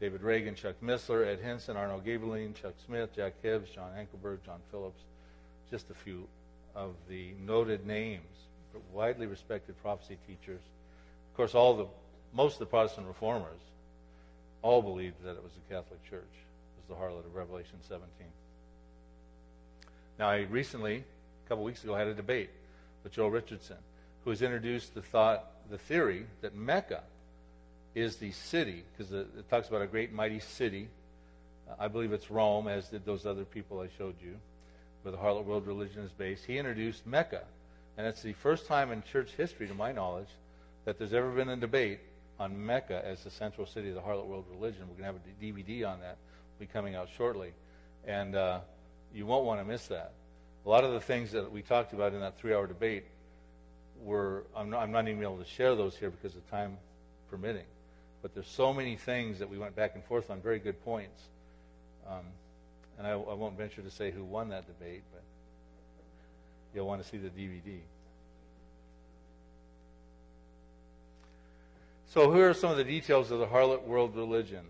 David 0.00 0.22
Reagan, 0.22 0.54
Chuck 0.54 0.74
Missler, 0.82 1.26
Ed 1.26 1.42
Hindson, 1.42 1.76
Arnold 1.76 2.04
Gaebelein, 2.04 2.54
Chuck 2.54 2.74
Smith, 2.84 3.14
Jack 3.16 3.32
Hibbs, 3.42 3.70
John 3.70 3.90
Ankerberg, 3.96 4.44
John 4.44 4.60
Phillips, 4.70 5.00
just 5.70 5.90
a 5.90 5.94
few 5.94 6.28
of 6.74 6.94
the 7.08 7.32
noted 7.46 7.86
names, 7.86 8.22
but 8.72 8.82
widely 8.92 9.26
respected 9.26 9.80
prophecy 9.80 10.18
teachers. 10.26 10.60
Of 11.30 11.36
course, 11.36 11.54
all 11.54 11.76
the 11.76 11.86
most 12.34 12.54
of 12.54 12.58
the 12.60 12.66
Protestant 12.66 13.06
reformers 13.06 13.60
all 14.60 14.82
believed 14.82 15.22
that 15.24 15.30
it 15.30 15.42
was 15.42 15.52
the 15.52 15.74
Catholic 15.74 16.02
Church 16.04 16.22
was 16.76 16.86
the 16.88 16.94
harlot 16.94 17.24
of 17.24 17.34
Revelation 17.34 17.78
17. 17.80 18.06
Now, 20.18 20.28
I 20.28 20.40
recently, 20.50 20.96
a 20.96 21.48
couple 21.48 21.64
weeks 21.64 21.82
ago, 21.84 21.94
had 21.94 22.06
a 22.06 22.14
debate 22.14 22.50
with 23.02 23.12
Joel 23.12 23.30
Richardson, 23.30 23.78
who 24.24 24.30
has 24.30 24.42
introduced 24.42 24.94
the 24.94 25.02
thought, 25.02 25.52
the 25.70 25.78
theory 25.78 26.26
that 26.40 26.54
Mecca 26.54 27.02
is 27.94 28.16
the 28.16 28.30
city, 28.30 28.84
because 28.92 29.12
it, 29.12 29.48
talks 29.48 29.68
about 29.68 29.82
a 29.82 29.86
great 29.86 30.12
mighty 30.12 30.38
city. 30.38 30.88
Uh, 31.68 31.74
I 31.78 31.88
believe 31.88 32.12
it's 32.12 32.30
Rome, 32.30 32.68
as 32.68 32.88
did 32.88 33.04
those 33.04 33.26
other 33.26 33.44
people 33.44 33.80
I 33.80 33.88
showed 33.96 34.14
you, 34.22 34.36
where 35.02 35.12
the 35.12 35.18
Harlot 35.18 35.44
World 35.44 35.66
religion 35.66 36.02
is 36.02 36.12
based. 36.12 36.44
He 36.44 36.58
introduced 36.58 37.06
Mecca. 37.06 37.42
And 37.96 38.06
it's 38.06 38.20
the 38.20 38.34
first 38.34 38.66
time 38.66 38.92
in 38.92 39.02
church 39.02 39.30
history, 39.36 39.66
to 39.66 39.74
my 39.74 39.92
knowledge, 39.92 40.28
that 40.84 40.98
there's 40.98 41.14
ever 41.14 41.30
been 41.30 41.48
a 41.48 41.56
debate 41.56 42.00
on 42.38 42.66
Mecca 42.66 43.02
as 43.04 43.24
the 43.24 43.30
central 43.30 43.66
city 43.66 43.88
of 43.88 43.94
the 43.94 44.02
Harlot 44.02 44.26
World 44.26 44.44
religion. 44.50 44.82
We're 44.82 45.02
going 45.02 45.14
to 45.14 45.14
have 45.14 45.16
a 45.16 45.44
DVD 45.44 45.90
on 45.90 46.00
that. 46.00 46.18
Will 46.58 46.66
be 46.66 46.66
coming 46.66 46.94
out 46.94 47.08
shortly. 47.16 47.52
And 48.06 48.36
uh, 48.36 48.60
you 49.14 49.24
won't 49.24 49.46
want 49.46 49.60
to 49.60 49.64
miss 49.64 49.86
that. 49.86 50.12
A 50.66 50.68
lot 50.68 50.84
of 50.84 50.92
the 50.92 51.00
things 51.00 51.32
that 51.32 51.50
we 51.50 51.62
talked 51.62 51.94
about 51.94 52.12
in 52.12 52.20
that 52.20 52.38
three 52.38 52.52
hour 52.52 52.66
debate 52.66 53.04
were, 54.02 54.44
I'm 54.56 54.70
not, 54.70 54.82
I'm 54.82 54.92
not 54.92 55.08
even 55.08 55.22
able 55.22 55.38
to 55.38 55.44
share 55.44 55.74
those 55.74 55.96
here 55.96 56.10
because 56.10 56.36
of 56.36 56.48
time 56.50 56.78
permitting. 57.30 57.64
But 58.22 58.34
there's 58.34 58.48
so 58.48 58.72
many 58.72 58.96
things 58.96 59.38
that 59.38 59.48
we 59.48 59.58
went 59.58 59.76
back 59.76 59.94
and 59.94 60.04
forth 60.04 60.30
on, 60.30 60.40
very 60.40 60.58
good 60.58 60.82
points. 60.84 61.22
Um, 62.08 62.24
and 62.98 63.06
I, 63.06 63.12
I 63.12 63.34
won't 63.34 63.56
venture 63.56 63.82
to 63.82 63.90
say 63.90 64.10
who 64.10 64.24
won 64.24 64.48
that 64.50 64.66
debate, 64.66 65.02
but 65.12 65.22
you'll 66.74 66.86
want 66.86 67.02
to 67.02 67.08
see 67.08 67.18
the 67.18 67.28
DVD. 67.28 67.78
So, 72.08 72.32
here 72.32 72.48
are 72.48 72.54
some 72.54 72.70
of 72.70 72.78
the 72.78 72.84
details 72.84 73.30
of 73.30 73.40
the 73.40 73.46
harlot 73.46 73.82
world 73.82 74.16
religion. 74.16 74.64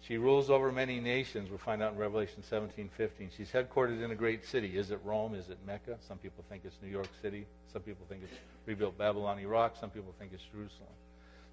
She 0.00 0.18
rules 0.18 0.50
over 0.50 0.70
many 0.70 1.00
nations, 1.00 1.48
we'll 1.48 1.58
find 1.58 1.82
out 1.82 1.92
in 1.92 1.98
Revelation 1.98 2.42
17, 2.42 2.90
15. 2.94 3.30
She's 3.34 3.50
headquartered 3.50 4.02
in 4.02 4.10
a 4.10 4.14
great 4.14 4.44
city. 4.44 4.76
Is 4.76 4.90
it 4.90 5.00
Rome? 5.02 5.34
Is 5.34 5.48
it 5.48 5.58
Mecca? 5.66 5.96
Some 6.06 6.18
people 6.18 6.44
think 6.50 6.62
it's 6.66 6.76
New 6.82 6.90
York 6.90 7.08
City. 7.22 7.46
Some 7.72 7.80
people 7.80 8.04
think 8.08 8.22
it's 8.24 8.38
rebuilt 8.66 8.98
Babylon, 8.98 9.38
Iraq. 9.38 9.76
Some 9.80 9.88
people 9.88 10.14
think 10.18 10.32
it's 10.34 10.44
Jerusalem. 10.52 10.92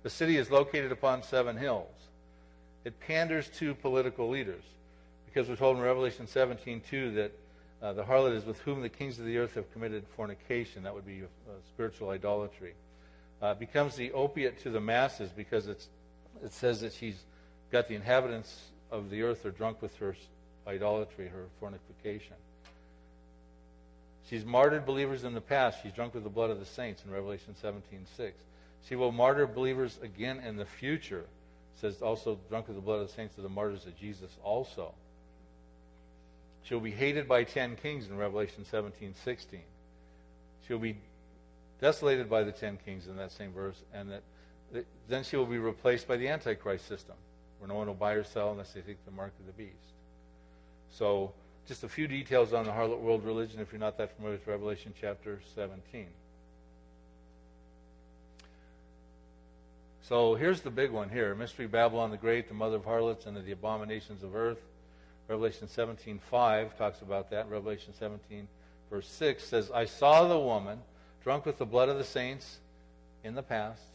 The 0.04 0.10
city 0.10 0.38
is 0.38 0.52
located 0.52 0.92
upon 0.92 1.24
seven 1.24 1.56
hills. 1.56 1.94
It 2.84 3.00
panders 3.00 3.48
to 3.60 3.74
political 3.76 4.30
leaders 4.30 4.64
because 5.26 5.48
we're 5.48 5.56
told 5.56 5.78
in 5.78 5.84
Revelation 5.84 6.26
17:2 6.26 7.16
that 7.16 7.32
uh, 7.82 7.94
the 7.94 8.04
harlot 8.04 8.36
is 8.36 8.46
with 8.46 8.60
whom 8.62 8.82
the 8.82 8.90
kings 8.90 9.18
of 9.20 9.26
the 9.26 9.38
earth 9.38 9.56
have 9.56 9.72
committed 9.72 10.06
fornication. 10.16 10.84
That 10.84 10.94
would 10.94 11.06
be 11.06 11.22
uh, 11.22 11.54
spiritual 11.70 12.10
idolatry. 12.10 12.74
Uh, 13.42 13.54
becomes 13.54 13.96
the 13.96 14.12
opiate 14.12 14.60
to 14.62 14.70
the 14.70 14.82
masses 14.82 15.32
because 15.32 15.68
it 15.68 15.88
says 16.50 16.82
that 16.82 16.94
she's 16.94 17.24
got 17.72 17.88
the 17.88 17.96
inhabitants 17.96 18.70
of 18.92 19.10
the 19.10 19.24
earth 19.24 19.46
are 19.46 19.52
drunk 19.52 19.82
with 19.82 19.96
her 19.98 20.16
idolatry, 20.68 21.28
her 21.28 21.46
fornication. 21.60 22.36
She's 24.30 24.46
martyred 24.46 24.86
believers 24.86 25.24
in 25.24 25.34
the 25.34 25.42
past. 25.42 25.80
She's 25.84 25.94
drunk 25.94 26.14
with 26.14 26.24
the 26.24 26.30
blood 26.30 26.52
of 26.52 26.60
the 26.60 26.66
saints 26.66 27.04
in 27.04 27.12
Revelation 27.12 27.56
17:6. 27.62 28.34
She 28.88 28.96
will 28.96 29.12
martyr 29.12 29.46
believers 29.46 30.00
again 30.02 30.40
in 30.40 30.56
the 30.56 30.66
future. 30.66 31.22
It 31.76 31.80
says 31.82 32.02
also, 32.02 32.40
drunk 32.50 32.68
with 32.68 32.76
the 32.76 32.82
blood 32.82 33.02
of 33.02 33.08
the 33.08 33.14
saints 33.14 33.38
of 33.38 33.44
the 33.44 33.50
martyrs 33.50 33.86
of 33.86 33.98
Jesus 33.98 34.32
also. 34.44 34.94
She'll 36.64 36.80
be 36.80 36.92
hated 36.92 37.28
by 37.28 37.44
ten 37.44 37.76
kings 37.76 38.08
in 38.08 38.18
Revelation 38.18 38.66
17, 38.66 39.16
16. 39.24 39.62
She'll 40.68 40.80
be 40.80 40.96
desolated 41.80 42.30
by 42.30 42.44
the 42.44 42.52
ten 42.52 42.78
kings 42.86 43.08
in 43.08 43.18
that 43.18 43.32
same 43.32 43.52
verse, 43.52 43.82
and 43.94 44.12
that 44.12 44.86
then 45.10 45.24
she 45.24 45.36
will 45.36 45.46
be 45.46 45.58
replaced 45.58 46.08
by 46.08 46.18
the 46.18 46.30
Antichrist 46.30 46.88
system. 46.88 47.16
Where 47.62 47.68
no 47.68 47.76
one 47.76 47.86
will 47.86 47.94
buy 47.94 48.14
or 48.14 48.24
sell 48.24 48.52
unless 48.52 48.74
they 48.74 48.82
take 48.82 49.06
the 49.06 49.12
mark 49.12 49.32
of 49.40 49.46
the 49.46 49.52
beast. 49.52 49.94
So, 50.90 51.32
just 51.68 51.84
a 51.84 51.88
few 51.88 52.08
details 52.08 52.54
on 52.54 52.66
the 52.66 52.72
harlot 52.72 53.00
world 53.00 53.24
religion 53.24 53.60
if 53.60 53.72
you're 53.72 53.80
not 53.80 54.00
that 54.00 54.16
familiar 54.16 54.38
with 54.38 54.48
Revelation 54.48 54.96
chapter 55.00 55.40
17. 55.54 56.08
So 60.02 60.34
here's 60.34 60.62
the 60.62 60.72
big 60.72 60.90
one 60.90 61.10
here. 61.10 61.36
Mystery 61.36 61.68
Babylon 61.68 62.10
the 62.10 62.18
Great, 62.18 62.48
the 62.48 62.56
mother 62.56 62.78
of 62.78 62.84
harlots 62.84 63.28
and 63.28 63.38
the 63.38 63.52
abominations 63.52 64.24
of 64.24 64.36
earth. 64.36 64.58
Revelation 65.28 65.68
17:5 65.68 66.76
talks 66.78 67.02
about 67.02 67.30
that. 67.30 67.48
Revelation 67.48 67.94
17 67.94 68.48
verse 68.90 69.08
6 69.08 69.44
says, 69.44 69.72
"I 69.72 69.86
saw 69.86 70.28
the 70.28 70.40
woman 70.40 70.82
drunk 71.24 71.46
with 71.46 71.60
the 71.60 71.66
blood 71.66 71.90
of 71.90 71.98
the 71.98 72.04
saints 72.04 72.60
in 73.24 73.36
the 73.36 73.44
past 73.44 73.91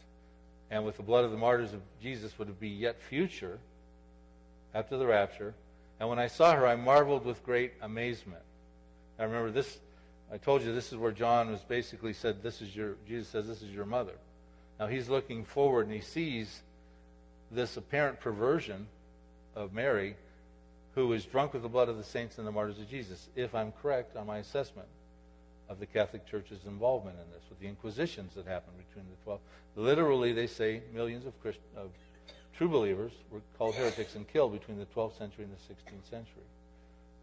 and 0.69 0.85
with 0.85 0.97
the 0.97 1.03
blood 1.03 1.25
of 1.25 1.31
the 1.31 1.37
martyrs 1.37 1.73
of 1.73 1.81
Jesus 2.01 2.37
would 2.37 2.59
be 2.59 2.69
yet 2.69 3.01
future 3.01 3.59
after 4.73 4.97
the 4.97 5.07
rapture. 5.07 5.53
And 5.99 6.09
when 6.09 6.19
I 6.19 6.27
saw 6.27 6.55
her, 6.55 6.67
I 6.67 6.75
marveled 6.75 7.25
with 7.25 7.43
great 7.43 7.73
amazement." 7.81 8.43
I 9.19 9.23
remember 9.23 9.51
this 9.51 9.79
I 10.31 10.37
told 10.37 10.61
you 10.61 10.73
this 10.73 10.91
is 10.91 10.97
where 10.97 11.11
John 11.11 11.49
was 11.49 11.61
basically 11.61 12.13
said 12.13 12.43
this 12.43 12.61
is 12.61 12.75
your 12.75 12.95
Jesus 13.07 13.29
says 13.29 13.47
this 13.47 13.61
is 13.61 13.71
your 13.71 13.85
mother. 13.85 14.17
Now 14.79 14.87
he's 14.87 15.09
looking 15.09 15.45
forward 15.45 15.87
and 15.87 15.95
he 15.95 16.01
sees 16.01 16.61
this 17.49 17.77
apparent 17.77 18.19
perversion 18.19 18.87
of 19.55 19.73
Mary, 19.73 20.17
who 20.95 21.13
is 21.13 21.25
drunk 21.25 21.53
with 21.53 21.61
the 21.61 21.69
blood 21.69 21.87
of 21.87 21.97
the 21.97 22.03
saints 22.03 22.37
and 22.37 22.45
the 22.45 22.51
martyrs 22.51 22.77
of 22.77 22.89
Jesus, 22.89 23.29
if 23.35 23.55
I'm 23.55 23.71
correct 23.71 24.17
on 24.17 24.27
my 24.27 24.39
assessment 24.39 24.87
of 25.69 25.79
the 25.79 25.85
Catholic 25.85 26.25
Church's 26.25 26.59
involvement 26.65 27.17
in 27.17 27.31
this, 27.31 27.41
with 27.49 27.59
the 27.59 27.67
inquisitions 27.67 28.33
that 28.35 28.45
happened 28.45 28.77
between 28.77 29.05
the 29.09 29.23
12. 29.23 29.39
Literally, 29.75 30.33
they 30.33 30.47
say 30.47 30.81
millions 30.93 31.25
of, 31.25 31.39
Christ, 31.41 31.59
of 31.75 31.89
true 32.57 32.69
believers 32.69 33.11
were 33.29 33.41
called 33.57 33.75
heretics 33.75 34.15
and 34.15 34.27
killed 34.27 34.53
between 34.53 34.77
the 34.77 34.85
12th 34.85 35.17
century 35.17 35.43
and 35.43 35.53
the 35.53 35.73
16th 35.73 36.09
century. 36.09 36.43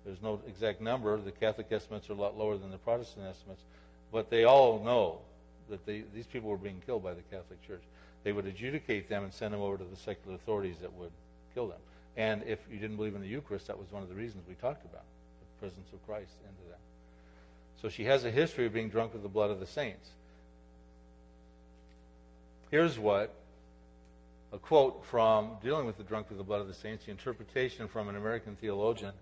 There's 0.05 0.23
no 0.23 0.41
exact 0.47 0.81
number. 0.81 1.17
The 1.17 1.33
Catholic 1.33 1.69
estimates 1.71 2.11
are 2.11 2.13
a 2.13 2.17
lot 2.17 2.37
lower 2.37 2.59
than 2.59 2.71
the 2.71 2.79
Protestant 2.79 3.27
estimates, 3.27 3.63
but 4.13 4.31
they 4.31 4.45
all 4.45 4.83
know 4.85 5.21
that 5.71 5.87
they, 5.87 6.05
these 6.15 6.27
people 6.27 6.51
were 6.51 6.59
being 6.59 6.83
killed 6.85 7.03
by 7.03 7.15
the 7.15 7.23
Catholic 7.23 7.67
Church. 7.67 7.83
They 8.23 8.33
would 8.33 8.47
adjudicate 8.47 9.09
them 9.09 9.25
and 9.25 9.33
send 9.33 9.55
them 9.55 9.61
over 9.61 9.79
to 9.79 9.85
the 9.85 9.97
secular 9.97 10.37
authorities 10.37 10.77
that 10.83 10.93
would 10.93 11.13
kill 11.55 11.69
them. 11.69 11.81
And 12.17 12.43
if 12.45 12.59
you 12.71 12.79
didn't 12.79 12.97
believe 12.97 13.15
in 13.15 13.23
the 13.23 13.29
Eucharist, 13.29 13.67
that 13.67 13.79
was 13.79 13.91
one 13.91 14.03
of 14.03 14.09
the 14.09 14.15
reasons 14.15 14.45
we 14.47 14.55
talked 14.55 14.85
about 14.85 15.05
the 15.41 15.67
presence 15.67 15.89
of 15.93 16.05
Christ 16.07 16.33
into 16.43 16.71
that. 16.71 16.79
So 17.85 17.91
she 17.91 18.05
has 18.05 18.25
a 18.25 18.31
history 18.31 18.65
of 18.65 18.73
being 18.73 18.89
drunk 18.89 19.13
with 19.13 19.23
the 19.23 19.29
blood 19.29 19.51
of 19.51 19.61
the 19.61 19.67
saints. 19.67 20.09
Here's 22.71 22.99
what 22.99 23.35
a 24.55 24.57
quote 24.57 25.05
from 25.05 25.59
dealing 25.63 25.85
with 25.85 25.99
the 25.99 26.03
drunk 26.03 26.31
with 26.31 26.39
the 26.39 26.45
blood 26.45 26.63
of 26.63 26.67
the 26.67 26.73
saints, 26.73 27.05
the 27.05 27.11
interpretation 27.11 27.87
from 27.87 28.09
an 28.09 28.17
American 28.17 28.57
theologian 28.57 29.13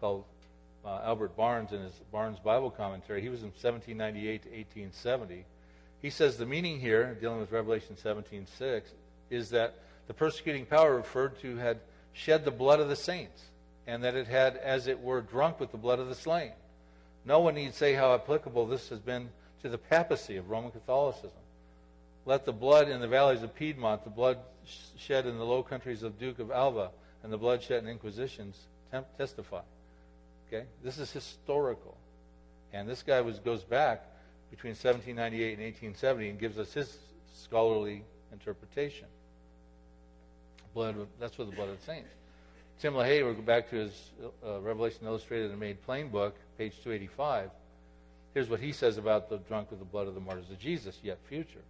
called 0.00 0.22
uh, 0.84 1.00
Albert 1.02 1.36
Barnes 1.36 1.72
in 1.72 1.80
his 1.80 1.94
Barnes 2.12 2.38
Bible 2.38 2.70
commentary. 2.70 3.22
He 3.22 3.28
was 3.28 3.40
in 3.40 3.48
1798 3.48 4.42
to 4.44 4.48
1870. 4.50 5.44
He 6.00 6.10
says 6.10 6.36
the 6.36 6.46
meaning 6.46 6.78
here, 6.78 7.18
dealing 7.20 7.40
with 7.40 7.50
Revelation 7.50 7.96
17:6, 7.96 8.82
is 9.30 9.50
that 9.50 9.74
the 10.06 10.14
persecuting 10.14 10.64
power 10.64 10.94
referred 10.94 11.40
to 11.40 11.56
had 11.56 11.80
shed 12.12 12.44
the 12.44 12.52
blood 12.52 12.78
of 12.78 12.88
the 12.88 12.94
saints, 12.94 13.46
and 13.88 14.04
that 14.04 14.14
it 14.14 14.28
had, 14.28 14.56
as 14.58 14.86
it 14.86 15.00
were, 15.00 15.20
drunk 15.20 15.58
with 15.58 15.72
the 15.72 15.76
blood 15.76 15.98
of 15.98 16.06
the 16.06 16.14
slain. 16.14 16.52
No 17.24 17.40
one 17.40 17.54
need 17.54 17.74
say 17.74 17.94
how 17.94 18.14
applicable 18.14 18.66
this 18.66 18.88
has 18.88 18.98
been 18.98 19.28
to 19.62 19.68
the 19.68 19.78
papacy 19.78 20.36
of 20.36 20.50
Roman 20.50 20.70
Catholicism. 20.70 21.30
Let 22.26 22.44
the 22.44 22.52
blood 22.52 22.88
in 22.88 23.00
the 23.00 23.08
valleys 23.08 23.42
of 23.42 23.54
Piedmont, 23.54 24.04
the 24.04 24.10
blood 24.10 24.38
shed 24.96 25.26
in 25.26 25.38
the 25.38 25.44
low 25.44 25.62
countries 25.62 26.02
of 26.02 26.18
Duke 26.18 26.38
of 26.38 26.50
Alva, 26.50 26.90
and 27.22 27.32
the 27.32 27.38
blood 27.38 27.62
shed 27.62 27.82
in 27.82 27.88
Inquisitions 27.88 28.58
testify. 29.18 29.62
Okay? 30.48 30.66
This 30.82 30.98
is 30.98 31.12
historical. 31.12 31.96
And 32.72 32.88
this 32.88 33.02
guy 33.02 33.20
was, 33.20 33.38
goes 33.38 33.62
back 33.62 34.04
between 34.50 34.72
1798 34.72 35.52
and 35.54 35.62
1870 35.62 36.30
and 36.30 36.38
gives 36.38 36.58
us 36.58 36.72
his 36.72 36.98
scholarly 37.34 38.02
interpretation. 38.32 39.06
Blood, 40.74 40.94
that's 41.18 41.36
what 41.36 41.50
the 41.50 41.56
blood 41.56 41.68
of 41.68 41.80
the 41.80 41.84
saints. 41.84 42.08
Tim 42.80 42.94
LaHaye, 42.94 43.22
we'll 43.22 43.34
go 43.34 43.42
back 43.42 43.68
to 43.68 43.76
his 43.76 44.10
uh, 44.42 44.58
Revelation 44.60 45.00
Illustrated 45.04 45.50
and 45.50 45.60
Made 45.60 45.82
Plain 45.82 46.08
book, 46.08 46.34
page 46.56 46.72
285. 46.82 47.50
Here's 48.32 48.48
what 48.48 48.58
he 48.58 48.72
says 48.72 48.96
about 48.96 49.28
the 49.28 49.36
drunk 49.36 49.68
with 49.68 49.80
the 49.80 49.84
blood 49.84 50.08
of 50.08 50.14
the 50.14 50.20
martyrs 50.20 50.48
of 50.48 50.58
Jesus, 50.58 50.98
yet 51.02 51.18
future. 51.28 51.60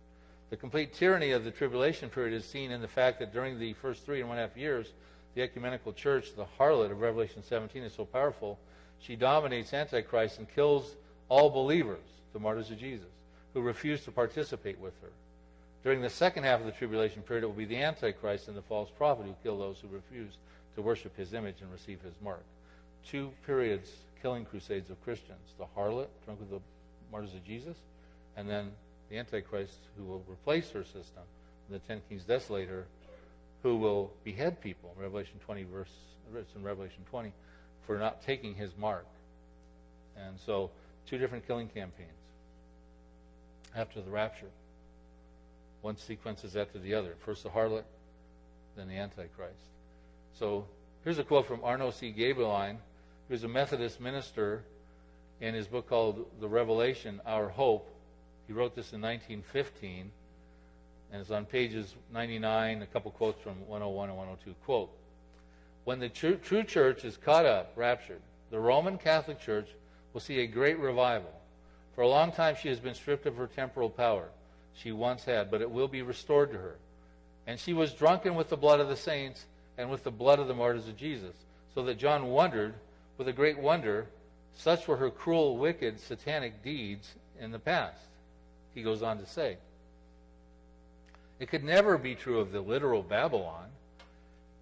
The 0.51 0.57
complete 0.57 0.95
tyranny 0.95 1.33
of 1.33 1.43
the 1.43 1.51
tribulation 1.51 2.11
period 2.11 2.33
is 2.33 2.45
seen 2.45 2.71
in 2.71 2.81
the 2.81 2.87
fact 2.87 3.19
that 3.19 3.33
during 3.33 3.59
the 3.59 3.73
first 3.73 4.07
three 4.07 4.21
and 4.21 4.29
one 4.29 4.39
half 4.39 4.57
years, 4.57 4.93
the 5.35 5.43
ecumenical 5.43 5.93
church, 5.93 6.37
the 6.37 6.47
harlot 6.57 6.93
of 6.93 7.01
Revelation 7.01 7.43
17, 7.43 7.83
is 7.83 7.93
so 7.93 8.05
powerful, 8.05 8.57
she 9.01 9.17
dominates 9.17 9.75
Antichrist 9.75 10.39
and 10.39 10.49
kills 10.55 10.95
all 11.29 11.51
believers, 11.51 12.07
the 12.33 12.39
martyrs 12.39 12.71
of 12.71 12.79
Jesus, 12.79 13.11
who 13.53 13.63
refuse 13.63 14.05
to 14.05 14.13
participate 14.13 14.79
with 14.79 14.95
her. 15.03 15.11
During 15.83 16.03
the 16.03 16.11
second 16.11 16.45
half 16.45 16.61
of 16.61 16.67
the 16.67 16.73
tribulation 16.73 17.23
period, 17.23 17.43
it 17.43 17.49
will 17.49 17.55
be 17.55 17.65
the 17.65 17.83
Antichrist 17.83 18.47
and 18.47 18.57
the 18.57 18.63
false 18.63 18.91
prophet 18.97 19.27
who 19.27 19.35
kill 19.43 19.59
those 19.59 19.79
who 19.81 19.89
refuse 19.89 20.37
to 20.75 20.83
worship 20.83 21.17
his 21.17 21.35
image 21.35 21.57
and 21.61 21.73
receive 21.73 22.01
his 22.03 22.15
mark. 22.23 22.45
Two 23.07 23.33
periods, 23.47 23.91
killing 24.23 24.45
crusades 24.45 24.91
of 24.91 25.03
Christians 25.05 25.55
the 25.59 25.67
harlot, 25.77 26.09
drunk 26.25 26.41
with 26.41 26.51
the 26.51 26.61
martyrs 27.11 27.35
of 27.35 27.45
Jesus, 27.45 27.77
and 28.37 28.49
then 28.49 28.71
the 29.09 29.19
Antichrist 29.19 29.79
who 29.97 30.05
will 30.05 30.23
replace 30.31 30.71
her 30.71 30.85
system, 30.85 31.23
and 31.69 31.81
the 31.81 31.87
ten 31.87 32.01
kings 32.09 32.25
desolator 32.25 32.85
who 33.63 33.77
will 33.77 34.13
behead 34.25 34.61
people. 34.61 34.95
Revelation 34.99 35.39
20, 35.45 35.65
verse, 35.65 35.91
it's 36.35 36.55
in 36.55 36.63
Revelation 36.63 37.05
20, 37.11 37.33
for 37.87 37.99
not 37.99 38.23
taking 38.23 38.55
his 38.55 38.71
mark. 38.79 39.07
And 40.17 40.39
so, 40.45 40.71
two 41.07 41.19
different 41.19 41.47
killing 41.47 41.69
campaigns 41.69 42.11
after 43.75 44.01
the 44.01 44.11
rapture. 44.11 44.51
One 45.83 45.97
sequences 45.97 46.57
after 46.57 46.79
the 46.79 46.95
other. 46.95 47.15
First 47.25 47.43
the 47.43 47.49
harlot, 47.49 47.85
then 48.77 48.89
the 48.89 48.97
Antichrist. 48.97 49.57
So 50.39 50.67
here's 51.05 51.19
a 51.19 51.25
quote 51.25 51.47
from 51.47 51.65
Arno 51.65 51.91
C. 51.91 52.15
Gaebelein, 52.17 52.77
who's 53.29 53.45
a 53.45 53.49
Methodist 53.49 54.01
minister 54.01 54.65
in 55.41 55.55
his 55.55 55.67
book 55.67 55.89
called 55.89 56.27
The 56.41 56.49
Revelation, 56.49 57.21
Our 57.27 57.49
Hope. 57.49 57.89
He 58.47 58.53
wrote 58.53 58.75
this 58.75 58.93
in 58.93 59.01
1915, 59.01 60.11
and 61.13 61.21
it's 61.21 61.31
on 61.31 61.45
pages 61.45 61.95
99, 62.13 62.83
a 62.83 62.87
couple 62.87 63.11
quotes 63.13 63.41
from 63.41 63.55
101 63.67 64.09
and 64.09 64.19
102. 64.19 64.55
Quote, 64.65 64.91
when 65.85 65.99
the 65.99 66.09
true 66.09 66.37
church 66.65 67.05
is 67.05 67.17
caught 67.17 67.47
up, 67.47 67.73
raptured, 67.77 68.21
the 68.51 68.61
Roman 68.61 68.99
Catholic 68.99 69.41
Church 69.41 69.69
will 70.13 70.21
see 70.21 70.41
a 70.41 70.47
great 70.47 70.79
revival. 70.79 71.33
For 71.95 72.03
a 72.03 72.09
long 72.09 72.33
time, 72.33 72.57
she 72.61 72.69
has 72.69 72.81
been 72.81 72.95
stripped 72.95 73.27
of 73.27 73.37
her 73.37 73.47
temporal 73.47 73.91
power 73.91 74.29
she 74.75 74.93
once 74.93 75.25
had, 75.25 75.51
but 75.51 75.61
it 75.61 75.71
will 75.71 75.89
be 75.89 76.03
restored 76.03 76.53
to 76.53 76.59
her. 76.59 76.77
And 77.47 77.59
she 77.59 77.73
was 77.73 77.93
drunken 77.93 78.35
with 78.35 78.49
the 78.49 78.57
blood 78.57 78.81
of 78.81 78.89
the 78.89 78.97
saints 78.97 79.45
and 79.79 79.91
with 79.91 80.05
the 80.05 80.11
blood 80.11 80.39
of 80.39 80.49
the 80.49 80.55
martyrs 80.55 80.89
of 80.89 80.97
Jesus, 80.97 81.35
so 81.75 81.83
that 81.85 81.99
John 81.99 82.27
wondered 82.27 82.75
with 83.19 83.29
a 83.29 83.33
great 83.33 83.59
wonder, 83.59 84.07
such 84.55 84.89
were 84.89 84.97
her 84.97 85.11
cruel, 85.11 85.57
wicked, 85.57 86.01
satanic 86.01 86.63
deeds 86.63 87.15
in 87.39 87.51
the 87.51 87.59
past. 87.59 88.01
He 88.75 88.83
goes 88.83 89.03
on 89.03 89.19
to 89.19 89.27
say, 89.27 89.57
It 91.39 91.49
could 91.49 91.65
never 91.65 91.99
be 91.99 92.15
true 92.15 92.41
of 92.41 92.53
the 92.53 92.61
literal 92.61 93.03
Babylon. 93.03 93.69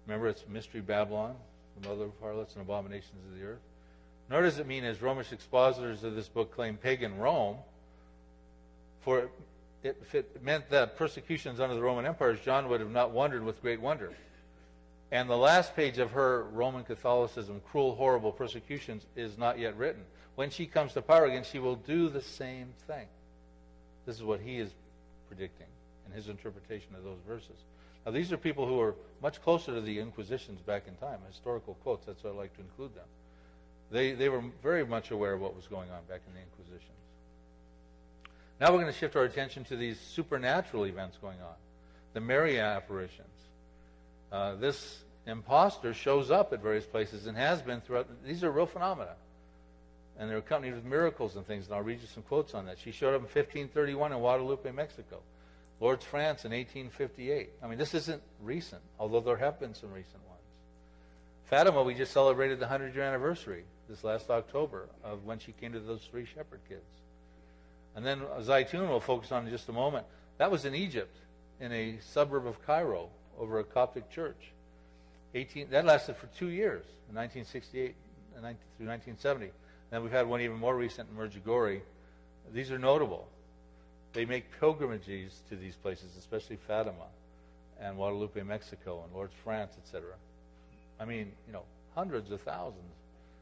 Remember, 0.05 0.27
it's 0.27 0.45
Mystery 0.47 0.81
Babylon, 0.81 1.35
the 1.79 1.89
mother 1.89 2.05
of 2.05 2.11
harlots 2.19 2.53
and 2.53 2.61
abominations 2.61 3.21
of 3.31 3.37
the 3.37 3.45
earth. 3.45 3.59
Nor 4.29 4.43
does 4.43 4.59
it 4.59 4.67
mean, 4.67 4.83
as 4.83 5.01
Romish 5.01 5.31
expositors 5.31 6.03
of 6.03 6.15
this 6.15 6.27
book 6.27 6.53
claim, 6.53 6.77
pagan 6.77 7.17
Rome, 7.17 7.57
for 9.01 9.29
if 9.83 10.13
it 10.13 10.43
meant 10.43 10.69
that 10.69 10.97
persecutions 10.97 11.59
under 11.59 11.75
the 11.75 11.81
Roman 11.81 12.05
empires, 12.05 12.39
John 12.43 12.69
would 12.69 12.79
have 12.79 12.91
not 12.91 13.11
wondered 13.11 13.43
with 13.43 13.61
great 13.61 13.81
wonder. 13.81 14.13
And 15.11 15.29
the 15.29 15.37
last 15.37 15.75
page 15.75 15.97
of 15.97 16.11
her 16.11 16.43
Roman 16.51 16.83
Catholicism, 16.83 17.61
cruel, 17.71 17.95
horrible 17.95 18.31
persecutions, 18.31 19.05
is 19.15 19.37
not 19.37 19.57
yet 19.57 19.75
written. 19.75 20.03
When 20.35 20.51
she 20.51 20.67
comes 20.67 20.93
to 20.93 21.01
power 21.01 21.25
again, 21.25 21.43
she 21.43 21.59
will 21.59 21.75
do 21.75 22.09
the 22.09 22.21
same 22.21 22.73
thing. 22.87 23.07
This 24.05 24.15
is 24.15 24.23
what 24.23 24.39
he 24.39 24.57
is 24.57 24.69
predicting 25.27 25.67
in 26.05 26.11
his 26.13 26.29
interpretation 26.29 26.95
of 26.95 27.03
those 27.03 27.19
verses. 27.27 27.57
Now, 28.05 28.11
these 28.11 28.31
are 28.31 28.37
people 28.37 28.67
who 28.67 28.79
are 28.79 28.95
much 29.21 29.41
closer 29.41 29.73
to 29.73 29.81
the 29.81 29.99
Inquisitions 29.99 30.61
back 30.61 30.87
in 30.87 30.95
time, 30.95 31.19
historical 31.27 31.75
quotes. 31.83 32.05
That's 32.05 32.23
why 32.23 32.29
I 32.29 32.33
like 32.33 32.55
to 32.55 32.61
include 32.61 32.95
them. 32.95 33.05
They, 33.91 34.13
they 34.13 34.29
were 34.29 34.43
very 34.61 34.85
much 34.85 35.11
aware 35.11 35.33
of 35.33 35.41
what 35.41 35.55
was 35.55 35.67
going 35.67 35.89
on 35.89 36.03
back 36.07 36.21
in 36.27 36.33
the 36.33 36.39
Inquisitions. 36.39 36.83
Now 38.59 38.71
we're 38.71 38.79
going 38.79 38.91
to 38.91 38.97
shift 38.97 39.15
our 39.15 39.23
attention 39.23 39.63
to 39.65 39.75
these 39.75 39.99
supernatural 39.99 40.85
events 40.85 41.17
going 41.21 41.39
on 41.41 41.55
the 42.13 42.19
Mary 42.19 42.59
apparitions. 42.59 43.27
Uh, 44.31 44.55
this 44.55 44.99
impostor 45.25 45.93
shows 45.93 46.31
up 46.31 46.53
at 46.53 46.61
various 46.61 46.85
places 46.85 47.25
and 47.25 47.37
has 47.37 47.61
been 47.61 47.81
throughout. 47.81 48.07
These 48.25 48.43
are 48.43 48.51
real 48.51 48.65
phenomena. 48.65 49.15
And 50.17 50.29
they're 50.29 50.37
accompanied 50.37 50.75
with 50.75 50.83
miracles 50.83 51.37
and 51.37 51.47
things, 51.47 51.65
and 51.67 51.75
I'll 51.75 51.81
read 51.81 52.01
you 52.01 52.07
some 52.07 52.23
quotes 52.23 52.53
on 52.53 52.65
that. 52.65 52.77
She 52.77 52.91
showed 52.91 53.15
up 53.15 53.21
in 53.21 53.27
1531 53.27 54.11
in 54.11 54.19
Guadalupe, 54.19 54.69
Mexico. 54.71 55.19
Lourdes 55.79 56.03
France 56.03 56.43
in 56.43 56.51
1858. 56.51 57.51
I 57.63 57.67
mean, 57.67 57.77
this 57.77 57.93
isn't 57.93 58.21
recent, 58.41 58.81
although 58.99 59.21
there 59.21 59.37
have 59.37 59.59
been 59.61 59.73
some 59.73 59.93
recent 59.93 60.21
ones. 60.27 60.41
Fatima, 61.45 61.81
we 61.81 61.93
just 61.93 62.11
celebrated 62.11 62.59
the 62.59 62.65
100 62.65 62.93
year 62.93 63.03
anniversary 63.05 63.63
this 63.89 64.03
last 64.03 64.29
October 64.29 64.89
of 65.03 65.23
when 65.23 65.39
she 65.39 65.53
came 65.53 65.71
to 65.71 65.79
those 65.79 66.01
three 66.11 66.25
shepherd 66.25 66.59
kids. 66.67 66.83
And 67.95 68.05
then 68.05 68.19
Zaytun 68.41 68.87
we'll 68.87 68.99
focus 68.99 69.31
on 69.31 69.45
in 69.45 69.51
just 69.51 69.69
a 69.69 69.73
moment. 69.73 70.05
That 70.37 70.51
was 70.51 70.65
in 70.65 70.75
Egypt, 70.75 71.15
in 71.59 71.71
a 71.71 71.97
suburb 72.01 72.45
of 72.45 72.63
Cairo, 72.65 73.09
over 73.39 73.59
a 73.59 73.63
Coptic 73.63 74.09
church. 74.11 74.51
18, 75.35 75.69
that 75.69 75.85
lasted 75.85 76.15
for 76.17 76.27
two 76.37 76.49
years, 76.49 76.83
in 77.09 77.15
1968 77.15 77.95
uh, 78.35 78.41
through 78.77 78.87
1970. 78.87 79.45
And 79.45 79.53
then 79.91 80.03
we've 80.03 80.11
had 80.11 80.27
one 80.27 80.41
even 80.41 80.57
more 80.57 80.75
recent 80.75 81.09
in 81.09 81.17
Medjugorje. 81.17 81.81
These 82.53 82.71
are 82.71 82.79
notable. 82.79 83.27
They 84.13 84.25
make 84.25 84.45
pilgrimages 84.59 85.39
to 85.49 85.55
these 85.55 85.75
places, 85.75 86.15
especially 86.17 86.57
Fatima 86.67 87.05
and 87.79 87.95
Guadalupe, 87.95 88.41
Mexico, 88.43 89.03
and 89.03 89.13
Lourdes, 89.13 89.33
France, 89.43 89.73
etc. 89.77 90.09
I 90.99 91.05
mean, 91.05 91.31
you 91.47 91.53
know, 91.53 91.63
hundreds 91.95 92.31
of 92.31 92.41
thousands. 92.41 92.83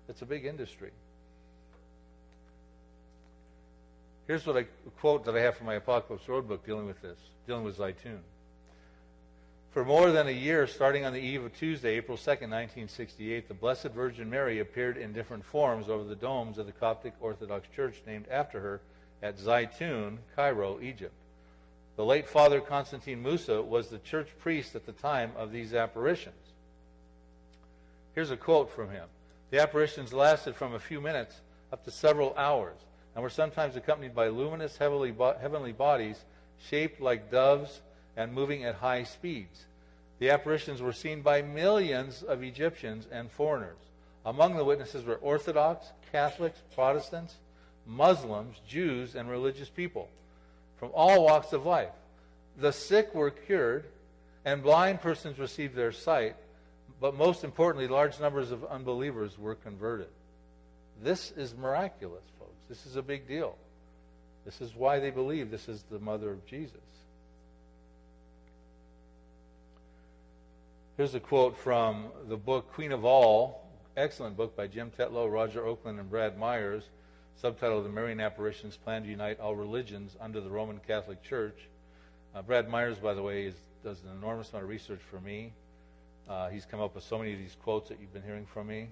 It's 0.09 0.21
a 0.21 0.25
big 0.25 0.45
industry. 0.45 0.91
Here's 4.27 4.45
what 4.45 4.57
I 4.57 4.63
quote 4.99 5.25
that 5.25 5.35
I 5.35 5.41
have 5.41 5.55
from 5.55 5.67
my 5.67 5.75
Apocalypse 5.75 6.27
Road 6.27 6.47
book 6.47 6.65
dealing 6.65 6.85
with 6.85 7.01
this, 7.01 7.17
dealing 7.47 7.63
with 7.63 7.77
Zaytun. 7.77 8.19
For 9.77 9.85
more 9.85 10.11
than 10.11 10.27
a 10.27 10.31
year, 10.31 10.65
starting 10.65 11.05
on 11.05 11.13
the 11.13 11.19
eve 11.19 11.43
of 11.43 11.55
Tuesday, 11.55 11.97
April 11.97 12.17
2nd, 12.17 12.49
1968, 12.49 13.47
the 13.47 13.53
Blessed 13.53 13.89
Virgin 13.89 14.27
Mary 14.27 14.57
appeared 14.57 14.97
in 14.97 15.13
different 15.13 15.45
forms 15.45 15.87
over 15.87 16.03
the 16.03 16.15
domes 16.15 16.57
of 16.57 16.65
the 16.65 16.71
Coptic 16.71 17.13
Orthodox 17.21 17.67
Church 17.75 18.01
named 18.07 18.25
after 18.31 18.59
her 18.59 18.81
at 19.21 19.37
Zaytun, 19.37 20.17
Cairo, 20.35 20.79
Egypt. 20.81 21.13
The 21.95 22.03
late 22.03 22.27
Father 22.27 22.59
Constantine 22.59 23.21
Musa 23.21 23.61
was 23.61 23.89
the 23.89 23.99
church 23.99 24.29
priest 24.39 24.73
at 24.73 24.87
the 24.87 24.93
time 24.93 25.29
of 25.37 25.51
these 25.51 25.75
apparitions. 25.75 26.33
Here's 28.15 28.31
a 28.31 28.35
quote 28.35 28.71
from 28.71 28.89
him 28.89 29.05
The 29.51 29.61
apparitions 29.61 30.11
lasted 30.11 30.55
from 30.55 30.73
a 30.73 30.79
few 30.79 30.99
minutes 30.99 31.35
up 31.71 31.85
to 31.85 31.91
several 31.91 32.33
hours 32.35 32.79
and 33.13 33.21
were 33.21 33.29
sometimes 33.29 33.75
accompanied 33.75 34.15
by 34.15 34.29
luminous 34.29 34.75
heavenly 34.75 35.11
bodies 35.71 36.25
shaped 36.67 36.99
like 36.99 37.29
doves 37.29 37.81
and 38.15 38.33
moving 38.33 38.65
at 38.65 38.73
high 38.73 39.03
speeds. 39.03 39.66
The 40.19 40.31
apparitions 40.31 40.81
were 40.81 40.93
seen 40.93 41.21
by 41.21 41.41
millions 41.41 42.23
of 42.23 42.43
Egyptians 42.43 43.07
and 43.11 43.31
foreigners. 43.31 43.77
Among 44.25 44.55
the 44.55 44.63
witnesses 44.63 45.05
were 45.05 45.15
Orthodox, 45.15 45.87
Catholics, 46.11 46.61
Protestants, 46.73 47.35
Muslims, 47.85 48.57
Jews, 48.67 49.15
and 49.15 49.29
religious 49.29 49.69
people 49.69 50.09
from 50.77 50.89
all 50.93 51.23
walks 51.23 51.53
of 51.53 51.65
life. 51.65 51.93
The 52.57 52.73
sick 52.73 53.13
were 53.13 53.31
cured, 53.31 53.85
and 54.43 54.63
blind 54.63 55.01
persons 55.01 55.39
received 55.39 55.75
their 55.75 55.91
sight, 55.91 56.35
but 56.99 57.15
most 57.15 57.43
importantly, 57.43 57.87
large 57.87 58.19
numbers 58.19 58.51
of 58.51 58.65
unbelievers 58.65 59.37
were 59.37 59.55
converted. 59.55 60.07
This 61.03 61.31
is 61.31 61.55
miraculous, 61.55 62.23
folks. 62.39 62.59
This 62.67 62.85
is 62.85 62.95
a 62.95 63.03
big 63.03 63.27
deal. 63.27 63.55
This 64.45 64.61
is 64.61 64.75
why 64.75 64.99
they 64.99 65.11
believe 65.11 65.51
this 65.51 65.69
is 65.69 65.83
the 65.83 65.99
mother 65.99 66.31
of 66.31 66.45
Jesus. 66.45 66.79
Here's 70.97 71.13
a 71.13 71.19
quote 71.19 71.55
from 71.55 72.07
the 72.27 72.37
book 72.37 72.73
Queen 72.73 72.91
of 72.91 73.05
All, 73.05 73.63
excellent 73.95 74.35
book 74.35 74.55
by 74.55 74.65
Jim 74.65 74.91
Tetlow, 74.97 75.31
Roger 75.31 75.63
Oakland, 75.63 75.99
and 75.99 76.09
Brad 76.09 76.39
Myers 76.39 76.85
subtitled 77.39 77.83
The 77.83 77.89
Marian 77.89 78.19
Apparitions 78.19 78.77
Plan 78.77 79.03
to 79.03 79.07
Unite 79.07 79.39
All 79.39 79.55
Religions 79.55 80.17
Under 80.19 80.41
the 80.41 80.49
Roman 80.49 80.79
Catholic 80.87 81.21
Church. 81.21 81.67
Uh, 82.33 82.41
Brad 82.41 82.67
Myers, 82.67 82.97
by 82.97 83.13
the 83.13 83.21
way, 83.21 83.45
is, 83.45 83.53
does 83.83 84.01
an 84.01 84.09
enormous 84.17 84.49
amount 84.49 84.63
of 84.63 84.69
research 84.71 84.99
for 85.11 85.21
me. 85.21 85.53
Uh, 86.27 86.49
he's 86.49 86.65
come 86.65 86.81
up 86.81 86.95
with 86.95 87.03
so 87.03 87.19
many 87.19 87.31
of 87.31 87.37
these 87.37 87.55
quotes 87.61 87.89
that 87.89 87.99
you've 88.01 88.11
been 88.11 88.23
hearing 88.23 88.47
from 88.47 88.65
me. 88.65 88.87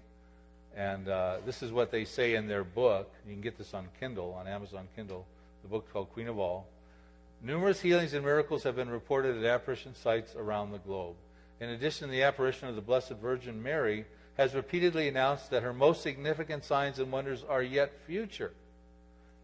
And 0.78 1.10
uh, 1.10 1.38
this 1.44 1.64
is 1.64 1.72
what 1.72 1.90
they 1.90 2.06
say 2.06 2.36
in 2.36 2.48
their 2.48 2.64
book. 2.64 3.12
You 3.26 3.34
can 3.34 3.42
get 3.42 3.58
this 3.58 3.74
on 3.74 3.88
Kindle, 4.00 4.32
on 4.40 4.48
Amazon 4.48 4.88
Kindle, 4.96 5.26
the 5.64 5.70
book 5.70 5.92
called 5.92 6.14
Queen 6.14 6.28
of 6.28 6.38
All. 6.38 6.68
Numerous 7.42 7.82
healings 7.82 8.14
and 8.14 8.24
miracles 8.24 8.62
have 8.62 8.76
been 8.76 8.92
reported 8.92 9.44
at 9.44 9.44
apparition 9.44 9.96
sites 9.96 10.36
around 10.36 10.72
the 10.72 10.78
globe. 10.78 11.16
In 11.60 11.70
addition, 11.70 12.10
the 12.10 12.24
apparition 12.24 12.68
of 12.68 12.76
the 12.76 12.82
Blessed 12.82 13.14
Virgin 13.22 13.62
Mary 13.62 14.06
has 14.38 14.54
repeatedly 14.54 15.08
announced 15.08 15.50
that 15.52 15.64
her 15.64 15.74
most 15.74 16.02
significant 16.02 16.64
signs 16.64 17.00
and 17.00 17.12
wonders 17.12 17.44
are 17.48 17.64
yet 17.64 17.94
future. 18.06 18.52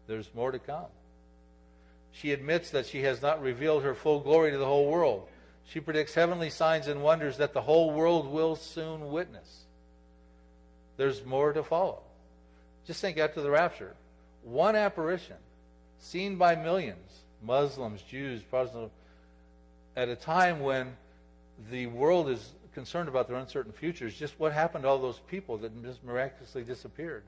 There's 0.06 0.32
more 0.34 0.52
to 0.52 0.58
come. 0.58 0.86
She 2.10 2.32
admits 2.32 2.70
that 2.70 2.86
she 2.86 3.02
has 3.02 3.22
not 3.22 3.40
revealed 3.40 3.82
her 3.84 3.94
full 3.94 4.20
glory 4.20 4.50
to 4.50 4.58
the 4.58 4.66
whole 4.66 4.90
world. 4.90 5.28
She 5.64 5.80
predicts 5.80 6.14
heavenly 6.14 6.50
signs 6.50 6.88
and 6.88 7.02
wonders 7.02 7.38
that 7.38 7.54
the 7.54 7.62
whole 7.62 7.90
world 7.92 8.30
will 8.30 8.56
soon 8.56 9.10
witness. 9.10 9.64
There's 10.98 11.24
more 11.24 11.54
to 11.54 11.62
follow. 11.62 12.02
Just 12.86 13.00
think 13.00 13.16
after 13.16 13.40
the 13.40 13.50
rapture. 13.50 13.94
One 14.42 14.76
apparition 14.76 15.36
seen 15.98 16.36
by 16.36 16.56
millions, 16.56 17.22
Muslims, 17.42 18.02
Jews, 18.02 18.42
Protestants, 18.42 18.92
at 19.96 20.08
a 20.08 20.16
time 20.16 20.60
when 20.60 20.96
the 21.70 21.86
world 21.86 22.28
is 22.28 22.54
concerned 22.74 23.08
about 23.08 23.28
their 23.28 23.36
uncertain 23.36 23.72
futures, 23.72 24.14
just 24.14 24.38
what 24.38 24.52
happened 24.52 24.84
to 24.84 24.88
all 24.88 24.98
those 24.98 25.20
people 25.28 25.58
that 25.58 25.82
just 25.82 26.02
miraculously 26.04 26.62
disappeared. 26.62 27.22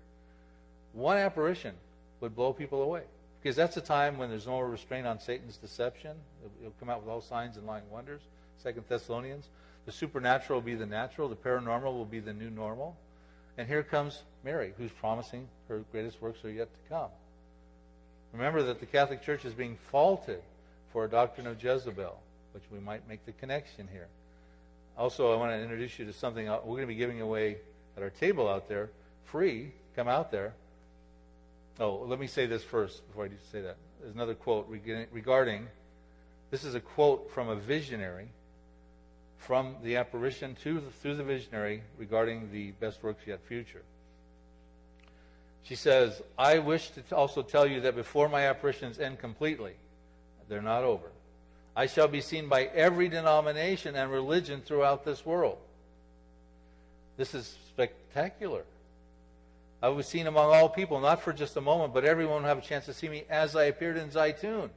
One 0.92 1.16
apparition 1.16 1.74
would 2.20 2.34
blow 2.34 2.52
people 2.52 2.82
away. 2.82 3.02
Because 3.42 3.56
that's 3.56 3.76
a 3.76 3.82
time 3.82 4.16
when 4.16 4.30
there's 4.30 4.46
no 4.46 4.58
restraint 4.60 5.06
on 5.06 5.20
Satan's 5.20 5.58
deception. 5.58 6.16
He'll 6.62 6.72
come 6.80 6.88
out 6.88 7.02
with 7.02 7.10
all 7.10 7.20
signs 7.20 7.58
and 7.58 7.66
lying 7.66 7.84
wonders. 7.90 8.22
Second 8.56 8.84
Thessalonians. 8.88 9.48
The 9.84 9.92
supernatural 9.92 10.60
will 10.60 10.64
be 10.64 10.74
the 10.74 10.86
natural. 10.86 11.28
The 11.28 11.36
paranormal 11.36 11.92
will 11.92 12.06
be 12.06 12.20
the 12.20 12.32
new 12.32 12.48
normal. 12.48 12.96
And 13.58 13.68
here 13.68 13.82
comes 13.82 14.22
Mary, 14.44 14.72
who's 14.78 14.90
promising 14.92 15.46
her 15.68 15.84
greatest 15.92 16.22
works 16.22 16.42
are 16.44 16.50
yet 16.50 16.68
to 16.72 16.88
come. 16.88 17.10
Remember 18.32 18.62
that 18.62 18.80
the 18.80 18.86
Catholic 18.86 19.22
Church 19.22 19.44
is 19.44 19.52
being 19.52 19.76
faulted 19.90 20.42
for 20.92 21.04
a 21.04 21.08
doctrine 21.08 21.46
of 21.46 21.62
Jezebel, 21.62 22.18
which 22.52 22.64
we 22.72 22.80
might 22.80 23.06
make 23.06 23.26
the 23.26 23.32
connection 23.32 23.86
here. 23.92 24.08
Also, 24.96 25.32
I 25.32 25.36
want 25.36 25.52
to 25.52 25.60
introduce 25.60 25.98
you 25.98 26.04
to 26.04 26.12
something 26.12 26.46
we're 26.46 26.60
going 26.60 26.82
to 26.82 26.86
be 26.86 26.94
giving 26.94 27.20
away 27.20 27.56
at 27.96 28.02
our 28.02 28.10
table 28.10 28.48
out 28.48 28.68
there, 28.68 28.90
free. 29.24 29.72
Come 29.96 30.08
out 30.08 30.30
there. 30.30 30.54
Oh, 31.80 32.04
let 32.06 32.20
me 32.20 32.26
say 32.26 32.46
this 32.46 32.62
first 32.62 33.06
before 33.08 33.24
I 33.24 33.28
do 33.28 33.36
say 33.50 33.60
that. 33.60 33.76
There's 34.00 34.14
another 34.14 34.34
quote 34.34 34.68
regarding. 34.68 35.66
This 36.50 36.64
is 36.64 36.74
a 36.74 36.80
quote 36.80 37.30
from 37.32 37.48
a 37.48 37.56
visionary, 37.56 38.28
from 39.38 39.76
the 39.82 39.96
apparition 39.96 40.56
to 40.62 40.74
the, 40.74 40.90
through 40.90 41.16
the 41.16 41.24
visionary 41.24 41.82
regarding 41.98 42.52
the 42.52 42.72
best 42.72 43.02
works 43.02 43.26
yet 43.26 43.40
future. 43.46 43.82
She 45.62 45.74
says, 45.74 46.22
"I 46.38 46.58
wish 46.58 46.90
to 46.90 47.16
also 47.16 47.42
tell 47.42 47.66
you 47.66 47.80
that 47.80 47.96
before 47.96 48.28
my 48.28 48.46
apparitions 48.46 48.98
end 48.98 49.18
completely, 49.18 49.74
they're 50.48 50.62
not 50.62 50.84
over. 50.84 51.10
I 51.76 51.86
shall 51.86 52.08
be 52.08 52.20
seen 52.20 52.48
by 52.48 52.64
every 52.64 53.08
denomination 53.08 53.96
and 53.96 54.10
religion 54.10 54.62
throughout 54.64 55.04
this 55.04 55.26
world. 55.26 55.58
This 57.16 57.34
is 57.34 57.56
spectacular. 57.68 58.62
I 59.82 59.88
was 59.88 60.06
seen 60.06 60.26
among 60.26 60.54
all 60.54 60.68
people, 60.68 61.00
not 61.00 61.22
for 61.22 61.32
just 61.32 61.56
a 61.56 61.60
moment, 61.60 61.92
but 61.92 62.04
everyone 62.04 62.42
will 62.42 62.48
have 62.48 62.58
a 62.58 62.62
chance 62.62 62.86
to 62.86 62.94
see 62.94 63.08
me 63.08 63.24
as 63.28 63.54
I 63.54 63.64
appeared 63.64 63.96
in 63.96 64.08
Zaytun. 64.08 64.70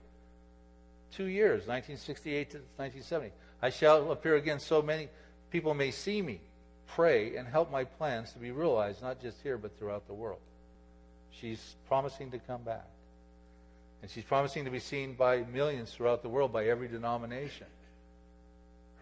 Two 1.14 1.26
years, 1.26 1.68
1968 1.68 2.50
to 2.52 2.58
1970. 2.76 3.32
I 3.62 3.70
shall 3.70 4.12
appear 4.12 4.36
again 4.36 4.60
so 4.60 4.82
many 4.82 5.08
people 5.52 5.74
may 5.74 5.92
see 5.92 6.22
me, 6.22 6.42
pray, 6.88 7.38
and 7.38 7.48
help 7.48 7.72
my 7.72 7.86
plans 7.86 8.34
to 8.34 8.40
be 8.40 8.52
realized, 8.52 9.02
not 9.02 9.22
just 9.22 9.42
here, 9.42 9.58
but 9.58 9.78
throughout 9.80 10.08
the 10.08 10.14
world. 10.14 10.40
She's 11.32 11.76
promising 11.88 12.32
to 12.32 12.40
come 12.40 12.64
back. 12.64 12.88
And 14.02 14.12
she's 14.12 14.24
promising 14.24 14.66
to 14.66 14.72
be 14.72 14.80
seen 14.80 15.14
by 15.14 15.44
millions 15.52 15.92
throughout 15.92 16.22
the 16.22 16.30
world, 16.30 16.54
by 16.54 16.66
every 16.68 16.88
denomination. 16.88 17.68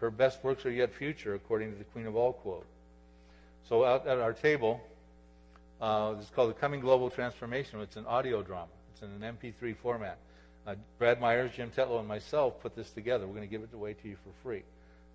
Her 0.00 0.10
best 0.10 0.42
works 0.44 0.64
are 0.66 0.70
yet 0.70 0.92
future, 0.92 1.34
according 1.34 1.72
to 1.72 1.78
the 1.78 1.84
Queen 1.84 2.06
of 2.06 2.16
All 2.16 2.32
quote. 2.32 2.66
So 3.68 3.84
out 3.84 4.06
at 4.06 4.18
our 4.18 4.32
table, 4.32 4.80
uh, 5.80 6.14
it's 6.20 6.30
called 6.30 6.50
The 6.50 6.54
Coming 6.54 6.80
Global 6.80 7.10
Transformation. 7.10 7.80
It's 7.80 7.96
an 7.96 8.06
audio 8.06 8.42
drama. 8.42 8.68
It's 8.92 9.02
in 9.02 9.10
an 9.22 9.36
MP3 9.36 9.76
format. 9.76 10.18
Uh, 10.66 10.74
Brad 10.98 11.20
Myers, 11.20 11.52
Jim 11.54 11.70
Tetlow, 11.70 11.98
and 11.98 12.08
myself 12.08 12.60
put 12.60 12.74
this 12.74 12.90
together. 12.90 13.26
We're 13.26 13.34
going 13.34 13.48
to 13.48 13.50
give 13.50 13.62
it 13.62 13.72
away 13.74 13.94
to 13.94 14.08
you 14.08 14.16
for 14.16 14.30
free. 14.42 14.62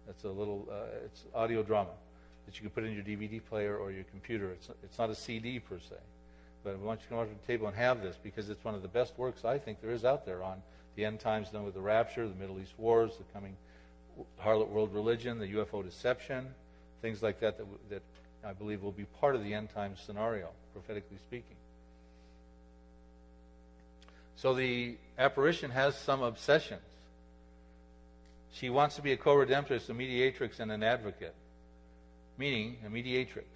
It's 0.10 0.24
a 0.24 0.30
little, 0.30 0.68
uh, 0.72 1.06
it's 1.06 1.26
audio 1.34 1.64
drama 1.64 1.92
that 2.46 2.56
you 2.56 2.62
can 2.62 2.70
put 2.70 2.84
in 2.84 2.94
your 2.94 3.04
DVD 3.04 3.42
player 3.44 3.76
or 3.76 3.92
your 3.92 4.04
computer. 4.06 4.52
It's, 4.52 4.70
it's 4.84 4.98
not 4.98 5.10
a 5.10 5.16
CD 5.16 5.60
per 5.60 5.80
se. 5.80 5.96
But 6.64 6.74
I 6.74 6.76
want 6.76 6.99
you 6.99 7.03
to 7.05 7.09
come 7.09 7.18
over 7.20 7.28
to 7.28 7.39
the 7.39 7.47
table 7.47 7.68
and 7.68 7.76
have 7.76 8.01
this 8.01 8.16
because 8.22 8.49
it's 8.49 8.64
one 8.64 8.76
of 8.76 8.82
the 8.82 8.88
best 8.88 9.18
works 9.18 9.45
I 9.45 9.57
think 9.57 9.82
there 9.82 9.91
is 9.91 10.05
out 10.05 10.26
there 10.26 10.43
on 10.43 10.62
the 10.95 11.05
end 11.05 11.20
times 11.20 11.49
done 11.49 11.64
with 11.64 11.74
the 11.74 11.82
rapture, 11.82 12.28
the 12.28 12.36
Middle 12.36 12.59
East 12.59 12.74
wars, 12.78 13.14
the 13.18 13.24
coming 13.34 13.55
harlot 14.43 14.68
world 14.70 14.93
religion, 14.93 15.39
the 15.39 15.47
UFO 15.47 15.84
deception, 15.84 16.47
things 17.01 17.24
like 17.24 17.39
that 17.39 17.57
that, 17.57 17.66
that 17.89 18.01
I 18.43 18.53
believe 18.53 18.82
will 18.84 18.91
be 18.91 19.05
part 19.20 19.36
of 19.36 19.43
the 19.43 19.53
end 19.53 19.70
times 19.70 19.99
scenario, 20.05 20.49
prophetically 20.74 21.18
speaking. 21.18 21.55
So 24.36 24.53
the 24.53 24.97
apparition 25.18 25.72
has 25.72 25.95
some 25.95 26.24
obsessions. 26.24 26.82
She 28.53 28.70
wants 28.70 28.95
to 28.95 29.01
be 29.01 29.14
a 29.14 29.18
co 29.18 29.36
redemptress, 29.36 29.89
a 29.89 29.93
mediatrix, 29.93 30.59
and 30.59 30.72
an 30.72 30.84
advocate, 30.84 31.36
meaning 32.38 32.78
a 32.86 32.89
mediatrix. 32.89 33.47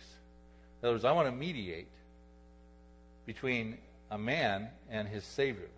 In 0.81 0.87
other 0.87 0.95
words, 0.95 1.05
I 1.05 1.11
want 1.11 1.27
to 1.27 1.31
mediate 1.31 1.87
between 3.25 3.77
a 4.11 4.17
man 4.17 4.69
and 4.89 5.07
his 5.07 5.23
Savior. 5.23 5.69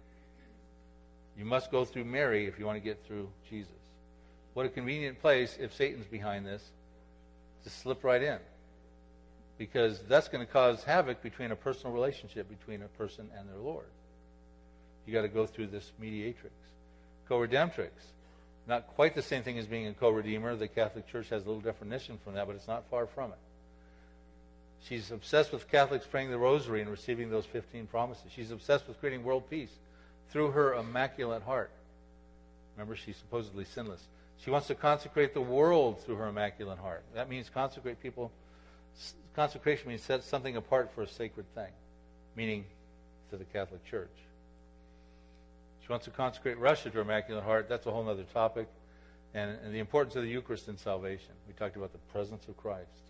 You 1.38 1.46
must 1.46 1.72
go 1.72 1.86
through 1.86 2.06
Mary 2.06 2.48
if 2.48 2.58
you 2.58 2.66
want 2.66 2.78
to 2.78 2.84
get 2.84 3.06
through 3.06 3.30
Jesus. 3.50 3.72
What 4.54 4.66
a 4.66 4.70
convenient 4.70 5.22
place, 5.22 5.56
if 5.60 5.74
Satan's 5.74 6.08
behind 6.08 6.46
this, 6.46 6.64
to 7.64 7.70
slip 7.70 8.04
right 8.04 8.22
in. 8.22 8.40
Because 9.58 10.02
that's 10.08 10.28
going 10.28 10.46
to 10.46 10.52
cause 10.52 10.84
havoc 10.84 11.22
between 11.22 11.52
a 11.52 11.56
personal 11.56 11.94
relationship 11.94 12.50
between 12.50 12.82
a 12.82 12.88
person 12.88 13.30
and 13.38 13.48
their 13.48 13.58
Lord. 13.58 13.86
You 15.06 15.14
got 15.14 15.22
to 15.22 15.28
go 15.28 15.46
through 15.46 15.68
this 15.68 15.92
mediatrix. 16.00 16.54
Co 17.30 17.40
redemptrix. 17.40 17.90
Not 18.68 18.88
quite 18.88 19.16
the 19.16 19.22
same 19.22 19.44
thing 19.44 19.58
as 19.58 19.68
being 19.68 19.88
a 19.88 19.94
co 19.94 20.10
redeemer. 20.10 20.56
The 20.56 20.68
Catholic 20.68 21.08
Church 21.08 21.30
has 21.30 21.44
a 21.44 21.48
little 21.48 21.62
definition 21.62 22.20
from 22.24 22.34
that, 22.34 22.48
but 22.48 22.56
it's 22.56 22.68
not 22.68 22.90
far 22.90 23.08
from 23.08 23.32
it. 23.32 23.38
She's 24.88 25.12
obsessed 25.12 25.52
with 25.52 25.70
Catholics 25.70 26.06
praying 26.06 26.32
the 26.32 26.38
rosary 26.38 26.82
and 26.82 26.90
receiving 26.90 27.30
those 27.30 27.46
15 27.46 27.88
promises. 27.88 28.32
She's 28.34 28.52
obsessed 28.52 28.88
with 28.88 29.00
creating 29.00 29.24
world 29.24 29.50
peace 29.50 29.72
through 30.30 30.52
her 30.52 30.76
immaculate 30.76 31.44
heart. 31.44 31.72
Remember, 32.76 32.96
she's 32.96 33.18
supposedly 33.18 33.66
sinless. 33.66 34.02
She 34.38 34.50
wants 34.50 34.68
to 34.68 34.76
consecrate 34.76 35.34
the 35.34 35.42
world 35.42 36.02
through 36.04 36.16
her 36.16 36.28
immaculate 36.28 36.80
heart. 36.80 37.04
That 37.16 37.28
means 37.28 37.50
consecrate 37.50 38.02
people. 38.02 38.32
Consecration 39.36 39.90
means 39.90 40.04
set 40.04 40.24
something 40.24 40.56
apart 40.56 40.92
for 40.94 41.02
a 41.02 41.08
sacred 41.08 41.54
thing, 41.54 41.72
meaning 42.36 42.64
to 43.30 43.38
the 43.38 43.46
Catholic 43.46 43.84
Church. 43.84 44.14
She 45.82 45.88
wants 45.90 46.06
to 46.06 46.12
consecrate 46.12 46.60
Russia 46.60 46.90
to 46.90 46.96
her 46.96 47.02
immaculate 47.02 47.44
heart. 47.44 47.68
That's 47.68 47.88
a 47.88 47.92
whole 47.92 48.08
other 48.08 48.26
topic. 48.34 48.68
And, 49.34 49.58
and 49.64 49.74
the 49.74 49.80
importance 49.80 50.16
of 50.16 50.24
the 50.24 50.30
Eucharist 50.30 50.70
in 50.70 50.78
salvation. 50.78 51.32
We 51.48 51.54
talked 51.54 51.76
about 51.76 51.92
the 51.92 52.00
presence 52.14 52.48
of 52.48 52.56
Christ 52.56 53.07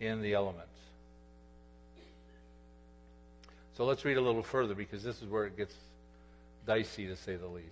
in 0.00 0.22
the 0.22 0.34
elements. 0.34 0.68
So 3.76 3.84
let's 3.84 4.04
read 4.04 4.16
a 4.16 4.20
little 4.22 4.42
further 4.42 4.74
because 4.74 5.02
this 5.02 5.20
is 5.20 5.28
where 5.28 5.44
it 5.44 5.56
gets 5.56 5.74
dicey, 6.66 7.06
to 7.06 7.16
say 7.16 7.36
the 7.36 7.46
least. 7.46 7.66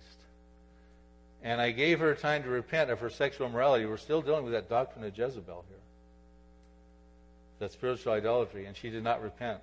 And 1.43 1.59
I 1.59 1.71
gave 1.71 1.99
her 1.99 2.15
time 2.15 2.43
to 2.43 2.49
repent 2.49 2.89
of 2.89 2.99
her 2.99 3.09
sexual 3.09 3.47
immorality. 3.47 3.85
We're 3.85 3.97
still 3.97 4.21
dealing 4.21 4.43
with 4.43 4.53
that 4.53 4.69
doctrine 4.69 5.03
of 5.03 5.17
Jezebel 5.17 5.65
here. 5.67 5.77
That 7.59 7.71
spiritual 7.71 8.13
idolatry. 8.13 8.65
And 8.65 8.75
she 8.75 8.89
did 8.89 9.03
not 9.03 9.21
repent. 9.21 9.59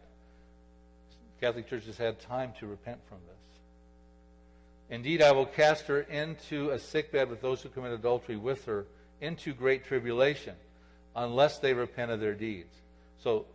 Catholic 1.40 1.68
Church 1.68 1.86
has 1.86 1.96
had 1.96 2.20
time 2.20 2.52
to 2.60 2.66
repent 2.66 2.98
from 3.08 3.18
this. 3.26 4.96
Indeed, 4.96 5.22
I 5.22 5.32
will 5.32 5.46
cast 5.46 5.86
her 5.86 6.02
into 6.02 6.70
a 6.70 6.78
sickbed 6.78 7.30
with 7.30 7.40
those 7.40 7.62
who 7.62 7.68
commit 7.68 7.92
adultery 7.92 8.36
with 8.36 8.64
her 8.66 8.84
into 9.20 9.52
great 9.52 9.84
tribulation, 9.84 10.54
unless 11.14 11.58
they 11.58 11.74
repent 11.74 12.10
of 12.10 12.20
their 12.20 12.34
deeds. 12.34 12.74
So, 13.22 13.46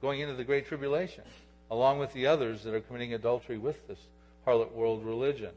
going 0.00 0.20
into 0.20 0.34
the 0.34 0.44
great 0.44 0.66
tribulation, 0.66 1.24
along 1.70 1.98
with 1.98 2.12
the 2.12 2.26
others 2.26 2.62
that 2.64 2.74
are 2.74 2.80
committing 2.80 3.14
adultery 3.14 3.58
with 3.58 3.88
this 3.88 3.98
harlot 4.46 4.72
world 4.72 5.04
religion. 5.04 5.52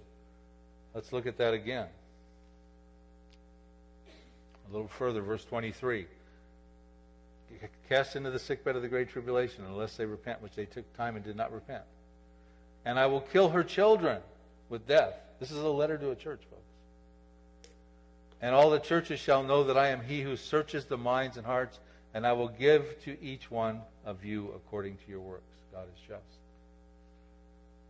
Let's 0.94 1.12
look 1.12 1.26
at 1.28 1.38
that 1.40 1.54
again. 1.54 1.88
A 4.70 4.74
little 4.74 4.88
further, 4.88 5.22
verse 5.22 5.44
23. 5.46 6.08
Cast 7.90 8.16
into 8.16 8.32
the 8.32 8.40
sickbed 8.40 8.76
of 8.76 8.82
the 8.82 8.88
great 8.88 9.10
tribulation 9.10 9.66
unless 9.66 9.98
they 9.98 10.06
repent, 10.06 10.42
which 10.42 10.56
they 10.56 10.66
took 10.66 10.92
time 10.96 11.16
and 11.16 11.26
did 11.26 11.36
not 11.36 11.54
repent. 11.54 11.84
And 12.86 12.98
I 12.98 13.08
will 13.08 13.22
kill 13.22 13.50
her 13.50 13.64
children 13.64 14.22
with 14.70 14.88
death. 14.88 15.14
This 15.40 15.52
is 15.52 15.58
a 15.58 15.70
letter 15.70 15.98
to 15.98 16.12
a 16.12 16.16
church, 16.16 16.42
folks. 16.50 16.62
And 18.46 18.54
all 18.54 18.70
the 18.70 18.78
churches 18.78 19.20
shall 19.20 19.42
know 19.42 19.64
that 19.64 19.76
I 19.76 19.88
am 19.88 20.04
he 20.04 20.22
who 20.22 20.38
searches 20.38 20.86
the 20.86 21.00
minds 21.00 21.38
and 21.38 21.46
hearts, 21.48 21.80
and 22.14 22.28
I 22.28 22.34
will 22.34 22.50
give 22.50 23.04
to 23.06 23.20
each 23.20 23.50
one 23.50 23.82
of 24.06 24.24
you 24.24 24.52
according 24.56 24.98
to 24.98 25.10
your 25.10 25.20
works. 25.20 25.56
God 25.74 25.88
is 25.92 26.00
just. 26.08 26.22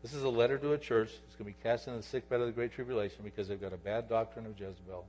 This 0.02 0.14
is 0.14 0.24
a 0.24 0.30
letter 0.30 0.58
to 0.58 0.72
a 0.72 0.78
church 0.78 1.10
that's 1.10 1.36
going 1.36 1.52
to 1.52 1.58
be 1.58 1.62
cast 1.62 1.88
into 1.88 2.00
the 2.00 2.08
sick 2.08 2.30
bed 2.30 2.40
of 2.40 2.46
the 2.46 2.54
Great 2.54 2.72
Tribulation 2.72 3.18
because 3.22 3.50
they've 3.50 3.60
got 3.60 3.74
a 3.74 3.78
bad 3.78 4.08
doctrine 4.08 4.46
of 4.46 4.58
Jezebel. 4.58 5.04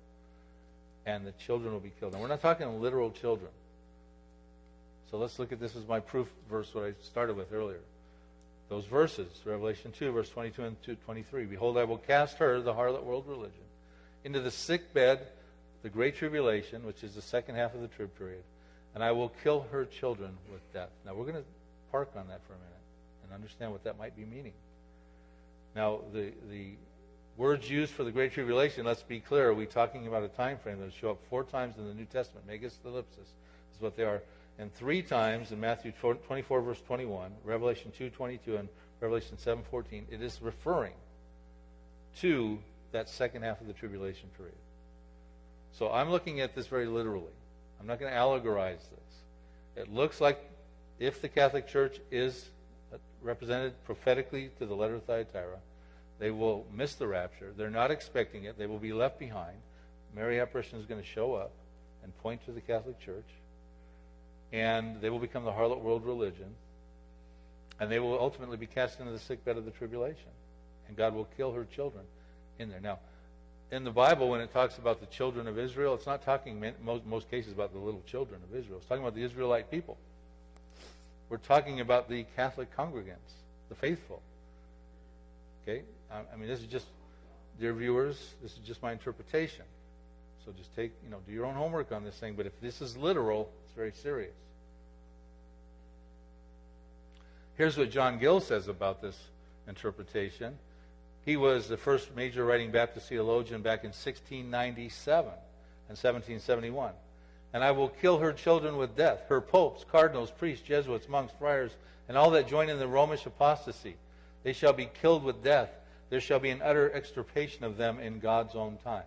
And 1.07 1.25
the 1.25 1.31
children 1.31 1.73
will 1.73 1.79
be 1.79 1.93
killed. 2.01 2.15
And 2.15 2.23
we're 2.23 2.27
not 2.27 2.43
talking 2.43 2.83
literal 2.83 3.13
children. 3.13 3.53
So 5.13 5.17
let's 5.17 5.39
look 5.39 5.53
at 5.53 5.61
this 5.61 5.77
as 5.77 5.87
my 5.87 6.01
proof 6.01 6.27
verse, 6.51 6.75
what 6.75 6.87
I 6.87 6.95
started 7.05 7.37
with 7.37 7.53
earlier. 7.53 7.83
Those 8.69 8.87
verses, 8.87 9.29
Revelation 9.45 9.93
2, 9.93 10.11
verse 10.11 10.29
22 10.29 10.65
and 10.65 10.77
23. 11.05 11.45
Behold, 11.45 11.79
I 11.79 11.85
will 11.85 11.99
cast 11.99 12.39
her, 12.39 12.61
the 12.61 12.75
harlot 12.75 13.05
world 13.05 13.27
religion, 13.29 13.63
into 14.25 14.41
the 14.41 14.51
sick 14.51 14.93
bed, 14.93 15.21
the 15.87 15.91
great 15.91 16.16
tribulation, 16.16 16.84
which 16.84 17.05
is 17.05 17.14
the 17.14 17.22
second 17.22 17.55
half 17.55 17.72
of 17.72 17.80
the 17.80 17.87
trib 17.87 18.12
period, 18.18 18.43
and 18.97 19.05
I 19.05 19.12
will 19.12 19.28
kill 19.45 19.68
her 19.70 19.84
children 19.84 20.32
with 20.51 20.61
death. 20.72 20.89
Now, 21.05 21.14
we're 21.14 21.26
going 21.26 21.37
to 21.37 21.45
park 21.93 22.11
on 22.16 22.26
that 22.26 22.41
for 22.45 22.55
a 22.55 22.57
minute 22.57 22.82
and 23.22 23.32
understand 23.32 23.70
what 23.70 23.84
that 23.84 23.97
might 23.97 24.16
be 24.16 24.24
meaning. 24.24 24.55
Now, 25.76 26.01
the, 26.12 26.32
the 26.51 26.70
words 27.37 27.70
used 27.70 27.93
for 27.93 28.03
the 28.03 28.11
Great 28.11 28.32
Tribulation, 28.32 28.84
let's 28.84 29.05
be 29.05 29.20
clear, 29.20 29.51
are 29.51 29.55
we 29.55 29.64
talking 29.64 30.09
about 30.09 30.24
a 30.24 30.28
time 30.28 30.59
frame 30.59 30.80
that 30.80 30.93
show 30.93 31.12
up 31.12 31.18
four 31.30 31.45
times 31.45 31.78
in 31.78 31.87
the 31.87 31.95
New 31.95 32.07
Testament? 32.07 32.49
Megas 32.49 32.76
thlipsis 32.84 33.30
is 33.72 33.78
what 33.78 33.97
they 33.97 34.03
are. 34.03 34.22
And 34.59 34.74
three 34.74 35.03
times 35.03 35.53
in 35.53 35.61
Matthew 35.61 35.93
24, 36.01 36.62
verse 36.62 36.80
21, 36.84 37.30
Revelation 37.45 37.93
2, 37.97 38.11
22, 38.11 38.57
and 38.57 38.68
Revelation 39.01 39.39
7, 39.39 39.62
14, 39.70 40.09
it 40.11 40.20
is 40.20 40.43
referring 40.43 40.95
to 42.22 42.59
that 42.91 43.09
second 43.09 43.43
half 43.43 43.61
of 43.61 43.68
the 43.68 43.72
tribulation 43.72 44.28
period. 44.37 44.57
So 45.79 45.91
I'm 45.91 46.11
looking 46.11 46.41
at 46.41 46.55
this 46.55 46.66
very 46.66 46.87
literally. 46.87 47.33
I'm 47.79 47.87
not 47.87 48.01
going 48.01 48.11
to 48.11 48.18
allegorize 48.18 48.79
this. 48.79 49.85
It 49.85 49.93
looks 49.93 50.22
like 50.22 50.43
if 50.99 51.20
the 51.20 51.29
Catholic 51.29 51.68
Church 51.68 52.01
is 52.11 52.47
uh, 52.93 52.97
represented 53.20 53.74
prophetically 53.85 54.51
to 54.59 54.64
the 54.64 54.74
letter 54.74 54.95
of 54.95 55.05
Thyatira. 55.05 55.59
They 56.18 56.31
will 56.31 56.64
miss 56.72 56.95
the 56.95 57.07
rapture. 57.07 57.53
They're 57.55 57.68
not 57.68 57.91
expecting 57.91 58.45
it. 58.45 58.57
They 58.57 58.66
will 58.66 58.79
be 58.79 58.95
left 58.95 59.18
behind. 59.18 59.59
Mary 60.14 60.41
apparition 60.41 60.79
is 60.79 60.87
going 60.87 61.01
to 61.01 61.07
show 61.07 61.35
up 61.35 61.53
and 62.03 62.16
point 62.18 62.43
to 62.47 62.53
the 62.53 62.61
Catholic 62.62 62.99
Church. 62.99 63.29
And 64.53 64.99
they 65.03 65.11
will 65.11 65.18
become 65.18 65.45
the 65.45 65.53
harlot 65.53 65.83
world 65.83 66.07
religion. 66.07 66.55
And 67.81 67.93
they 67.93 67.99
will 67.99 68.18
ultimately 68.18 68.57
be 68.57 68.66
cast 68.66 68.99
into 68.99 69.12
the 69.12 69.18
sick 69.18 69.45
bed 69.45 69.59
of 69.59 69.66
the 69.66 69.72
tribulation. 69.72 70.31
And 70.89 70.97
God 70.97 71.14
will 71.14 71.29
kill 71.37 71.53
her 71.53 71.66
children 71.66 72.05
in 72.59 72.70
there. 72.70 72.81
Now, 72.81 72.99
in 73.71 73.85
the 73.85 73.91
Bible, 73.91 74.29
when 74.31 74.41
it 74.41 74.53
talks 74.53 74.79
about 74.79 75.01
the 75.01 75.07
children 75.07 75.49
of 75.49 75.59
Israel, 75.59 75.95
it's 75.95 76.07
not 76.07 76.25
talking 76.25 76.62
in 76.62 76.75
most, 76.85 77.05
most 77.05 77.31
cases 77.31 77.53
about 77.53 77.73
the 77.73 77.79
little 77.79 78.03
children 78.07 78.41
of 78.49 78.57
Israel. 78.57 78.79
It's 78.79 78.87
talking 78.87 79.03
about 79.03 79.14
the 79.14 79.25
Israelite 79.25 79.71
people. 79.71 79.97
We're 81.29 81.39
talking 81.39 81.81
about 81.81 82.09
the 82.09 82.25
Catholic 82.37 82.75
congregants, 82.77 83.35
the 83.69 83.75
faithful. 83.75 84.23
Okay? 85.62 85.83
I 86.11 86.37
mean, 86.37 86.49
this 86.49 86.61
is 86.61 86.67
just, 86.67 86.87
dear 87.59 87.75
viewers, 87.75 88.35
this 88.41 88.53
is 88.53 88.59
just 88.59 88.81
my 88.83 88.93
interpretation. 88.93 89.64
So 90.45 90.53
just 90.57 90.75
take, 90.77 90.93
you 91.03 91.11
know, 91.11 91.19
do 91.27 91.33
your 91.33 91.45
own 91.45 91.57
homework 91.57 91.91
on 91.91 92.05
this 92.05 92.14
thing. 92.14 92.35
But 92.37 92.47
if 92.47 92.61
this 92.61 92.81
is 92.81 92.97
literal, 92.97 93.51
it's 93.64 93.73
very 93.73 93.91
serious. 93.91 94.35
Here's 97.57 97.77
what 97.77 97.91
John 97.91 98.21
Gill 98.21 98.41
says 98.41 98.69
about 98.69 99.03
this 99.03 99.19
interpretation. 99.67 100.57
He 101.27 101.37
was 101.37 101.68
the 101.68 101.77
first 101.77 102.16
major 102.16 102.45
writing 102.45 102.70
Baptist 102.70 103.11
theologian 103.11 103.61
back 103.61 103.85
in 103.85 103.91
1697 103.91 105.29
and 105.29 105.99
1771 105.99 106.93
and 107.57 107.64
I 107.64 107.70
will 107.70 107.89
kill 107.89 108.18
her 108.18 108.35
children 108.35 108.77
with 108.77 108.97
death, 108.97 109.22
her 109.29 109.41
popes, 109.41 109.83
cardinals, 109.91 110.31
priests, 110.31 110.66
Jesuits, 110.66 111.09
monks, 111.09 111.33
friars, 111.39 111.70
and 112.07 112.14
all 112.16 112.31
that 112.33 112.49
join 112.49 112.68
in 112.68 112.79
the 112.79 112.87
Romish 112.87 113.24
apostasy. 113.24 113.97
They 114.43 114.53
shall 114.53 114.74
be 114.74 114.91
killed 115.01 115.24
with 115.24 115.43
death. 115.43 115.70
There 116.11 116.20
shall 116.20 116.39
be 116.39 116.51
an 116.51 116.61
utter 116.62 116.93
extirpation 116.93 117.64
of 117.64 117.79
them 117.79 117.99
in 117.99 118.18
God's 118.18 118.55
own 118.55 118.77
time. 118.85 119.07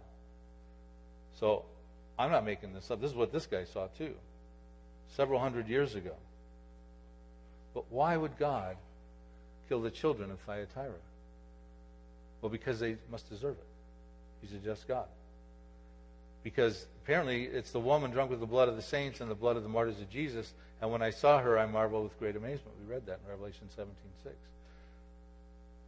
So, 1.39 1.63
I'm 2.17 2.32
not 2.32 2.43
making 2.43 2.74
this 2.74 2.89
up. 2.89 2.99
This 2.99 3.11
is 3.11 3.15
what 3.15 3.32
this 3.32 3.45
guy 3.45 3.65
saw 3.65 3.86
too, 3.97 4.15
several 5.15 5.39
hundred 5.39 5.70
years 5.70 5.93
ago. 5.93 6.15
But 7.76 7.86
why 7.91 8.17
would 8.17 8.38
God 8.39 8.78
kill 9.67 9.82
the 9.82 9.91
children 9.91 10.32
of 10.32 10.39
Thyatira? 10.39 10.89
Well, 12.42 12.50
because 12.50 12.80
they 12.80 12.98
must 13.12 13.30
deserve 13.30 13.58
it. 13.58 13.68
He's 14.42 14.54
a 14.54 14.58
just 14.58 14.88
God 14.88 15.08
because 16.44 16.86
apparently 17.04 17.44
it's 17.44 17.72
the 17.72 17.80
woman 17.80 18.12
drunk 18.12 18.32
with 18.32 18.40
the 18.40 18.46
blood 18.46 18.70
of 18.70 18.76
the 18.76 18.82
saints 18.82 19.22
and 19.22 19.30
the 19.30 19.36
blood 19.36 19.58
of 19.58 19.64
the 19.64 19.70
martyrs 19.70 20.00
of 20.00 20.10
Jesus. 20.10 20.54
And 20.82 20.92
when 20.92 21.02
I 21.02 21.10
saw 21.10 21.40
her, 21.40 21.60
I 21.60 21.66
marveled 21.66 22.04
with 22.04 22.20
great 22.20 22.36
amazement. 22.36 22.72
We 22.86 22.94
read 22.94 23.06
that 23.08 23.20
in 23.24 23.30
Revelation 23.30 23.68
17:6. 23.78 24.34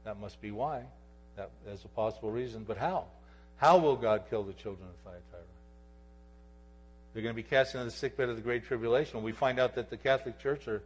That 0.03 0.19
must 0.19 0.41
be 0.41 0.51
why. 0.51 0.83
That 1.37 1.51
is 1.67 1.85
a 1.85 1.87
possible 1.89 2.31
reason. 2.31 2.63
But 2.63 2.77
how? 2.77 3.05
How 3.57 3.77
will 3.77 3.95
God 3.95 4.23
kill 4.29 4.43
the 4.43 4.53
children 4.53 4.89
of 4.89 4.95
Thyatira? 5.03 5.45
They're 7.13 7.23
going 7.23 7.35
to 7.35 7.41
be 7.41 7.47
cast 7.47 7.75
into 7.75 7.85
the 7.85 7.91
sickbed 7.91 8.29
of 8.29 8.35
the 8.35 8.41
great 8.41 8.65
tribulation. 8.65 9.21
We 9.21 9.31
find 9.31 9.59
out 9.59 9.75
that 9.75 9.89
the 9.89 9.97
Catholic 9.97 10.39
Church 10.39 10.67
or, 10.67 10.81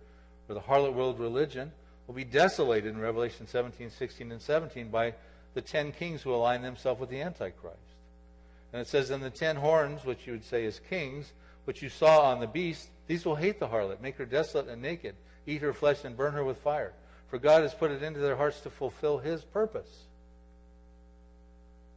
or 0.50 0.56
the 0.56 0.60
harlot 0.60 0.94
world 0.94 1.20
religion 1.20 1.72
will 2.08 2.16
be 2.16 2.24
desolated 2.24 2.94
in 2.94 3.00
Revelation 3.00 3.48
17, 3.48 3.90
16, 3.90 4.32
and 4.32 4.42
17 4.42 4.90
by 4.90 5.14
the 5.56 5.62
ten 5.62 5.92
kings 5.92 6.22
who 6.22 6.34
align 6.34 6.62
themselves 6.62 7.00
with 7.00 7.10
the 7.10 7.22
Antichrist. 7.22 7.80
And 8.72 8.82
it 8.82 8.88
says, 8.88 9.10
And 9.10 9.24
the 9.24 9.32
ten 9.32 9.56
horns, 9.56 10.06
which 10.06 10.28
you 10.28 10.34
would 10.34 10.44
say 10.44 10.66
is 10.66 10.80
kings, 10.90 11.32
which 11.64 11.82
you 11.82 11.90
saw 11.90 12.32
on 12.32 12.40
the 12.40 12.48
beast, 12.48 12.90
these 13.08 13.26
will 13.26 13.36
hate 13.36 13.60
the 13.60 13.68
harlot, 13.68 14.02
make 14.02 14.18
her 14.18 14.26
desolate 14.26 14.68
and 14.68 14.82
naked, 14.82 15.16
eat 15.48 15.62
her 15.62 15.74
flesh 15.74 16.04
and 16.04 16.16
burn 16.16 16.34
her 16.34 16.44
with 16.44 16.58
fire. 16.58 16.94
For 17.30 17.40
God 17.40 17.64
has 17.64 17.74
put 17.74 17.92
it 17.92 18.04
into 18.04 18.20
their 18.20 18.36
hearts 18.36 18.60
to 18.62 18.70
fulfill 18.70 19.18
his 19.18 19.44
purpose. 19.44 20.04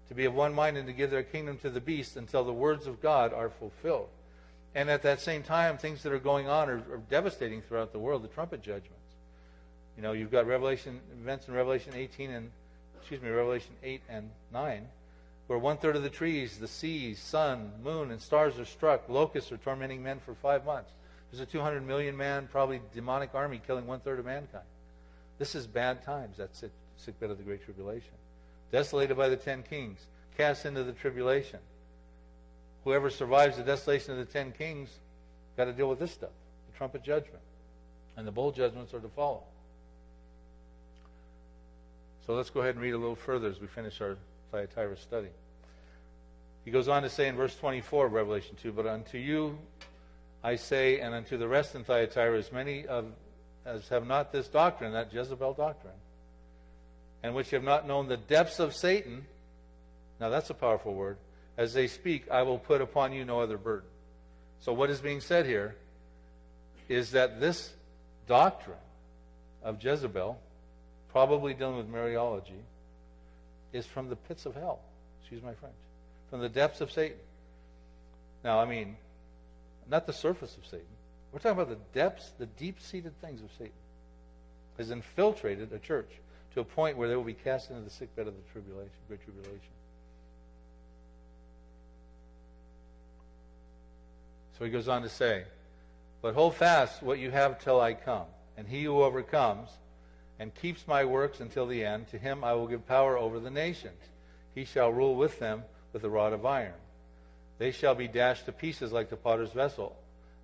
To 0.08 0.14
be 0.14 0.24
of 0.24 0.34
one 0.34 0.54
mind 0.54 0.76
and 0.76 0.86
to 0.86 0.92
give 0.92 1.10
their 1.10 1.22
kingdom 1.22 1.58
to 1.58 1.70
the 1.70 1.80
beast 1.80 2.16
until 2.16 2.44
the 2.44 2.52
words 2.52 2.86
of 2.86 3.02
God 3.02 3.34
are 3.34 3.50
fulfilled. 3.50 4.08
And 4.74 4.88
at 4.88 5.02
that 5.02 5.20
same 5.20 5.42
time, 5.42 5.76
things 5.76 6.02
that 6.02 6.12
are 6.12 6.18
going 6.18 6.48
on 6.48 6.70
are, 6.70 6.76
are 6.92 7.02
devastating 7.10 7.62
throughout 7.62 7.92
the 7.92 7.98
world, 7.98 8.22
the 8.22 8.28
trumpet 8.28 8.62
judgments. 8.62 8.94
You 9.96 10.02
know, 10.02 10.12
you've 10.12 10.30
got 10.30 10.46
Revelation 10.46 11.00
events 11.20 11.48
in 11.48 11.54
Revelation 11.54 11.92
18 11.94 12.30
and 12.30 12.50
excuse 12.98 13.22
me, 13.22 13.30
Revelation 13.30 13.72
8 13.82 14.02
and 14.08 14.30
9, 14.52 14.86
where 15.46 15.58
one 15.58 15.78
third 15.78 15.96
of 15.96 16.02
the 16.02 16.10
trees, 16.10 16.58
the 16.58 16.68
seas, 16.68 17.18
sun, 17.18 17.72
moon, 17.82 18.10
and 18.10 18.20
stars 18.20 18.58
are 18.58 18.64
struck. 18.64 19.08
Locusts 19.08 19.50
are 19.52 19.56
tormenting 19.56 20.02
men 20.02 20.20
for 20.24 20.34
five 20.34 20.64
months. 20.64 20.90
There's 21.30 21.40
a 21.40 21.46
200 21.46 21.86
million 21.86 22.16
man, 22.16 22.48
probably 22.50 22.80
demonic 22.94 23.30
army 23.34 23.60
killing 23.66 23.86
one 23.86 24.00
third 24.00 24.18
of 24.18 24.24
mankind. 24.24 24.64
This 25.38 25.54
is 25.54 25.66
bad 25.66 26.02
times. 26.02 26.36
That's 26.36 26.58
sick, 26.58 26.72
sick 26.96 27.18
bed 27.20 27.30
of 27.30 27.38
the 27.38 27.44
Great 27.44 27.64
Tribulation. 27.64 28.12
Desolated 28.72 29.16
by 29.16 29.28
the 29.28 29.36
ten 29.36 29.62
kings, 29.62 30.06
cast 30.36 30.66
into 30.66 30.84
the 30.84 30.92
tribulation. 30.92 31.60
Whoever 32.84 33.10
survives 33.10 33.56
the 33.56 33.62
desolation 33.62 34.12
of 34.12 34.18
the 34.18 34.32
ten 34.32 34.52
kings 34.52 34.90
got 35.56 35.66
to 35.66 35.72
deal 35.72 35.88
with 35.88 35.98
this 35.98 36.12
stuff 36.12 36.30
the 36.70 36.76
trumpet 36.76 37.02
judgment. 37.02 37.42
And 38.16 38.26
the 38.26 38.32
bowl 38.32 38.50
judgments 38.50 38.92
are 38.94 39.00
to 39.00 39.08
follow. 39.08 39.44
So 42.28 42.34
let's 42.34 42.50
go 42.50 42.60
ahead 42.60 42.74
and 42.74 42.82
read 42.82 42.92
a 42.92 42.98
little 42.98 43.16
further 43.16 43.48
as 43.48 43.58
we 43.58 43.68
finish 43.68 44.02
our 44.02 44.18
Thyatira 44.52 44.98
study. 44.98 45.30
He 46.62 46.70
goes 46.70 46.86
on 46.86 47.02
to 47.02 47.08
say 47.08 47.26
in 47.26 47.36
verse 47.36 47.56
24 47.56 48.04
of 48.04 48.12
Revelation 48.12 48.54
2 48.62 48.70
But 48.70 48.86
unto 48.86 49.16
you 49.16 49.58
I 50.44 50.56
say, 50.56 51.00
and 51.00 51.14
unto 51.14 51.38
the 51.38 51.48
rest 51.48 51.74
in 51.74 51.84
Thyatira, 51.84 52.36
as 52.36 52.52
many 52.52 52.86
of, 52.86 53.06
as 53.64 53.88
have 53.88 54.06
not 54.06 54.30
this 54.30 54.46
doctrine, 54.46 54.92
that 54.92 55.10
Jezebel 55.10 55.54
doctrine, 55.54 55.94
and 57.22 57.34
which 57.34 57.48
have 57.52 57.64
not 57.64 57.88
known 57.88 58.08
the 58.08 58.18
depths 58.18 58.60
of 58.60 58.76
Satan, 58.76 59.24
now 60.20 60.28
that's 60.28 60.50
a 60.50 60.54
powerful 60.54 60.92
word, 60.92 61.16
as 61.56 61.72
they 61.72 61.86
speak, 61.86 62.30
I 62.30 62.42
will 62.42 62.58
put 62.58 62.82
upon 62.82 63.14
you 63.14 63.24
no 63.24 63.40
other 63.40 63.56
burden. 63.56 63.88
So 64.60 64.74
what 64.74 64.90
is 64.90 65.00
being 65.00 65.22
said 65.22 65.46
here 65.46 65.76
is 66.90 67.12
that 67.12 67.40
this 67.40 67.72
doctrine 68.26 68.76
of 69.62 69.82
Jezebel 69.82 70.38
probably 71.12 71.54
dealing 71.54 71.76
with 71.76 71.90
Mariology, 71.90 72.62
is 73.72 73.86
from 73.86 74.08
the 74.08 74.16
pits 74.16 74.46
of 74.46 74.54
hell. 74.54 74.80
Excuse 75.20 75.42
my 75.42 75.54
French. 75.54 75.74
From 76.30 76.40
the 76.40 76.48
depths 76.48 76.80
of 76.80 76.90
Satan. 76.90 77.18
Now, 78.44 78.60
I 78.60 78.64
mean, 78.64 78.96
not 79.90 80.06
the 80.06 80.12
surface 80.12 80.56
of 80.56 80.64
Satan. 80.64 80.86
We're 81.32 81.40
talking 81.40 81.60
about 81.60 81.68
the 81.68 81.98
depths, 81.98 82.32
the 82.38 82.46
deep 82.46 82.80
seated 82.80 83.18
things 83.20 83.42
of 83.42 83.50
Satan. 83.58 83.72
Has 84.78 84.90
infiltrated 84.90 85.72
a 85.72 85.78
church 85.78 86.10
to 86.54 86.60
a 86.60 86.64
point 86.64 86.96
where 86.96 87.08
they 87.08 87.16
will 87.16 87.24
be 87.24 87.34
cast 87.34 87.70
into 87.70 87.82
the 87.82 87.90
sick 87.90 88.14
bed 88.16 88.26
of 88.26 88.34
the 88.34 88.52
tribulation, 88.52 88.90
great 89.08 89.22
tribulation. 89.24 89.60
So 94.58 94.64
he 94.64 94.70
goes 94.70 94.88
on 94.88 95.02
to 95.02 95.08
say, 95.08 95.44
But 96.22 96.34
hold 96.34 96.54
fast 96.54 97.02
what 97.02 97.18
you 97.18 97.30
have 97.30 97.62
till 97.62 97.80
I 97.80 97.94
come, 97.94 98.26
and 98.56 98.66
he 98.66 98.84
who 98.84 99.02
overcomes 99.02 99.68
and 100.38 100.54
keeps 100.54 100.86
my 100.86 101.04
works 101.04 101.40
until 101.40 101.66
the 101.66 101.84
end, 101.84 102.08
to 102.08 102.18
him 102.18 102.44
I 102.44 102.52
will 102.54 102.66
give 102.66 102.86
power 102.86 103.18
over 103.18 103.40
the 103.40 103.50
nations. 103.50 104.00
He 104.54 104.64
shall 104.64 104.92
rule 104.92 105.16
with 105.16 105.38
them 105.38 105.64
with 105.92 106.04
a 106.04 106.10
rod 106.10 106.32
of 106.32 106.46
iron. 106.46 106.74
They 107.58 107.72
shall 107.72 107.94
be 107.94 108.08
dashed 108.08 108.46
to 108.46 108.52
pieces 108.52 108.92
like 108.92 109.10
the 109.10 109.16
potter's 109.16 109.52
vessel, 109.52 109.96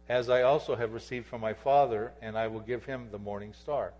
as 0.09 0.29
I 0.29 0.43
also 0.43 0.75
have 0.75 0.93
received 0.93 1.27
from 1.27 1.41
my 1.41 1.55
Father, 1.55 2.13
and 2.21 2.37
I 2.37 2.49
will 2.49 2.61
give 2.61 2.85
him 2.85 3.09
the 3.13 3.19
morning 3.19 3.53
star. 3.53 3.93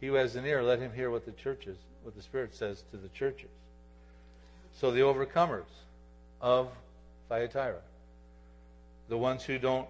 He 0.00 0.06
who 0.06 0.14
has 0.14 0.36
an 0.36 0.46
ear, 0.46 0.62
let 0.62 0.78
him 0.78 0.92
hear 0.92 1.10
what 1.10 1.26
the 1.26 1.32
churches, 1.32 1.76
what 2.02 2.16
the 2.16 2.22
Spirit 2.22 2.54
says 2.54 2.82
to 2.90 2.96
the 2.96 3.08
churches. 3.10 3.50
So 4.74 4.90
the 4.90 5.00
overcomers 5.00 5.68
of 6.40 6.70
Thyatira, 7.28 7.80
the 9.08 9.18
ones 9.18 9.44
who 9.44 9.58
don't 9.58 9.88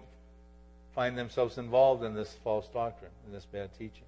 find 0.93 1.17
themselves 1.17 1.57
involved 1.57 2.03
in 2.03 2.13
this 2.13 2.35
false 2.43 2.67
doctrine, 2.67 3.11
in 3.25 3.33
this 3.33 3.45
bad 3.45 3.69
teaching 3.79 4.03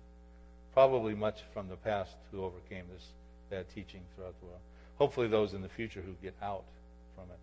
probably 0.76 1.16
much 1.16 1.40
from 1.54 1.70
the 1.70 1.78
past 1.78 2.18
who 2.32 2.44
overcame 2.44 2.84
this 2.94 3.08
bad 3.50 3.66
teaching 3.74 4.02
throughout 4.14 4.38
the 4.42 4.46
world. 4.46 4.60
Hopefully, 4.98 5.28
those 5.28 5.54
in 5.54 5.62
the 5.62 5.70
future 5.70 6.02
who 6.02 6.12
get 6.22 6.36
out 6.44 6.66
from 7.16 7.24
it. 7.32 7.40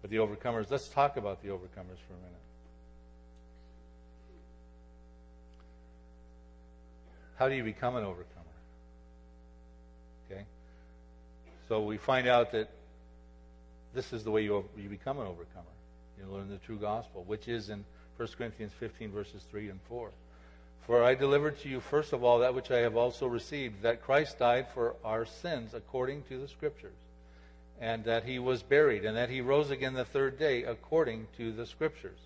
But 0.00 0.10
the 0.10 0.16
overcomers, 0.16 0.70
let's 0.70 0.88
talk 0.88 1.16
about 1.16 1.42
the 1.42 1.48
overcomers 1.48 1.98
for 2.06 2.14
a 2.14 2.22
minute. 2.22 2.42
How 7.36 7.48
do 7.48 7.56
you 7.56 7.64
become 7.64 7.96
an 7.96 8.04
overcomer? 8.04 8.44
Okay? 10.30 10.44
So 11.68 11.82
we 11.82 11.96
find 11.96 12.28
out 12.28 12.52
that 12.52 12.70
this 13.94 14.12
is 14.12 14.22
the 14.22 14.30
way 14.30 14.44
you, 14.44 14.64
you 14.76 14.88
become 14.88 15.18
an 15.18 15.26
overcomer. 15.26 15.64
You 16.18 16.32
learn 16.32 16.48
the 16.48 16.58
true 16.58 16.78
gospel, 16.78 17.24
which 17.26 17.48
is 17.48 17.68
in 17.68 17.84
1 18.16 18.28
Corinthians 18.38 18.72
15, 18.78 19.10
verses 19.10 19.42
3 19.50 19.70
and 19.70 19.80
4. 19.88 20.12
For 20.86 21.04
I 21.04 21.14
delivered 21.14 21.60
to 21.60 21.68
you 21.68 21.80
first 21.80 22.12
of 22.12 22.24
all 22.24 22.40
that 22.40 22.54
which 22.54 22.70
I 22.70 22.78
have 22.78 22.96
also 22.96 23.26
received, 23.26 23.82
that 23.82 24.02
Christ 24.02 24.38
died 24.38 24.66
for 24.74 24.96
our 25.04 25.24
sins 25.24 25.74
according 25.74 26.24
to 26.24 26.38
the 26.38 26.48
Scriptures, 26.48 26.96
and 27.80 28.04
that 28.04 28.24
he 28.24 28.38
was 28.38 28.62
buried, 28.62 29.04
and 29.04 29.16
that 29.16 29.30
he 29.30 29.40
rose 29.40 29.70
again 29.70 29.94
the 29.94 30.04
third 30.04 30.38
day 30.38 30.64
according 30.64 31.28
to 31.36 31.52
the 31.52 31.66
Scriptures. 31.66 32.18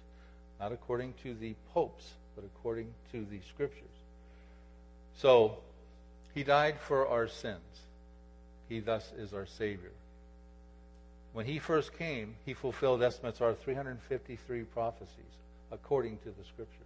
Not 0.59 0.73
according 0.73 1.15
to 1.23 1.35
the 1.35 1.55
popes, 1.75 2.13
but 2.35 2.45
according 2.45 2.95
to 3.13 3.27
the 3.27 3.41
Scriptures. 3.47 3.83
So, 5.19 5.59
he 6.35 6.43
died 6.43 6.81
for 6.81 7.07
our 7.07 7.29
sins. 7.29 7.61
He 8.71 8.81
thus 8.81 9.13
is 9.19 9.35
our 9.35 9.47
Savior. 9.47 9.93
When 11.35 11.45
he 11.45 11.59
first 11.59 11.97
came, 11.99 12.37
he 12.47 12.55
fulfilled 12.55 13.03
estimates 13.03 13.43
are 13.43 13.53
353 13.53 14.63
prophecies 14.63 15.11
according 15.71 16.17
to 16.19 16.31
the 16.31 16.45
Scriptures 16.45 16.86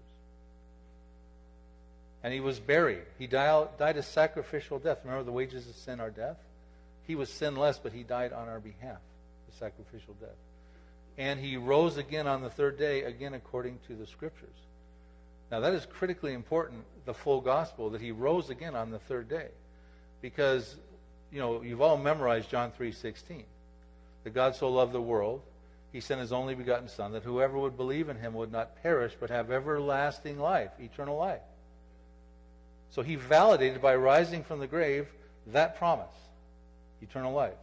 and 2.23 2.35
he 2.35 2.41
was 2.41 2.61
buried. 2.61 3.03
He 3.19 3.27
died, 3.27 3.69
a 3.81 4.03
sacrificial 4.03 4.79
death. 4.79 4.99
Remember, 5.05 5.25
the 5.25 5.33
wages 5.33 5.69
of 5.69 5.75
sin 5.77 6.01
are 6.01 6.11
death? 6.11 6.37
He 7.07 7.15
was 7.15 7.31
sinless, 7.31 7.81
but 7.83 7.93
he 7.93 8.03
died 8.03 8.33
on 8.33 8.49
our 8.49 8.61
behalf, 8.61 8.99
the 9.51 9.57
sacrificial 9.57 10.15
death. 10.21 10.37
And 11.19 11.41
he 11.41 11.57
rose 11.57 11.97
again 11.97 12.27
on 12.27 12.43
the 12.43 12.51
third 12.51 12.79
day, 12.79 13.03
again 13.03 13.35
according 13.35 13.79
to 13.89 13.95
the 13.95 14.07
scriptures. 14.07 14.49
Now, 15.51 15.61
that 15.61 15.75
is 15.75 15.85
critically 15.87 16.33
important, 16.35 16.85
the 17.07 17.15
full 17.15 17.41
gospel, 17.41 17.91
that 17.91 18.01
he 18.01 18.13
rose 18.13 18.51
again 18.51 18.77
on 18.77 18.91
the 18.91 19.01
third 19.01 19.29
day. 19.29 19.49
Because, 20.23 20.77
you 21.33 21.41
know, 21.41 21.63
you've 21.63 21.81
all 21.81 21.97
memorized 21.97 22.51
John 22.51 22.71
3.16. 22.79 23.43
That 24.23 24.35
God 24.35 24.55
so 24.55 24.69
loved 24.69 24.93
the 24.93 25.01
world, 25.01 25.41
he 25.93 26.01
sent 26.01 26.21
his 26.21 26.33
only 26.33 26.55
begotten 26.55 26.89
Son, 26.89 27.13
that 27.13 27.25
whoever 27.25 27.59
would 27.59 27.77
believe 27.77 28.09
in 28.09 28.17
him 28.17 28.35
would 28.35 28.53
not 28.53 28.81
perish, 28.83 29.17
but 29.19 29.31
have 29.31 29.51
everlasting 29.51 30.39
life, 30.39 30.71
eternal 30.79 31.17
life. 31.17 31.41
So 32.91 33.03
he 33.03 33.15
validated 33.15 33.81
by 33.81 33.95
rising 33.95 34.43
from 34.43 34.59
the 34.59 34.67
grave 34.67 35.07
that 35.49 35.77
promise 35.79 36.07
eternal 37.03 37.33
life 37.33 37.55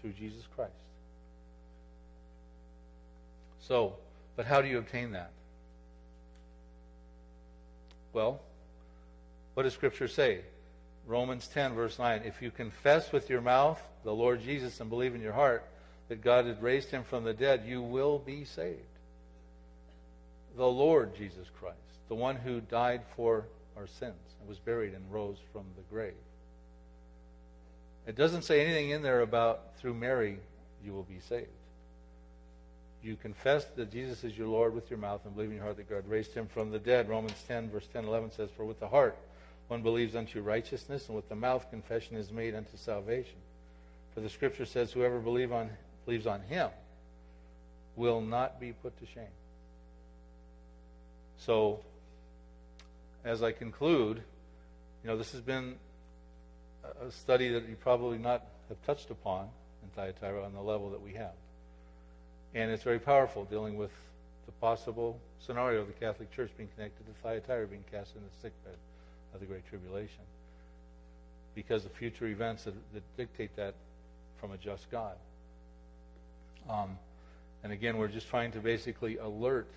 through 0.00 0.12
Jesus 0.12 0.44
Christ. 0.54 0.72
So, 3.60 3.94
but 4.36 4.46
how 4.46 4.60
do 4.60 4.68
you 4.68 4.78
obtain 4.78 5.12
that? 5.12 5.30
Well, 8.12 8.40
what 9.54 9.62
does 9.62 9.72
Scripture 9.72 10.08
say? 10.08 10.40
Romans 11.06 11.48
10, 11.48 11.74
verse 11.74 11.98
9. 11.98 12.22
If 12.24 12.42
you 12.42 12.50
confess 12.50 13.12
with 13.12 13.30
your 13.30 13.40
mouth 13.40 13.80
the 14.04 14.12
Lord 14.12 14.42
Jesus 14.42 14.80
and 14.80 14.90
believe 14.90 15.14
in 15.14 15.20
your 15.20 15.32
heart 15.32 15.64
that 16.08 16.22
God 16.22 16.46
had 16.46 16.62
raised 16.62 16.90
him 16.90 17.04
from 17.04 17.24
the 17.24 17.32
dead, 17.32 17.64
you 17.66 17.80
will 17.80 18.18
be 18.18 18.44
saved. 18.44 18.78
The 20.56 20.66
Lord 20.66 21.16
Jesus 21.16 21.46
Christ, 21.58 21.78
the 22.08 22.14
one 22.14 22.36
who 22.36 22.60
died 22.60 23.02
for 23.16 23.46
our 23.76 23.86
sins 23.86 24.36
and 24.40 24.48
was 24.48 24.58
buried 24.58 24.94
and 24.94 25.12
rose 25.12 25.38
from 25.52 25.64
the 25.76 25.82
grave. 25.94 26.14
It 28.06 28.16
doesn't 28.16 28.42
say 28.42 28.64
anything 28.64 28.90
in 28.90 29.02
there 29.02 29.20
about 29.20 29.76
through 29.78 29.94
Mary 29.94 30.38
you 30.84 30.92
will 30.92 31.04
be 31.04 31.20
saved. 31.20 31.48
You 33.02 33.16
confess 33.16 33.64
that 33.76 33.92
Jesus 33.92 34.22
is 34.22 34.36
your 34.36 34.46
Lord 34.46 34.74
with 34.74 34.88
your 34.90 34.98
mouth 34.98 35.20
and 35.24 35.34
believe 35.34 35.50
in 35.50 35.56
your 35.56 35.64
heart 35.64 35.76
that 35.76 35.90
God 35.90 36.08
raised 36.08 36.32
him 36.34 36.46
from 36.46 36.70
the 36.70 36.78
dead. 36.78 37.08
Romans 37.08 37.42
10, 37.48 37.70
verse 37.70 37.86
10, 37.92 38.04
11 38.04 38.32
says, 38.32 38.48
For 38.56 38.64
with 38.64 38.78
the 38.78 38.88
heart 38.88 39.16
one 39.68 39.82
believes 39.82 40.14
unto 40.14 40.40
righteousness, 40.40 41.06
and 41.06 41.16
with 41.16 41.28
the 41.28 41.34
mouth 41.34 41.68
confession 41.70 42.16
is 42.16 42.30
made 42.30 42.54
unto 42.54 42.76
salvation. 42.76 43.38
For 44.14 44.20
the 44.20 44.28
scripture 44.28 44.66
says, 44.66 44.92
Whoever 44.92 45.18
believe 45.18 45.52
on, 45.52 45.70
believes 46.04 46.26
on 46.26 46.42
him 46.42 46.68
will 47.96 48.20
not 48.20 48.60
be 48.60 48.72
put 48.72 48.98
to 49.00 49.06
shame. 49.06 49.24
So 51.38 51.80
as 53.24 53.42
I 53.42 53.52
conclude, 53.52 54.22
you 55.02 55.10
know, 55.10 55.16
this 55.16 55.32
has 55.32 55.40
been 55.40 55.76
a 57.00 57.10
study 57.10 57.50
that 57.50 57.68
you 57.68 57.76
probably 57.76 58.18
not 58.18 58.44
have 58.68 58.82
touched 58.84 59.10
upon 59.10 59.48
in 59.82 59.88
Thyatira 59.94 60.44
on 60.44 60.52
the 60.52 60.60
level 60.60 60.90
that 60.90 61.00
we 61.00 61.12
have. 61.14 61.34
And 62.54 62.70
it's 62.70 62.82
very 62.82 62.98
powerful 62.98 63.44
dealing 63.44 63.76
with 63.76 63.92
the 64.46 64.52
possible 64.52 65.18
scenario 65.38 65.80
of 65.80 65.86
the 65.86 65.92
Catholic 65.94 66.30
Church 66.34 66.50
being 66.56 66.68
connected 66.76 67.06
to 67.06 67.12
Thyatira 67.22 67.66
being 67.66 67.84
cast 67.90 68.14
in 68.16 68.22
the 68.22 68.30
sickbed 68.42 68.76
of 69.34 69.40
the 69.40 69.46
Great 69.46 69.66
Tribulation. 69.68 70.22
Because 71.54 71.84
of 71.84 71.92
future 71.92 72.26
events 72.26 72.64
that, 72.64 72.74
that 72.94 73.02
dictate 73.16 73.54
that 73.56 73.74
from 74.40 74.52
a 74.52 74.56
just 74.56 74.90
God. 74.90 75.14
Um, 76.68 76.98
and 77.62 77.72
again, 77.72 77.96
we're 77.96 78.08
just 78.08 78.28
trying 78.28 78.52
to 78.52 78.58
basically 78.58 79.18
alert 79.18 79.68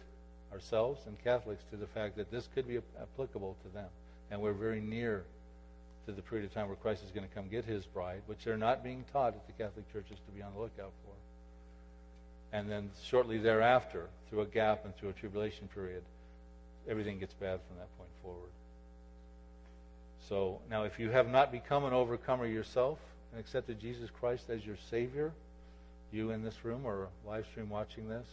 ourselves 0.51 1.01
and 1.07 1.21
Catholics 1.23 1.63
to 1.71 1.77
the 1.77 1.87
fact 1.87 2.15
that 2.17 2.31
this 2.31 2.47
could 2.53 2.67
be 2.67 2.79
applicable 3.01 3.55
to 3.63 3.69
them. 3.73 3.89
And 4.31 4.41
we're 4.41 4.53
very 4.53 4.81
near 4.81 5.23
to 6.05 6.11
the 6.11 6.21
period 6.21 6.45
of 6.45 6.53
time 6.53 6.67
where 6.67 6.75
Christ 6.75 7.03
is 7.03 7.11
going 7.11 7.27
to 7.27 7.33
come 7.33 7.47
get 7.49 7.65
his 7.65 7.85
bride, 7.85 8.21
which 8.27 8.43
they're 8.43 8.57
not 8.57 8.83
being 8.83 9.03
taught 9.11 9.33
at 9.33 9.45
the 9.47 9.53
Catholic 9.53 9.91
churches 9.91 10.17
to 10.25 10.31
be 10.35 10.41
on 10.41 10.53
the 10.53 10.59
lookout 10.59 10.91
for. 11.03 11.13
And 12.55 12.69
then 12.69 12.91
shortly 13.03 13.37
thereafter, 13.37 14.07
through 14.29 14.41
a 14.41 14.45
gap 14.45 14.85
and 14.85 14.95
through 14.95 15.09
a 15.09 15.13
tribulation 15.13 15.67
period, 15.73 16.03
everything 16.87 17.19
gets 17.19 17.33
bad 17.33 17.59
from 17.67 17.77
that 17.77 17.97
point 17.97 18.09
forward. 18.21 18.51
So 20.29 20.59
now, 20.69 20.83
if 20.83 20.99
you 20.99 21.09
have 21.11 21.29
not 21.29 21.51
become 21.51 21.85
an 21.85 21.93
overcomer 21.93 22.47
yourself 22.47 22.97
and 23.31 23.39
accepted 23.39 23.79
Jesus 23.79 24.09
Christ 24.09 24.49
as 24.49 24.65
your 24.65 24.77
Savior, 24.89 25.31
you 26.11 26.31
in 26.31 26.43
this 26.43 26.63
room 26.63 26.81
or 26.85 27.09
live 27.27 27.45
stream 27.45 27.69
watching 27.69 28.07
this, 28.07 28.25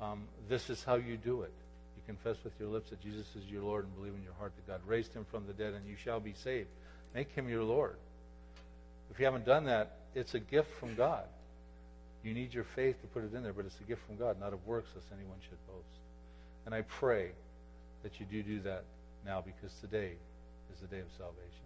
um, 0.00 0.24
this 0.48 0.70
is 0.70 0.84
how 0.84 0.96
you 0.96 1.16
do 1.16 1.42
it. 1.42 1.52
You 1.96 2.02
confess 2.06 2.36
with 2.44 2.52
your 2.60 2.68
lips 2.68 2.90
that 2.90 3.00
Jesus 3.00 3.26
is 3.34 3.44
your 3.50 3.62
Lord 3.62 3.84
and 3.84 3.94
believe 3.96 4.14
in 4.14 4.22
your 4.22 4.34
heart 4.34 4.52
that 4.56 4.66
God 4.66 4.80
raised 4.86 5.14
him 5.14 5.24
from 5.30 5.46
the 5.46 5.52
dead 5.52 5.74
and 5.74 5.86
you 5.86 5.96
shall 5.96 6.20
be 6.20 6.34
saved. 6.34 6.68
Make 7.14 7.32
him 7.32 7.48
your 7.48 7.62
Lord. 7.62 7.96
If 9.10 9.18
you 9.18 9.24
haven't 9.24 9.46
done 9.46 9.64
that, 9.64 9.96
it's 10.14 10.34
a 10.34 10.40
gift 10.40 10.70
from 10.78 10.94
God. 10.94 11.24
You 12.22 12.34
need 12.34 12.52
your 12.52 12.64
faith 12.64 13.00
to 13.02 13.06
put 13.08 13.24
it 13.24 13.32
in 13.34 13.42
there, 13.42 13.52
but 13.52 13.66
it's 13.66 13.78
a 13.80 13.84
gift 13.84 14.04
from 14.06 14.16
God, 14.16 14.40
not 14.40 14.52
of 14.52 14.66
works, 14.66 14.90
lest 14.94 15.06
anyone 15.12 15.38
should 15.48 15.64
boast. 15.66 15.86
And 16.66 16.74
I 16.74 16.82
pray 16.82 17.30
that 18.02 18.18
you 18.18 18.26
do 18.26 18.42
do 18.42 18.60
that 18.60 18.84
now 19.24 19.40
because 19.40 19.72
today 19.80 20.12
is 20.72 20.80
the 20.80 20.88
day 20.88 21.00
of 21.00 21.06
salvation. 21.16 21.65